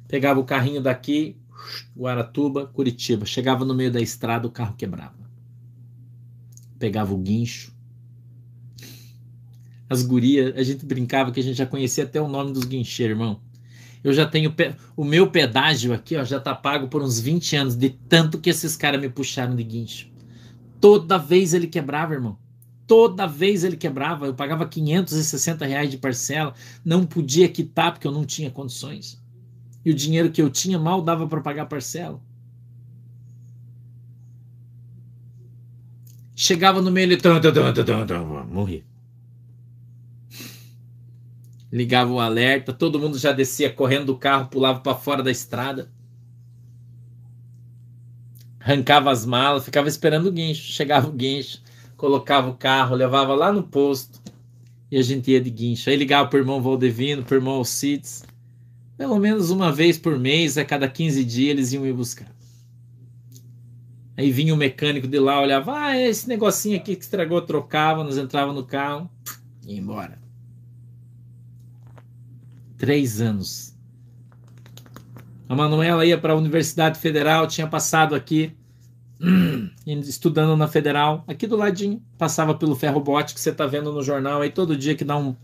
Pegava 0.08 0.40
o 0.40 0.44
carrinho 0.44 0.80
daqui, 0.80 1.36
Guaratuba, 1.94 2.66
Curitiba. 2.66 3.26
Chegava 3.26 3.66
no 3.66 3.74
meio 3.74 3.92
da 3.92 4.00
estrada, 4.00 4.46
o 4.46 4.50
carro 4.50 4.74
quebrava. 4.74 5.28
Pegava 6.78 7.12
o 7.12 7.18
guincho. 7.18 7.76
As 9.90 10.02
gurias, 10.02 10.56
a 10.56 10.62
gente 10.62 10.86
brincava 10.86 11.32
que 11.32 11.40
a 11.40 11.42
gente 11.42 11.56
já 11.56 11.66
conhecia 11.66 12.04
até 12.04 12.18
o 12.18 12.28
nome 12.28 12.54
dos 12.54 12.64
guincheiros, 12.64 13.14
irmão. 13.14 13.42
Eu 14.02 14.12
já 14.12 14.26
tenho 14.26 14.54
o 14.96 15.04
meu 15.04 15.30
pedágio 15.30 15.92
aqui, 15.92 16.16
ó, 16.16 16.24
já 16.24 16.38
tá 16.38 16.54
pago 16.54 16.88
por 16.88 17.02
uns 17.02 17.18
20 17.18 17.56
anos 17.56 17.76
de 17.76 17.90
tanto 17.90 18.38
que 18.38 18.50
esses 18.50 18.76
caras 18.76 19.00
me 19.00 19.08
puxaram 19.08 19.56
de 19.56 19.64
guincho. 19.64 20.08
Toda 20.80 21.18
vez 21.18 21.54
ele 21.54 21.66
quebrava, 21.66 22.14
irmão. 22.14 22.38
Toda 22.86 23.26
vez 23.26 23.64
ele 23.64 23.76
quebrava. 23.76 24.26
Eu 24.26 24.34
pagava 24.34 24.66
560 24.66 25.66
reais 25.66 25.90
de 25.90 25.98
parcela, 25.98 26.54
não 26.84 27.04
podia 27.04 27.48
quitar 27.48 27.92
porque 27.92 28.06
eu 28.06 28.12
não 28.12 28.24
tinha 28.24 28.50
condições. 28.50 29.20
E 29.84 29.90
o 29.90 29.94
dinheiro 29.94 30.30
que 30.30 30.40
eu 30.40 30.48
tinha 30.48 30.78
mal 30.78 31.02
dava 31.02 31.26
para 31.26 31.40
pagar 31.40 31.66
parcela. 31.66 32.20
Chegava 36.34 36.80
no 36.80 36.90
meio, 36.90 37.06
ele 37.06 37.20
morri 38.48 38.87
ligava 41.70 42.12
o 42.12 42.20
alerta, 42.20 42.72
todo 42.72 42.98
mundo 42.98 43.18
já 43.18 43.32
descia 43.32 43.72
correndo 43.72 44.06
do 44.06 44.16
carro, 44.16 44.48
pulava 44.48 44.80
para 44.80 44.94
fora 44.94 45.22
da 45.22 45.30
estrada. 45.30 45.90
Arrancava 48.58 49.10
as 49.10 49.24
malas, 49.24 49.64
ficava 49.64 49.88
esperando 49.88 50.26
o 50.26 50.32
guincho. 50.32 50.72
Chegava 50.72 51.08
o 51.08 51.12
guincho, 51.12 51.62
colocava 51.96 52.48
o 52.50 52.54
carro, 52.54 52.96
levava 52.96 53.34
lá 53.34 53.52
no 53.52 53.62
posto 53.62 54.20
e 54.90 54.98
a 54.98 55.02
gente 55.02 55.30
ia 55.30 55.40
de 55.40 55.50
guincho. 55.50 55.88
Aí 55.90 55.96
ligava 55.96 56.28
pro 56.28 56.38
irmão 56.38 56.60
Valdevino, 56.60 57.22
pro 57.22 57.36
irmão 57.36 57.54
Alcides. 57.54 58.24
Pelo 58.96 59.18
menos 59.18 59.50
uma 59.50 59.70
vez 59.70 59.96
por 59.96 60.18
mês, 60.18 60.58
a 60.58 60.64
cada 60.64 60.88
15 60.88 61.24
dias, 61.24 61.50
eles 61.50 61.72
iam 61.72 61.84
me 61.84 61.92
buscar. 61.92 62.30
Aí 64.16 64.32
vinha 64.32 64.52
o 64.52 64.56
mecânico 64.56 65.06
de 65.06 65.20
lá, 65.20 65.40
olhava, 65.40 65.78
ah, 65.78 65.96
é 65.96 66.08
esse 66.08 66.28
negocinho 66.28 66.76
aqui 66.76 66.96
que 66.96 67.04
estragou, 67.04 67.40
trocava, 67.40 68.02
nós 68.02 68.18
entrava 68.18 68.52
no 68.52 68.64
carro 68.64 69.08
e 69.64 69.74
ia 69.74 69.78
embora. 69.78 70.27
Três 72.78 73.20
anos. 73.20 73.76
A 75.48 75.54
Manuela 75.54 76.06
ia 76.06 76.16
para 76.16 76.32
a 76.32 76.36
Universidade 76.36 76.98
Federal, 76.98 77.46
tinha 77.46 77.66
passado 77.66 78.14
aqui, 78.14 78.52
estudando 79.84 80.56
na 80.56 80.68
Federal, 80.68 81.24
aqui 81.26 81.46
do 81.46 81.56
ladinho. 81.56 82.00
Passava 82.16 82.54
pelo 82.54 82.76
ferro 82.76 83.00
bote 83.00 83.34
que 83.34 83.40
você 83.40 83.50
está 83.50 83.66
vendo 83.66 83.92
no 83.92 84.02
jornal 84.02 84.42
aí 84.42 84.50
todo 84.50 84.76
dia 84.76 84.94
que 84.94 85.04
dá 85.04 85.16
um. 85.16 85.34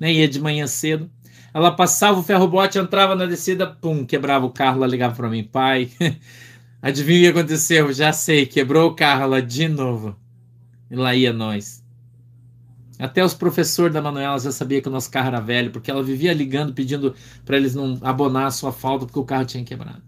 né, 0.00 0.12
ia 0.12 0.26
de 0.26 0.40
manhã 0.40 0.66
cedo. 0.66 1.08
Ela 1.52 1.70
passava 1.70 2.18
o 2.18 2.22
ferro 2.22 2.48
bote, 2.48 2.78
entrava 2.78 3.14
na 3.14 3.26
descida, 3.26 3.66
pum, 3.66 4.04
quebrava 4.04 4.44
o 4.44 4.50
carro. 4.50 4.78
Ela 4.78 4.88
ligava 4.88 5.14
para 5.14 5.30
mim, 5.30 5.44
pai. 5.44 5.90
Adivinha 6.82 7.30
o 7.30 7.32
que 7.32 7.38
aconteceu? 7.38 7.92
Já 7.92 8.12
sei, 8.12 8.46
quebrou 8.46 8.90
o 8.90 8.94
carro 8.94 9.28
lá 9.28 9.40
de 9.40 9.68
novo. 9.68 10.16
E 10.90 10.96
lá 10.96 11.14
ia 11.14 11.32
nós. 11.32 11.83
Até 12.98 13.24
os 13.24 13.34
professores 13.34 13.92
da 13.92 14.00
Manuela 14.00 14.38
já 14.38 14.52
sabia 14.52 14.80
que 14.80 14.88
o 14.88 14.92
nosso 14.92 15.10
carro 15.10 15.28
era 15.28 15.40
velho, 15.40 15.72
porque 15.72 15.90
ela 15.90 16.02
vivia 16.02 16.32
ligando 16.32 16.72
pedindo 16.72 17.14
para 17.44 17.56
eles 17.56 17.74
não 17.74 17.98
abonar 18.02 18.46
a 18.46 18.50
sua 18.50 18.72
falta 18.72 19.04
porque 19.06 19.18
o 19.18 19.24
carro 19.24 19.44
tinha 19.44 19.64
quebrado. 19.64 20.02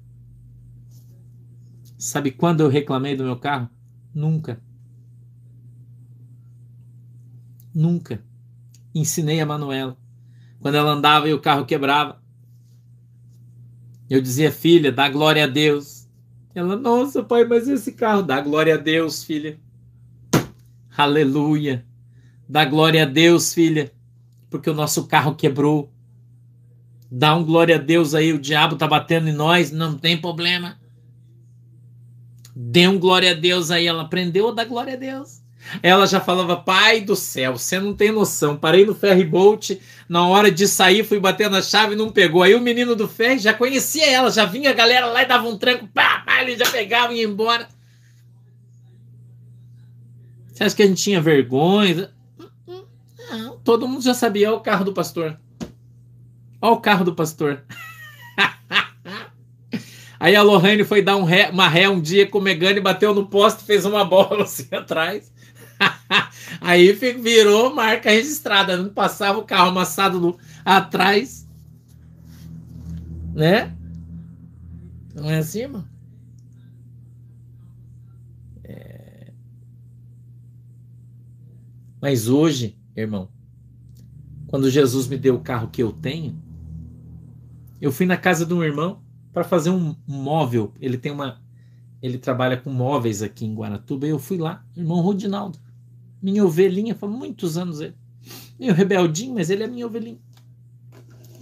Sabe 1.98 2.30
quando 2.30 2.60
eu 2.60 2.68
reclamei 2.68 3.16
do 3.16 3.24
meu 3.24 3.36
carro? 3.36 3.68
Nunca. 4.14 4.60
Nunca. 7.74 8.22
Ensinei 8.94 9.40
a 9.40 9.46
Manuela. 9.46 9.96
Quando 10.60 10.76
ela 10.76 10.92
andava 10.92 11.28
e 11.28 11.34
o 11.34 11.40
carro 11.40 11.66
quebrava, 11.66 12.22
eu 14.08 14.20
dizia, 14.20 14.52
filha, 14.52 14.92
dá 14.92 15.08
glória 15.08 15.44
a 15.44 15.46
Deus. 15.48 16.08
Ela, 16.54 16.76
nossa, 16.76 17.22
pai, 17.22 17.44
mas 17.44 17.68
esse 17.68 17.92
carro 17.92 18.22
dá 18.22 18.40
glória 18.40 18.74
a 18.74 18.78
Deus, 18.78 19.24
filha. 19.24 19.58
Aleluia. 20.96 21.84
Dá 22.48 22.64
glória 22.64 23.02
a 23.02 23.06
Deus, 23.06 23.52
filha, 23.52 23.92
porque 24.48 24.70
o 24.70 24.74
nosso 24.74 25.06
carro 25.06 25.34
quebrou. 25.34 25.92
Dá 27.10 27.34
um 27.34 27.44
glória 27.44 27.76
a 27.76 27.78
Deus 27.78 28.14
aí, 28.14 28.32
o 28.32 28.38
diabo 28.38 28.76
tá 28.76 28.86
batendo 28.86 29.28
em 29.28 29.32
nós, 29.32 29.70
não 29.70 29.96
tem 29.96 30.16
problema. 30.16 30.78
Dê 32.54 32.88
um 32.88 32.98
glória 32.98 33.32
a 33.32 33.34
Deus 33.34 33.70
aí. 33.70 33.86
Ela 33.86 34.02
aprendeu 34.02 34.48
a 34.48 34.52
dar 34.52 34.64
glória 34.64 34.94
a 34.94 34.96
Deus. 34.96 35.42
Ela 35.82 36.06
já 36.06 36.20
falava, 36.20 36.56
pai 36.56 37.00
do 37.00 37.16
céu, 37.16 37.58
você 37.58 37.78
não 37.78 37.92
tem 37.92 38.10
noção. 38.10 38.56
Parei 38.56 38.86
no 38.86 38.94
ferry 38.94 39.24
boat, 39.24 39.80
na 40.08 40.26
hora 40.26 40.50
de 40.50 40.66
sair, 40.66 41.04
fui 41.04 41.18
bater 41.18 41.50
na 41.50 41.60
chave 41.60 41.94
e 41.94 41.96
não 41.96 42.10
pegou. 42.10 42.42
Aí 42.42 42.54
o 42.54 42.60
menino 42.60 42.94
do 42.94 43.08
ferry 43.08 43.38
já 43.38 43.52
conhecia 43.52 44.08
ela, 44.08 44.30
já 44.30 44.44
vinha 44.44 44.70
a 44.70 44.72
galera 44.72 45.06
lá 45.06 45.22
e 45.22 45.26
dava 45.26 45.48
um 45.48 45.58
tranco, 45.58 45.88
pá, 45.88 46.22
pá, 46.24 46.42
ele 46.42 46.56
já 46.56 46.70
pegava 46.70 47.12
e 47.12 47.18
ia 47.18 47.24
embora. 47.24 47.68
Você 50.52 50.64
acha 50.64 50.76
que 50.76 50.82
a 50.82 50.86
gente 50.86 51.02
tinha 51.02 51.20
vergonha? 51.20 52.10
Todo 53.66 53.88
mundo 53.88 54.00
já 54.00 54.14
sabia, 54.14 54.54
o 54.54 54.60
carro 54.60 54.84
do 54.84 54.92
pastor. 54.92 55.36
Olha 56.62 56.72
o 56.72 56.80
carro 56.80 57.04
do 57.04 57.16
pastor. 57.16 57.64
Aí 60.20 60.36
a 60.36 60.42
Lohane 60.42 60.84
foi 60.84 61.02
dar 61.02 61.16
um 61.16 61.24
ré, 61.24 61.50
uma 61.50 61.68
ré 61.68 61.88
um 61.88 62.00
dia 62.00 62.30
com 62.30 62.38
o 62.38 62.40
Megane, 62.40 62.80
bateu 62.80 63.12
no 63.12 63.26
poste 63.26 63.64
fez 63.64 63.84
uma 63.84 64.04
bola 64.04 64.44
assim 64.44 64.72
atrás. 64.72 65.32
Aí 66.60 66.92
virou 66.92 67.74
marca 67.74 68.08
registrada. 68.08 68.76
Não 68.76 68.88
passava 68.88 69.40
o 69.40 69.44
carro 69.44 69.70
amassado 69.70 70.20
no, 70.20 70.38
atrás. 70.64 71.46
Né? 73.34 73.76
Não 75.12 75.28
é 75.28 75.38
assim, 75.38 75.66
mano? 75.66 75.88
É... 78.62 79.32
Mas 82.00 82.28
hoje, 82.28 82.78
irmão, 82.96 83.28
quando 84.46 84.70
Jesus 84.70 85.06
me 85.06 85.16
deu 85.16 85.34
o 85.34 85.40
carro 85.40 85.68
que 85.68 85.82
eu 85.82 85.92
tenho, 85.92 86.40
eu 87.80 87.92
fui 87.92 88.06
na 88.06 88.16
casa 88.16 88.46
de 88.46 88.54
um 88.54 88.62
irmão 88.62 89.02
para 89.32 89.44
fazer 89.44 89.70
um 89.70 89.94
móvel. 90.06 90.72
Ele 90.80 90.96
tem 90.96 91.12
uma. 91.12 91.40
Ele 92.02 92.18
trabalha 92.18 92.56
com 92.56 92.70
móveis 92.70 93.22
aqui 93.22 93.44
em 93.44 93.54
Guaratuba. 93.54 94.06
E 94.06 94.10
eu 94.10 94.18
fui 94.18 94.38
lá, 94.38 94.64
irmão 94.76 95.00
Rodinaldo. 95.00 95.58
Minha 96.22 96.44
ovelhinha, 96.44 96.94
faz 96.94 97.12
muitos 97.12 97.58
anos 97.58 97.80
ele. 97.80 97.94
Meio 98.58 98.72
rebeldinho, 98.72 99.34
mas 99.34 99.50
ele 99.50 99.62
é 99.62 99.66
minha 99.66 99.86
ovelhinha. 99.86 100.18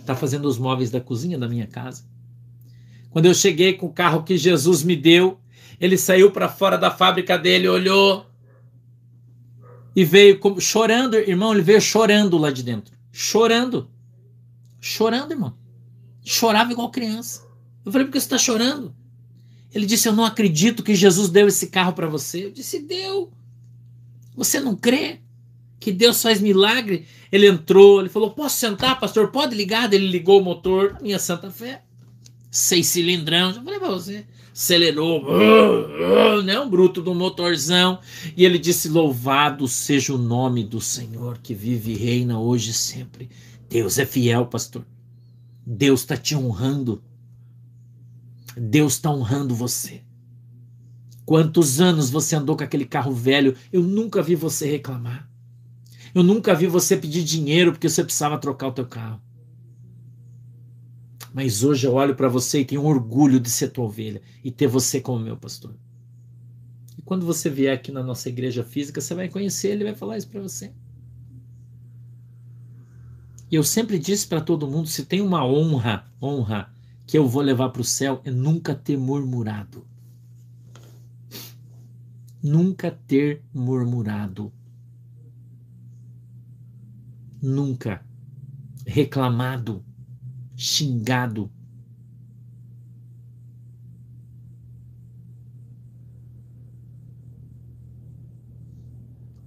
Tá 0.05 0.15
fazendo 0.15 0.47
os 0.47 0.59
móveis 0.59 0.91
da 0.91 1.01
cozinha 1.01 1.39
da 1.39 1.49
minha 1.49 1.67
casa. 1.67 2.05
Quando 3.11 3.27
eu 3.27 3.35
cheguei 3.35 3.75
com 3.75 3.87
o 3.87 3.93
carro 3.93 4.25
que 4.25 4.37
Jesus 4.37 4.83
me 4.83 4.97
deu, 4.97 5.39
ele 5.81 5.97
saiu 5.97 6.31
para 6.31 6.49
fora 6.49 6.77
da 6.77 6.91
fábrica 6.91 7.39
dele, 7.39 7.69
olhou 7.69 8.27
e 9.95 10.05
veio 10.05 10.41
chorando, 10.61 11.15
irmão, 11.15 11.53
ele 11.53 11.63
veio 11.63 11.81
chorando 11.81 12.37
lá 12.37 12.51
de 12.51 12.63
dentro. 12.63 12.94
Chorando. 13.17 13.89
Chorando, 14.81 15.31
irmão. 15.31 15.57
Chorava 16.25 16.73
igual 16.73 16.91
criança. 16.91 17.47
Eu 17.85 17.93
falei, 17.93 18.09
por 18.09 18.13
que 18.13 18.19
você 18.19 18.27
está 18.27 18.37
chorando? 18.37 18.93
Ele 19.73 19.87
disse, 19.87 20.09
eu 20.09 20.13
não 20.13 20.25
acredito 20.25 20.83
que 20.83 20.97
Jesus 20.97 21.29
deu 21.29 21.47
esse 21.47 21.69
carro 21.69 21.93
para 21.93 22.09
você. 22.09 22.47
Eu 22.47 22.51
disse, 22.51 22.81
deu. 22.81 23.33
Você 24.35 24.59
não 24.59 24.75
crê 24.75 25.21
que 25.79 25.93
Deus 25.93 26.21
faz 26.21 26.41
milagre? 26.41 27.07
Ele 27.31 27.47
entrou, 27.47 28.01
ele 28.01 28.09
falou, 28.09 28.33
posso 28.33 28.57
sentar, 28.59 28.99
pastor? 28.99 29.31
Pode 29.31 29.55
ligar? 29.55 29.93
Ele 29.93 30.09
ligou 30.09 30.41
o 30.41 30.45
motor, 30.45 30.99
minha 31.01 31.21
santa 31.21 31.53
fé 31.53 31.85
seis 32.51 32.89
cilindrão. 32.89 33.51
Eu 33.51 33.63
falei 33.63 33.79
pra 33.79 33.91
você. 33.91 34.27
Acelerou, 34.55 35.25
né? 36.45 36.61
Um 36.61 36.71
bruto 36.71 37.03
do 37.03 37.13
motorzão. 37.13 37.99
E 38.37 38.45
ele 38.45 38.57
disse: 38.57 38.89
Louvado 38.89 39.67
seja 39.67 40.15
o 40.15 40.19
nome 40.19 40.63
do 40.63 40.81
Senhor 40.81 41.39
que 41.39 41.53
vive 41.53 41.93
e 41.93 41.97
reina 41.97 42.39
hoje 42.39 42.71
e 42.71 42.75
sempre. 42.75 43.29
Deus 43.69 43.99
é 43.99 44.07
fiel, 44.07 44.47
pastor. 44.47 44.87
Deus 45.67 46.01
está 46.01 46.17
te 46.17 46.37
honrando. 46.37 47.03
Deus 48.57 48.93
está 48.93 49.11
honrando 49.11 49.57
você. 49.57 50.03
Quantos 51.27 51.81
anos 51.81 52.09
você 52.09 52.37
andou 52.37 52.57
com 52.57 52.63
aquele 52.63 52.85
carro 52.85 53.13
velho? 53.13 53.57
Eu 53.73 53.83
nunca 53.83 54.23
vi 54.23 54.37
você 54.37 54.71
reclamar. 54.71 55.29
Eu 56.15 56.23
nunca 56.23 56.55
vi 56.55 56.69
você 56.69 56.97
pedir 56.97 57.25
dinheiro 57.25 57.73
porque 57.73 57.89
você 57.89 58.05
precisava 58.05 58.39
trocar 58.39 58.69
o 58.69 58.73
teu 58.73 58.87
carro. 58.87 59.21
Mas 61.35 61.65
hoje 61.65 61.85
eu 61.85 61.95
olho 61.95 62.15
para 62.15 62.29
você 62.29 62.61
e 62.61 62.65
tenho 62.65 62.85
orgulho 62.85 63.41
de 63.41 63.51
ser 63.51 63.71
tua 63.71 63.87
ovelha 63.87 64.23
e 64.45 64.53
ter 64.53 64.69
você 64.69 65.01
como 65.01 65.19
meu 65.19 65.37
pastor. 65.37 65.75
E 66.97 67.03
quando 67.03 67.27
você 67.27 67.51
vier 67.51 67.75
aqui 67.75 67.91
na 67.91 68.05
nossa 68.05 68.29
igreja 68.29 68.63
física, 68.63 69.01
você 69.01 69.17
vai 69.17 69.29
conhecer 69.29 69.71
ele 69.71 69.83
e 69.83 69.87
vai 69.87 69.97
falar 69.97 70.17
isso 70.17 70.29
para 70.29 70.41
você. 70.41 70.73
E 73.51 73.57
eu 73.57 73.65
sempre 73.65 73.99
disse 73.99 74.29
para 74.29 74.41
todo 74.41 74.71
mundo: 74.71 74.87
se 74.87 75.07
tem 75.07 75.21
uma 75.21 75.45
honra, 75.45 76.07
honra 76.23 76.73
que 77.05 77.19
eu 77.19 77.27
vou 77.27 77.43
levar 77.43 77.71
para 77.71 77.83
o 77.83 77.85
céu, 77.85 78.23
é 78.25 78.31
nunca 78.31 78.73
ter 78.73 78.97
murmurado. 78.97 79.85
Nunca 82.41 82.93
ter 82.93 83.43
murmurado. 83.53 84.53
Nunca 87.43 88.07
reclamado 88.87 89.85
xingado. 90.57 91.51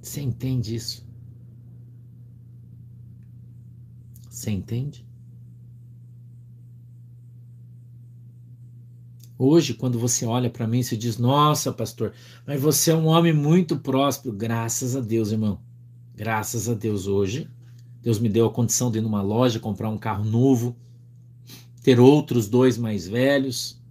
Você 0.02 0.22
entende 0.22 0.76
isso? 0.76 1.06
Você 4.30 4.52
entende? 4.52 5.06
Hoje, 9.40 9.76
quando 9.76 10.00
você 10.00 10.26
olha 10.26 10.50
para 10.50 10.68
mim, 10.68 10.82
você 10.82 10.98
diz: 10.98 11.18
Nossa, 11.18 11.72
pastor, 11.72 12.14
mas 12.46 12.60
você 12.60 12.92
é 12.92 12.96
um 12.96 13.06
homem 13.06 13.34
muito 13.34 13.78
próspero. 13.78 14.36
Graças 14.36 14.96
a 14.96 15.00
Deus, 15.00 15.32
irmão. 15.32 15.60
Graças 16.16 16.68
a 16.68 16.74
Deus, 16.74 17.06
hoje, 17.06 17.48
Deus 18.02 18.20
me 18.20 18.30
deu 18.30 18.48
a 18.48 18.52
condição 18.52 18.90
de 18.90 18.98
ir 18.98 19.02
numa 19.02 19.22
loja 19.22 19.60
comprar 19.60 19.90
um 19.90 19.98
carro 19.98 20.26
novo 20.26 20.76
ter 21.88 22.02
outros 22.02 22.50
dois 22.50 22.78
mais 22.78 23.08
velhos. 23.08 23.82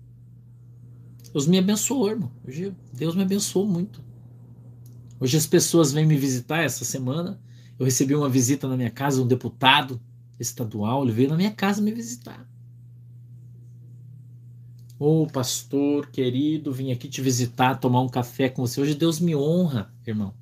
Deus 1.33 1.47
me 1.47 1.57
abençoou, 1.57 2.11
irmão. 2.11 2.31
Hoje 2.47 2.77
Deus 2.93 3.15
me 3.15 3.23
abençoou 3.23 3.67
muito. 3.67 4.05
Hoje 5.19 5.35
as 5.39 5.47
pessoas 5.47 5.95
vêm 5.95 6.05
me 6.05 6.19
visitar 6.19 6.63
essa 6.63 6.85
semana. 6.85 7.41
Eu 7.79 7.87
recebi 7.87 8.15
uma 8.15 8.29
visita 8.29 8.69
na 8.69 8.77
minha 8.77 8.91
casa, 8.91 9.23
um 9.23 9.27
deputado 9.27 9.99
estadual, 10.39 11.05
ele 11.05 11.13
veio 11.13 11.31
na 11.31 11.39
minha 11.39 11.51
casa 11.51 11.81
me 11.81 11.91
visitar. 11.91 12.47
Ô 14.99 15.23
oh, 15.23 15.27
pastor 15.27 16.11
querido, 16.11 16.75
vim 16.75 16.93
aqui 16.93 17.09
te 17.09 17.23
visitar, 17.23 17.77
tomar 17.77 18.03
um 18.03 18.11
café 18.11 18.51
com 18.51 18.67
você. 18.67 18.79
Hoje 18.79 18.95
Deus 18.95 19.19
me 19.19 19.35
honra, 19.35 19.91
irmão. 20.07 20.35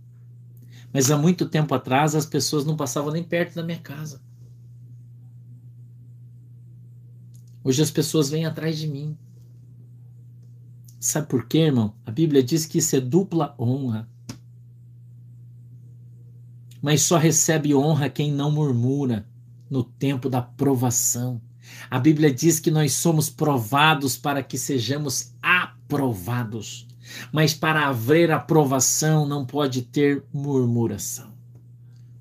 Mas 0.92 1.08
há 1.08 1.16
muito 1.16 1.48
tempo 1.48 1.72
atrás 1.72 2.16
as 2.16 2.26
pessoas 2.26 2.64
não 2.64 2.76
passavam 2.76 3.12
nem 3.12 3.22
perto 3.22 3.54
da 3.54 3.62
minha 3.62 3.78
casa. 3.78 4.20
Hoje 7.64 7.80
as 7.80 7.90
pessoas 7.90 8.28
vêm 8.28 8.44
atrás 8.44 8.78
de 8.78 8.86
mim. 8.86 9.16
Sabe 11.00 11.26
por 11.26 11.46
quê, 11.48 11.60
irmão? 11.60 11.94
A 12.04 12.10
Bíblia 12.10 12.42
diz 12.42 12.66
que 12.66 12.76
isso 12.76 12.94
é 12.94 13.00
dupla 13.00 13.54
honra. 13.58 14.06
Mas 16.82 17.00
só 17.00 17.16
recebe 17.16 17.74
honra 17.74 18.10
quem 18.10 18.30
não 18.30 18.50
murmura 18.50 19.26
no 19.70 19.82
tempo 19.82 20.28
da 20.28 20.42
provação. 20.42 21.40
A 21.90 21.98
Bíblia 21.98 22.32
diz 22.32 22.60
que 22.60 22.70
nós 22.70 22.92
somos 22.92 23.30
provados 23.30 24.14
para 24.14 24.42
que 24.42 24.58
sejamos 24.58 25.34
aprovados. 25.40 26.86
Mas 27.32 27.54
para 27.54 27.88
haver 27.88 28.30
aprovação 28.30 29.26
não 29.26 29.46
pode 29.46 29.82
ter 29.82 30.22
murmuração. 30.32 31.33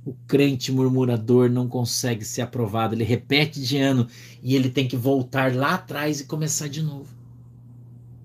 O 0.06 0.14
crente 0.28 0.72
murmurador 0.72 1.50
não 1.50 1.68
consegue 1.68 2.26
ser 2.26 2.42
aprovado, 2.42 2.94
ele 2.94 3.04
repete 3.04 3.62
de 3.62 3.78
ano 3.78 4.08
e 4.42 4.56
ele 4.56 4.70
tem 4.70 4.88
que 4.88 4.98
voltar 4.98 5.56
lá 5.56 5.76
atrás 5.76 6.20
e 6.20 6.26
começar 6.26 6.68
de 6.68 6.82
novo. 6.82 7.24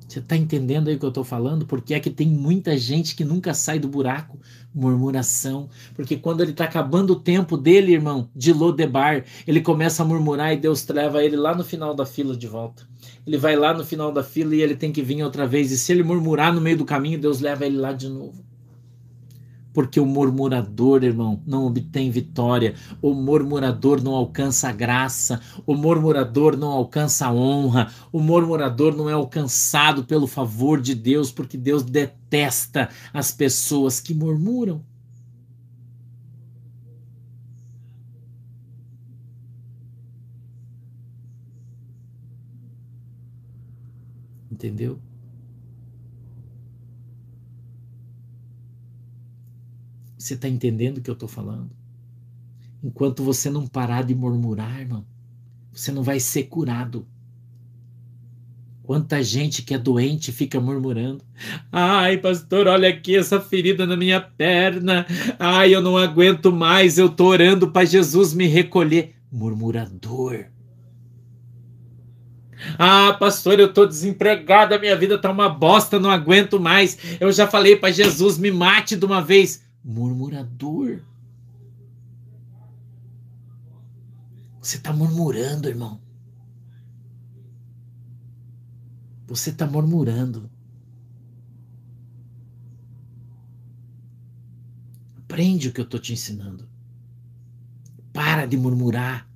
Você 0.09 0.21
está 0.21 0.35
entendendo 0.35 0.89
aí 0.89 0.97
o 0.97 0.99
que 0.99 1.05
eu 1.05 1.11
estou 1.11 1.23
falando? 1.23 1.67
Porque 1.67 1.93
é 1.93 2.01
que 2.01 2.09
tem 2.09 2.27
muita 2.27 2.79
gente 2.79 3.15
que 3.15 3.27
nunca 3.27 3.53
sai 3.53 3.79
do 3.79 3.87
buraco? 3.87 4.41
Murmuração. 4.75 5.69
Porque 5.95 6.17
quando 6.17 6.41
ele 6.41 6.53
está 6.53 6.65
acabando 6.65 7.13
o 7.13 7.21
tempo 7.21 7.59
dele, 7.59 7.93
irmão, 7.93 8.31
de 8.35 8.51
Lodebar, 8.51 9.27
ele 9.47 9.61
começa 9.61 10.03
a 10.03 10.07
murmurar 10.07 10.55
e 10.55 10.57
Deus 10.57 10.87
leva 10.89 11.23
ele 11.23 11.37
lá 11.37 11.55
no 11.55 11.63
final 11.63 11.95
da 11.95 12.07
fila 12.07 12.35
de 12.35 12.47
volta. 12.47 12.89
Ele 13.27 13.37
vai 13.37 13.55
lá 13.55 13.75
no 13.75 13.85
final 13.85 14.11
da 14.11 14.25
fila 14.25 14.57
e 14.57 14.63
ele 14.63 14.75
tem 14.75 14.91
que 14.91 15.03
vir 15.03 15.23
outra 15.23 15.47
vez. 15.47 15.71
E 15.71 15.77
se 15.77 15.93
ele 15.93 16.03
murmurar 16.03 16.55
no 16.55 16.61
meio 16.61 16.79
do 16.79 16.87
caminho, 16.87 17.21
Deus 17.21 17.41
leva 17.41 17.67
ele 17.67 17.77
lá 17.77 17.93
de 17.93 18.09
novo. 18.09 18.48
Porque 19.79 20.01
o 20.01 20.05
murmurador, 20.05 21.05
irmão, 21.05 21.41
não 21.47 21.65
obtém 21.65 22.11
vitória, 22.11 22.75
o 23.01 23.15
murmurador 23.15 24.03
não 24.03 24.13
alcança 24.13 24.73
graça, 24.73 25.41
o 25.65 25.77
murmurador 25.77 26.57
não 26.57 26.73
alcança 26.73 27.31
honra, 27.33 27.89
o 28.11 28.19
murmurador 28.19 28.97
não 28.97 29.09
é 29.09 29.13
alcançado 29.13 30.03
pelo 30.03 30.27
favor 30.27 30.81
de 30.81 30.97
Deus, 30.97 31.31
porque 31.31 31.57
Deus 31.57 31.85
detesta 31.85 32.89
as 33.15 33.31
pessoas 33.31 34.01
que 34.01 34.13
murmuram. 34.13 34.85
Entendeu? 44.51 44.99
Você 50.19 50.35
está 50.35 50.49
entendendo 50.49 50.99
o 50.99 51.01
que 51.01 51.09
eu 51.09 51.15
estou 51.15 51.29
falando? 51.29 51.71
Enquanto 52.83 53.23
você 53.23 53.49
não 53.49 53.67
parar 53.69 54.03
de 54.03 54.15
murmurar, 54.15 54.81
irmão, 54.81 55.07
você 55.73 55.93
não 55.93 56.03
vai 56.03 56.19
ser 56.19 56.45
curado. 56.45 57.07
Quanta 58.83 59.23
gente 59.23 59.63
que 59.63 59.75
é 59.75 59.79
doente 59.79 60.33
fica 60.33 60.59
murmurando. 60.59 61.23
Ai, 61.71 62.17
pastor, 62.17 62.67
olha 62.67 62.89
aqui 62.89 63.17
essa 63.17 63.39
ferida 63.39 63.87
na 63.87 63.97
minha 63.97 64.21
perna. 64.21 65.07
Ai, 65.39 65.75
eu 65.75 65.83
não 65.83 65.97
aguento 65.97 66.51
mais. 66.51 66.99
Eu 66.99 67.09
tô 67.09 67.27
orando 67.27 67.71
para 67.71 67.85
Jesus 67.85 68.33
me 68.33 68.47
recolher. 68.47 69.15
Murmurador. 69.31 70.47
Ah, 72.79 73.15
pastor, 73.21 73.61
eu 73.61 73.73
tô 73.73 73.87
desempregado, 73.87 74.75
a 74.75 74.79
minha 74.79 74.97
vida 74.97 75.19
tá 75.19 75.31
uma 75.31 75.49
bosta, 75.49 76.01
não 76.01 76.11
aguento 76.11 76.59
mais. 76.59 76.99
Eu 77.21 77.31
já 77.31 77.47
falei 77.47 77.77
para 77.77 77.93
Jesus, 77.93 78.37
me 78.37 78.51
mate 78.51 78.97
de 78.97 79.05
uma 79.05 79.21
vez 79.21 79.68
murmurador. 79.89 81.01
Você 84.61 84.77
está 84.77 84.93
murmurando, 84.93 85.67
irmão. 85.67 85.99
Você 89.27 89.49
está 89.49 89.67
murmurando. 89.67 90.51
Aprende 95.17 95.69
o 95.69 95.73
que 95.73 95.81
eu 95.81 95.85
estou 95.85 95.99
te 95.99 96.13
ensinando. 96.13 96.69
Para 98.13 98.45
de 98.45 98.59
murmurar. 98.59 99.27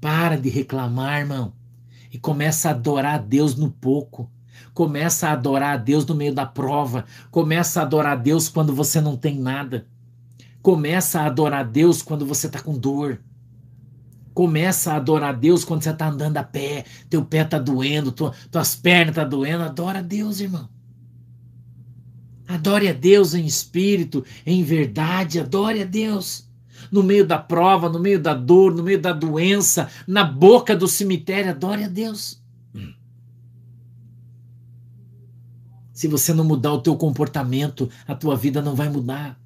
Para 0.00 0.36
de 0.36 0.48
reclamar, 0.48 1.20
irmão. 1.20 1.54
E 2.10 2.18
começa 2.18 2.68
a 2.68 2.72
adorar 2.72 3.14
a 3.14 3.22
Deus 3.22 3.54
no 3.54 3.70
pouco. 3.70 4.28
Começa 4.74 5.28
a 5.28 5.32
adorar 5.32 5.74
a 5.74 5.76
Deus 5.76 6.06
no 6.06 6.14
meio 6.14 6.34
da 6.34 6.46
prova. 6.46 7.04
Começa 7.30 7.80
a 7.80 7.82
adorar 7.82 8.12
a 8.12 8.20
Deus 8.20 8.48
quando 8.48 8.74
você 8.74 9.00
não 9.00 9.16
tem 9.16 9.38
nada. 9.38 9.86
Começa 10.62 11.20
a 11.20 11.26
adorar 11.26 11.60
a 11.60 11.64
Deus 11.64 12.02
quando 12.02 12.24
você 12.24 12.46
está 12.46 12.60
com 12.60 12.78
dor. 12.78 13.20
Começa 14.34 14.92
a 14.92 14.96
adorar 14.96 15.30
a 15.30 15.36
Deus 15.36 15.64
quando 15.64 15.82
você 15.82 15.90
está 15.90 16.08
andando 16.08 16.38
a 16.38 16.42
pé, 16.42 16.84
teu 17.10 17.22
pé 17.22 17.42
está 17.42 17.58
doendo, 17.58 18.10
tua, 18.10 18.32
tuas 18.50 18.74
pernas 18.74 19.10
estão 19.10 19.24
tá 19.24 19.30
doendo. 19.30 19.62
Adora 19.62 19.98
a 19.98 20.02
Deus, 20.02 20.40
irmão. 20.40 20.68
Adore 22.48 22.88
a 22.88 22.92
Deus 22.92 23.34
em 23.34 23.46
espírito, 23.46 24.24
em 24.44 24.62
verdade, 24.62 25.40
adore 25.40 25.82
a 25.82 25.84
Deus. 25.84 26.48
No 26.90 27.02
meio 27.02 27.26
da 27.26 27.38
prova, 27.38 27.88
no 27.88 27.98
meio 27.98 28.20
da 28.20 28.34
dor, 28.34 28.74
no 28.74 28.82
meio 28.82 29.00
da 29.00 29.12
doença, 29.12 29.88
na 30.06 30.24
boca 30.24 30.74
do 30.76 30.88
cemitério, 30.88 31.50
adore 31.50 31.84
a 31.84 31.88
Deus. 31.88 32.41
Se 36.02 36.08
você 36.08 36.34
não 36.34 36.42
mudar 36.42 36.72
o 36.72 36.82
teu 36.82 36.96
comportamento, 36.96 37.88
a 38.08 38.12
tua 38.12 38.36
vida 38.36 38.60
não 38.60 38.74
vai 38.74 38.88
mudar. 38.88 39.40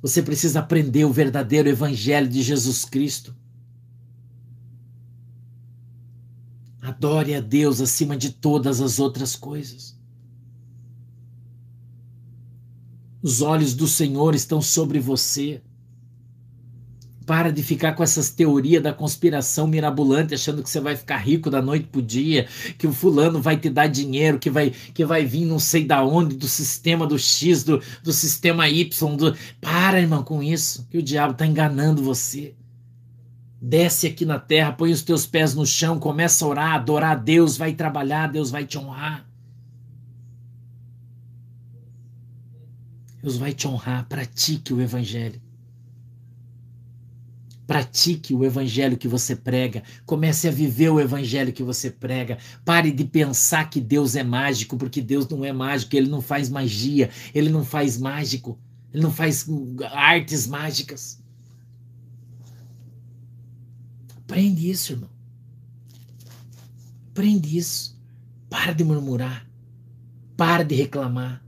Você 0.00 0.22
precisa 0.22 0.60
aprender 0.60 1.04
o 1.04 1.12
verdadeiro 1.12 1.68
evangelho 1.68 2.28
de 2.28 2.40
Jesus 2.40 2.84
Cristo. 2.84 3.34
Adore 6.80 7.34
a 7.34 7.40
Deus 7.40 7.80
acima 7.80 8.16
de 8.16 8.30
todas 8.30 8.80
as 8.80 9.00
outras 9.00 9.34
coisas. 9.34 9.98
Os 13.20 13.42
olhos 13.42 13.74
do 13.74 13.88
Senhor 13.88 14.36
estão 14.36 14.62
sobre 14.62 15.00
você. 15.00 15.60
Para 17.26 17.50
de 17.50 17.62
ficar 17.62 17.92
com 17.92 18.02
essas 18.02 18.30
teorias 18.30 18.82
da 18.82 18.92
conspiração 18.92 19.66
mirabolante, 19.66 20.34
achando 20.34 20.62
que 20.62 20.68
você 20.68 20.80
vai 20.80 20.94
ficar 20.94 21.16
rico 21.16 21.50
da 21.50 21.62
noite 21.62 21.88
pro 21.90 22.02
dia, 22.02 22.46
que 22.76 22.86
o 22.86 22.92
fulano 22.92 23.40
vai 23.40 23.56
te 23.56 23.70
dar 23.70 23.86
dinheiro, 23.86 24.38
que 24.38 24.50
vai, 24.50 24.70
que 24.70 25.04
vai 25.04 25.24
vir 25.24 25.46
não 25.46 25.58
sei 25.58 25.84
da 25.84 26.04
onde, 26.04 26.36
do 26.36 26.46
sistema 26.46 27.06
do 27.06 27.18
X, 27.18 27.64
do, 27.64 27.80
do 28.02 28.12
sistema 28.12 28.68
Y. 28.68 29.16
Do... 29.16 29.34
Para, 29.60 30.00
irmão, 30.00 30.22
com 30.22 30.42
isso, 30.42 30.86
que 30.90 30.98
o 30.98 31.02
diabo 31.02 31.32
está 31.32 31.46
enganando 31.46 32.02
você. 32.02 32.54
Desce 33.60 34.06
aqui 34.06 34.26
na 34.26 34.38
terra, 34.38 34.72
põe 34.72 34.92
os 34.92 35.00
teus 35.00 35.24
pés 35.24 35.54
no 35.54 35.64
chão, 35.64 35.98
começa 35.98 36.44
a 36.44 36.48
orar, 36.48 36.74
adorar 36.74 37.12
a 37.12 37.14
Deus, 37.14 37.56
vai 37.56 37.72
trabalhar, 37.72 38.30
Deus 38.30 38.50
vai 38.50 38.66
te 38.66 38.76
honrar. 38.76 39.26
Deus 43.22 43.38
vai 43.38 43.54
te 43.54 43.66
honrar. 43.66 44.04
Pratique 44.06 44.74
o 44.74 44.82
Evangelho. 44.82 45.40
Pratique 47.66 48.34
o 48.34 48.44
evangelho 48.44 48.98
que 48.98 49.08
você 49.08 49.34
prega. 49.34 49.82
Comece 50.04 50.46
a 50.46 50.50
viver 50.50 50.90
o 50.90 51.00
evangelho 51.00 51.52
que 51.52 51.62
você 51.62 51.90
prega. 51.90 52.38
Pare 52.64 52.90
de 52.92 53.04
pensar 53.04 53.70
que 53.70 53.80
Deus 53.80 54.14
é 54.14 54.22
mágico, 54.22 54.76
porque 54.76 55.00
Deus 55.00 55.26
não 55.28 55.44
é 55.44 55.52
mágico. 55.52 55.96
Ele 55.96 56.08
não 56.08 56.20
faz 56.20 56.50
magia. 56.50 57.08
Ele 57.34 57.48
não 57.48 57.64
faz 57.64 57.96
mágico. 57.96 58.58
Ele 58.92 59.02
não 59.02 59.10
faz 59.10 59.46
artes 59.92 60.46
mágicas. 60.46 61.22
Aprende 64.18 64.70
isso, 64.70 64.92
irmão. 64.92 65.10
Aprende 67.10 67.56
isso. 67.56 67.98
Para 68.50 68.72
de 68.72 68.84
murmurar. 68.84 69.48
Para 70.36 70.64
de 70.64 70.74
reclamar. 70.74 71.42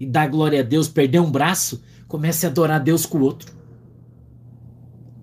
E 0.00 0.06
dá 0.06 0.26
glória 0.26 0.60
a 0.60 0.62
Deus. 0.62 0.88
Perder 0.88 1.20
um 1.20 1.30
braço, 1.30 1.82
comece 2.08 2.46
a 2.46 2.48
adorar 2.48 2.80
a 2.80 2.82
Deus 2.82 3.04
com 3.04 3.18
o 3.18 3.22
outro. 3.22 3.61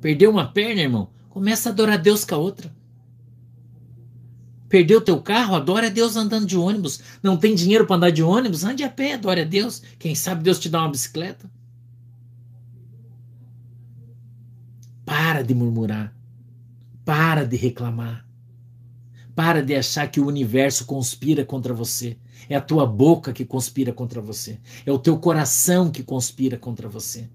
Perdeu 0.02 0.32
uma 0.32 0.52
perna, 0.52 0.82
irmão? 0.82 1.10
Começa 1.30 1.70
a 1.70 1.72
adorar 1.72 1.98
Deus 1.98 2.24
com 2.24 2.36
a 2.36 2.38
outra. 2.38 2.74
Perdeu 4.70 5.02
teu 5.02 5.20
carro? 5.22 5.56
Adora 5.56 5.88
a 5.88 5.90
Deus 5.90 6.16
andando 6.16 6.46
de 6.46 6.56
ônibus. 6.56 7.02
Não 7.24 7.36
tem 7.36 7.56
dinheiro 7.56 7.88
para 7.88 7.96
andar 7.96 8.12
de 8.12 8.22
ônibus? 8.22 8.64
Ande 8.64 8.84
a 8.84 8.90
pé, 8.90 9.14
adore 9.14 9.42
a 9.42 9.46
Deus. 9.46 9.82
Quem 9.98 10.14
sabe 10.14 10.44
Deus 10.44 10.60
te 10.60 10.70
dá 10.70 10.82
uma 10.82 10.92
bicicleta. 10.92 11.50
Para 15.04 15.42
de 15.42 15.56
murmurar. 15.56 16.16
Para 17.04 17.44
de 17.44 17.58
reclamar. 17.58 18.26
Para 19.36 19.64
de 19.64 19.76
achar 19.76 20.08
que 20.08 20.20
o 20.20 20.28
universo 20.28 20.86
conspira 20.86 21.44
contra 21.44 21.74
você. 21.74 22.16
É 22.48 22.56
a 22.56 22.62
tua 22.62 22.86
boca 22.86 23.34
que 23.34 23.44
conspira 23.44 23.92
contra 23.92 24.22
você. 24.22 24.60
É 24.86 24.92
o 24.92 25.00
teu 25.00 25.18
coração 25.18 25.90
que 25.90 26.04
conspira 26.04 26.58
contra 26.58 26.88
você. 26.88 27.28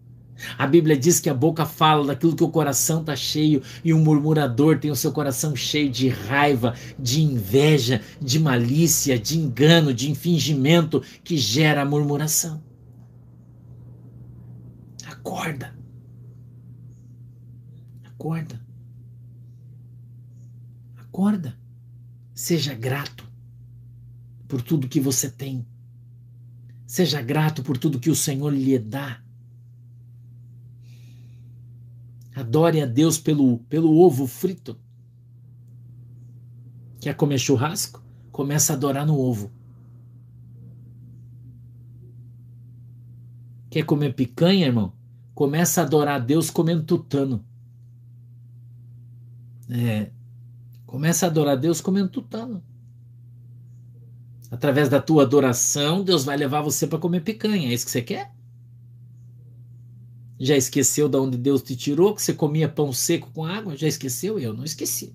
A 0.59 0.67
Bíblia 0.67 0.97
diz 0.97 1.21
que 1.21 1.31
a 1.31 1.35
boca 1.35 1.65
fala 1.65 2.07
daquilo 2.07 2.35
que 2.35 2.45
o 2.45 2.51
coração 2.51 3.01
está 3.01 3.15
cheio 3.15 3.63
e 3.85 3.93
o 3.93 3.99
murmurador 3.99 4.79
tem 4.79 4.91
o 4.91 4.97
seu 4.97 5.13
coração 5.13 5.55
cheio 5.55 5.91
de 5.91 6.09
raiva, 6.09 6.75
de 6.99 7.23
inveja, 7.23 8.01
de 8.21 8.39
malícia, 8.39 9.19
de 9.19 9.39
engano, 9.39 9.95
de 9.95 10.11
infingimento 10.11 11.03
que 11.23 11.37
gera 11.37 11.83
a 11.83 11.85
murmuração. 11.85 12.63
Acorda. 15.07 15.75
Acorda. 18.05 18.61
Acorda. 20.97 21.57
Seja 22.35 22.75
grato 22.75 23.25
por 24.49 24.61
tudo 24.61 24.89
que 24.89 25.01
você 25.01 25.31
tem. 25.31 25.67
Seja 26.87 27.23
grato 27.23 27.63
por 27.63 27.79
tudo 27.79 28.01
que 28.01 28.11
o 28.11 28.17
Senhor 28.17 28.53
lhe 28.53 28.79
dá. 28.79 29.24
Adore 32.35 32.81
a 32.81 32.87
Deus 32.87 33.19
pelo, 33.19 33.59
pelo 33.69 33.97
ovo 33.97 34.27
frito. 34.27 34.77
Quer 37.01 37.15
comer 37.15 37.39
churrasco? 37.39 38.03
Começa 38.33 38.73
a 38.73 38.77
adorar 38.77 39.07
no 39.07 39.17
ovo. 39.17 39.53
Quer 43.71 43.85
comer 43.85 44.15
picanha, 44.15 44.67
irmão? 44.67 44.93
Começa 45.35 45.81
a 45.81 45.85
adorar 45.85 46.17
a 46.17 46.25
Deus 46.25 46.51
comendo 46.51 46.83
tutano. 46.85 47.45
É. 49.69 50.11
Começa 50.87 51.27
a 51.27 51.29
adorar 51.29 51.55
a 51.55 51.61
Deus 51.61 51.81
comendo 51.81 52.09
tutano. 52.09 52.63
Através 54.51 54.89
da 54.89 55.01
tua 55.01 55.23
adoração, 55.23 56.03
Deus 56.03 56.25
vai 56.25 56.37
levar 56.37 56.63
você 56.63 56.87
para 56.87 56.99
comer 56.99 57.21
picanha. 57.21 57.69
É 57.69 57.75
isso 57.75 57.85
que 57.85 57.91
você 57.91 58.03
quer? 58.03 58.34
Já 60.39 60.57
esqueceu 60.57 61.09
de 61.09 61.17
onde 61.17 61.39
Deus 61.39 61.63
te 61.63 61.77
tirou, 61.77 62.15
que 62.15 62.23
você 62.23 62.35
comia 62.35 62.69
pão 62.69 62.93
seco 62.93 63.31
com 63.33 63.45
água? 63.45 63.77
Já 63.77 63.87
esqueceu? 63.87 64.39
Eu 64.39 64.53
não 64.53 64.65
esqueci. 64.65 65.15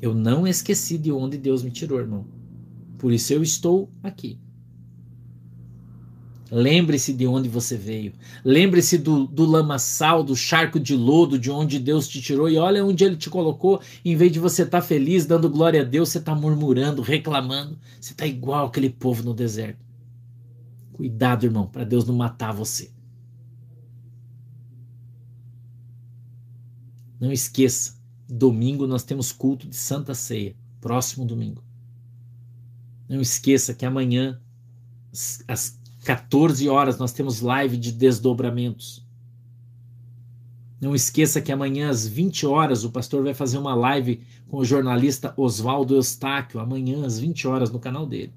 Eu 0.00 0.14
não 0.14 0.46
esqueci 0.46 0.96
de 0.96 1.12
onde 1.12 1.36
Deus 1.36 1.62
me 1.62 1.70
tirou, 1.70 1.98
irmão. 1.98 2.26
Por 2.96 3.12
isso 3.12 3.32
eu 3.32 3.42
estou 3.42 3.90
aqui. 4.02 4.38
Lembre-se 6.50 7.12
de 7.12 7.26
onde 7.26 7.48
você 7.48 7.76
veio. 7.76 8.12
Lembre-se 8.44 8.98
do, 8.98 9.26
do 9.26 9.44
lamaçal, 9.44 10.24
do 10.24 10.34
charco 10.34 10.80
de 10.80 10.96
lodo, 10.96 11.38
de 11.38 11.50
onde 11.50 11.78
Deus 11.78 12.08
te 12.08 12.20
tirou. 12.20 12.48
E 12.48 12.56
olha 12.56 12.84
onde 12.84 13.04
Ele 13.04 13.16
te 13.16 13.30
colocou. 13.30 13.80
Em 14.04 14.16
vez 14.16 14.32
de 14.32 14.40
você 14.40 14.62
estar 14.62 14.80
tá 14.80 14.86
feliz, 14.86 15.26
dando 15.26 15.48
glória 15.48 15.82
a 15.82 15.84
Deus, 15.84 16.08
você 16.08 16.18
está 16.18 16.34
murmurando, 16.34 17.02
reclamando. 17.02 17.78
Você 18.00 18.12
está 18.12 18.26
igual 18.26 18.66
aquele 18.66 18.90
povo 18.90 19.22
no 19.22 19.32
deserto. 19.32 19.78
Cuidado, 20.92 21.44
irmão, 21.44 21.66
para 21.66 21.84
Deus 21.84 22.04
não 22.04 22.16
matar 22.16 22.52
você. 22.52 22.90
Não 27.20 27.30
esqueça, 27.30 28.00
domingo 28.26 28.86
nós 28.86 29.04
temos 29.04 29.30
culto 29.30 29.68
de 29.68 29.76
Santa 29.76 30.14
Ceia, 30.14 30.56
próximo 30.80 31.26
domingo. 31.26 31.62
Não 33.06 33.20
esqueça 33.20 33.74
que 33.74 33.84
amanhã, 33.84 34.40
às 35.46 35.78
14 36.04 36.66
horas, 36.68 36.96
nós 36.98 37.12
temos 37.12 37.42
live 37.42 37.76
de 37.76 37.92
desdobramentos. 37.92 39.06
Não 40.80 40.94
esqueça 40.94 41.42
que 41.42 41.52
amanhã, 41.52 41.90
às 41.90 42.06
20 42.06 42.46
horas, 42.46 42.84
o 42.84 42.90
pastor 42.90 43.22
vai 43.22 43.34
fazer 43.34 43.58
uma 43.58 43.74
live 43.74 44.22
com 44.48 44.56
o 44.56 44.64
jornalista 44.64 45.34
Oswaldo 45.36 45.94
Eustáquio, 45.94 46.58
amanhã, 46.58 47.04
às 47.04 47.18
20 47.18 47.46
horas, 47.46 47.70
no 47.70 47.78
canal 47.78 48.06
dele. 48.06 48.32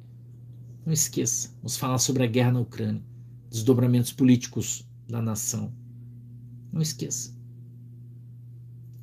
Não 0.86 0.92
esqueça, 0.92 1.52
vamos 1.62 1.78
falar 1.78 2.00
sobre 2.00 2.24
a 2.24 2.28
guerra 2.28 2.52
na 2.52 2.60
Ucrânia, 2.60 3.02
desdobramentos 3.50 4.12
políticos 4.12 4.86
da 5.08 5.22
nação. 5.22 5.72
Não 6.70 6.82
esqueça. 6.82 7.34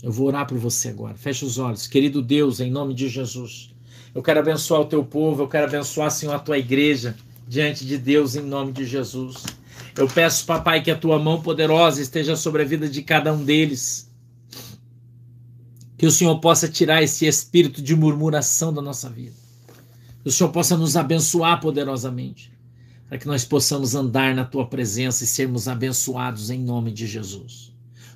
Eu 0.03 0.11
vou 0.11 0.29
orar 0.29 0.47
por 0.47 0.59
você 0.59 0.89
agora. 0.89 1.15
Feche 1.15 1.45
os 1.45 1.59
olhos. 1.59 1.87
Querido 1.87 2.23
Deus, 2.23 2.61
em 2.61 2.71
nome 2.71 2.95
de 2.95 3.09
Jesus. 3.09 3.71
Eu 4.15 4.23
quero 4.23 4.41
abençoar 4.41 4.81
o 4.81 4.87
teu 4.87 5.05
povo, 5.05 5.43
eu 5.43 5.49
quero 5.49 5.67
abençoar, 5.67 6.11
Senhor, 6.11 6.35
a 6.35 6.39
tua 6.39 6.59
igreja 6.59 7.15
diante 7.47 7.85
de 7.85 7.99
Deus 7.99 8.35
em 8.37 8.43
nome 8.43 8.73
de 8.73 8.85
Jesus. 8.85 9.45
Eu 9.97 10.09
peço, 10.09 10.47
papai, 10.47 10.83
que 10.83 10.91
a 10.91 10.97
tua 10.97 11.19
mão 11.19 11.43
poderosa 11.43 12.01
esteja 12.01 12.37
sobre 12.37 12.63
a 12.63 12.65
vida 12.65 12.89
de 12.89 13.03
cada 13.03 13.33
um 13.33 13.45
deles. 13.45 14.09
Que 15.97 16.07
o 16.07 16.11
Senhor 16.11 16.39
possa 16.39 16.69
tirar 16.69 17.03
esse 17.03 17.27
espírito 17.27 17.83
de 17.83 17.95
murmuração 17.95 18.73
da 18.73 18.81
nossa 18.81 19.09
vida. 19.09 19.35
Que 20.23 20.29
o 20.29 20.33
Senhor 20.33 20.51
possa 20.51 20.77
nos 20.77 20.97
abençoar 20.97 21.61
poderosamente. 21.61 22.53
Para 23.09 23.19
que 23.19 23.27
nós 23.27 23.45
possamos 23.45 23.95
andar 23.95 24.35
na 24.35 24.45
tua 24.45 24.67
presença 24.67 25.25
e 25.25 25.27
sermos 25.27 25.69
abençoados 25.69 26.51
em 26.51 26.59
nome 26.59 26.93
de 26.93 27.07
Jesus. 27.07 27.70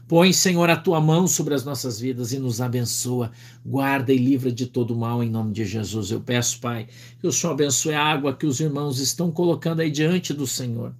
Põe, 0.06 0.34
Senhor, 0.34 0.68
a 0.68 0.76
tua 0.76 1.00
mão 1.00 1.26
sobre 1.26 1.54
as 1.54 1.64
nossas 1.64 1.98
vidas 1.98 2.32
e 2.32 2.38
nos 2.38 2.60
abençoa. 2.60 3.30
Guarda 3.64 4.12
e 4.12 4.18
livra 4.18 4.52
de 4.52 4.66
todo 4.66 4.94
mal 4.94 5.22
em 5.22 5.30
nome 5.30 5.52
de 5.52 5.64
Jesus. 5.64 6.10
Eu 6.10 6.20
peço, 6.20 6.60
Pai, 6.60 6.88
que 7.18 7.26
o 7.26 7.32
Senhor 7.32 7.54
abençoe 7.54 7.94
a 7.94 8.04
água 8.04 8.36
que 8.36 8.44
os 8.44 8.60
irmãos 8.60 8.98
estão 8.98 9.30
colocando 9.30 9.80
aí 9.80 9.90
diante 9.90 10.34
do 10.34 10.46
Senhor. 10.46 10.94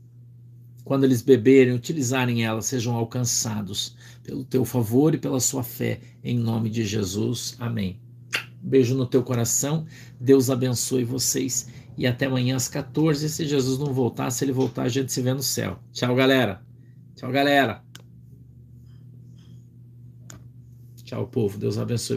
Quando 0.85 1.05
eles 1.05 1.21
beberem, 1.21 1.75
utilizarem 1.75 2.45
ela, 2.45 2.63
sejam 2.63 2.95
alcançados 2.95 3.95
pelo 4.23 4.43
teu 4.43 4.65
favor 4.65 5.15
e 5.15 5.19
pela 5.19 5.41
sua 5.41 5.63
fé, 5.63 6.01
em 6.23 6.39
nome 6.39 6.71
de 6.71 6.85
Jesus. 6.85 7.57
Amém. 7.59 8.01
Beijo 8.63 8.95
no 8.95 9.07
teu 9.07 9.23
coração. 9.23 9.85
Deus 10.19 10.49
abençoe 10.49 11.05
vocês 11.05 11.69
e 11.97 12.07
até 12.07 12.25
amanhã 12.25 12.57
às 12.57 12.69
14. 12.69 13.29
Se 13.29 13.47
Jesus 13.47 13.79
não 13.79 13.93
voltar, 13.93 14.31
se 14.31 14.45
ele 14.45 14.53
voltar, 14.53 14.85
a 14.85 14.89
gente 14.89 15.13
se 15.13 15.21
vê 15.21 15.35
no 15.35 15.43
céu. 15.43 15.79
Tchau, 15.93 16.15
galera. 16.15 16.63
Tchau, 17.15 17.31
galera. 17.31 17.83
Tchau, 21.05 21.27
povo. 21.29 21.59
Deus 21.59 21.79
abençoe. 21.79 22.13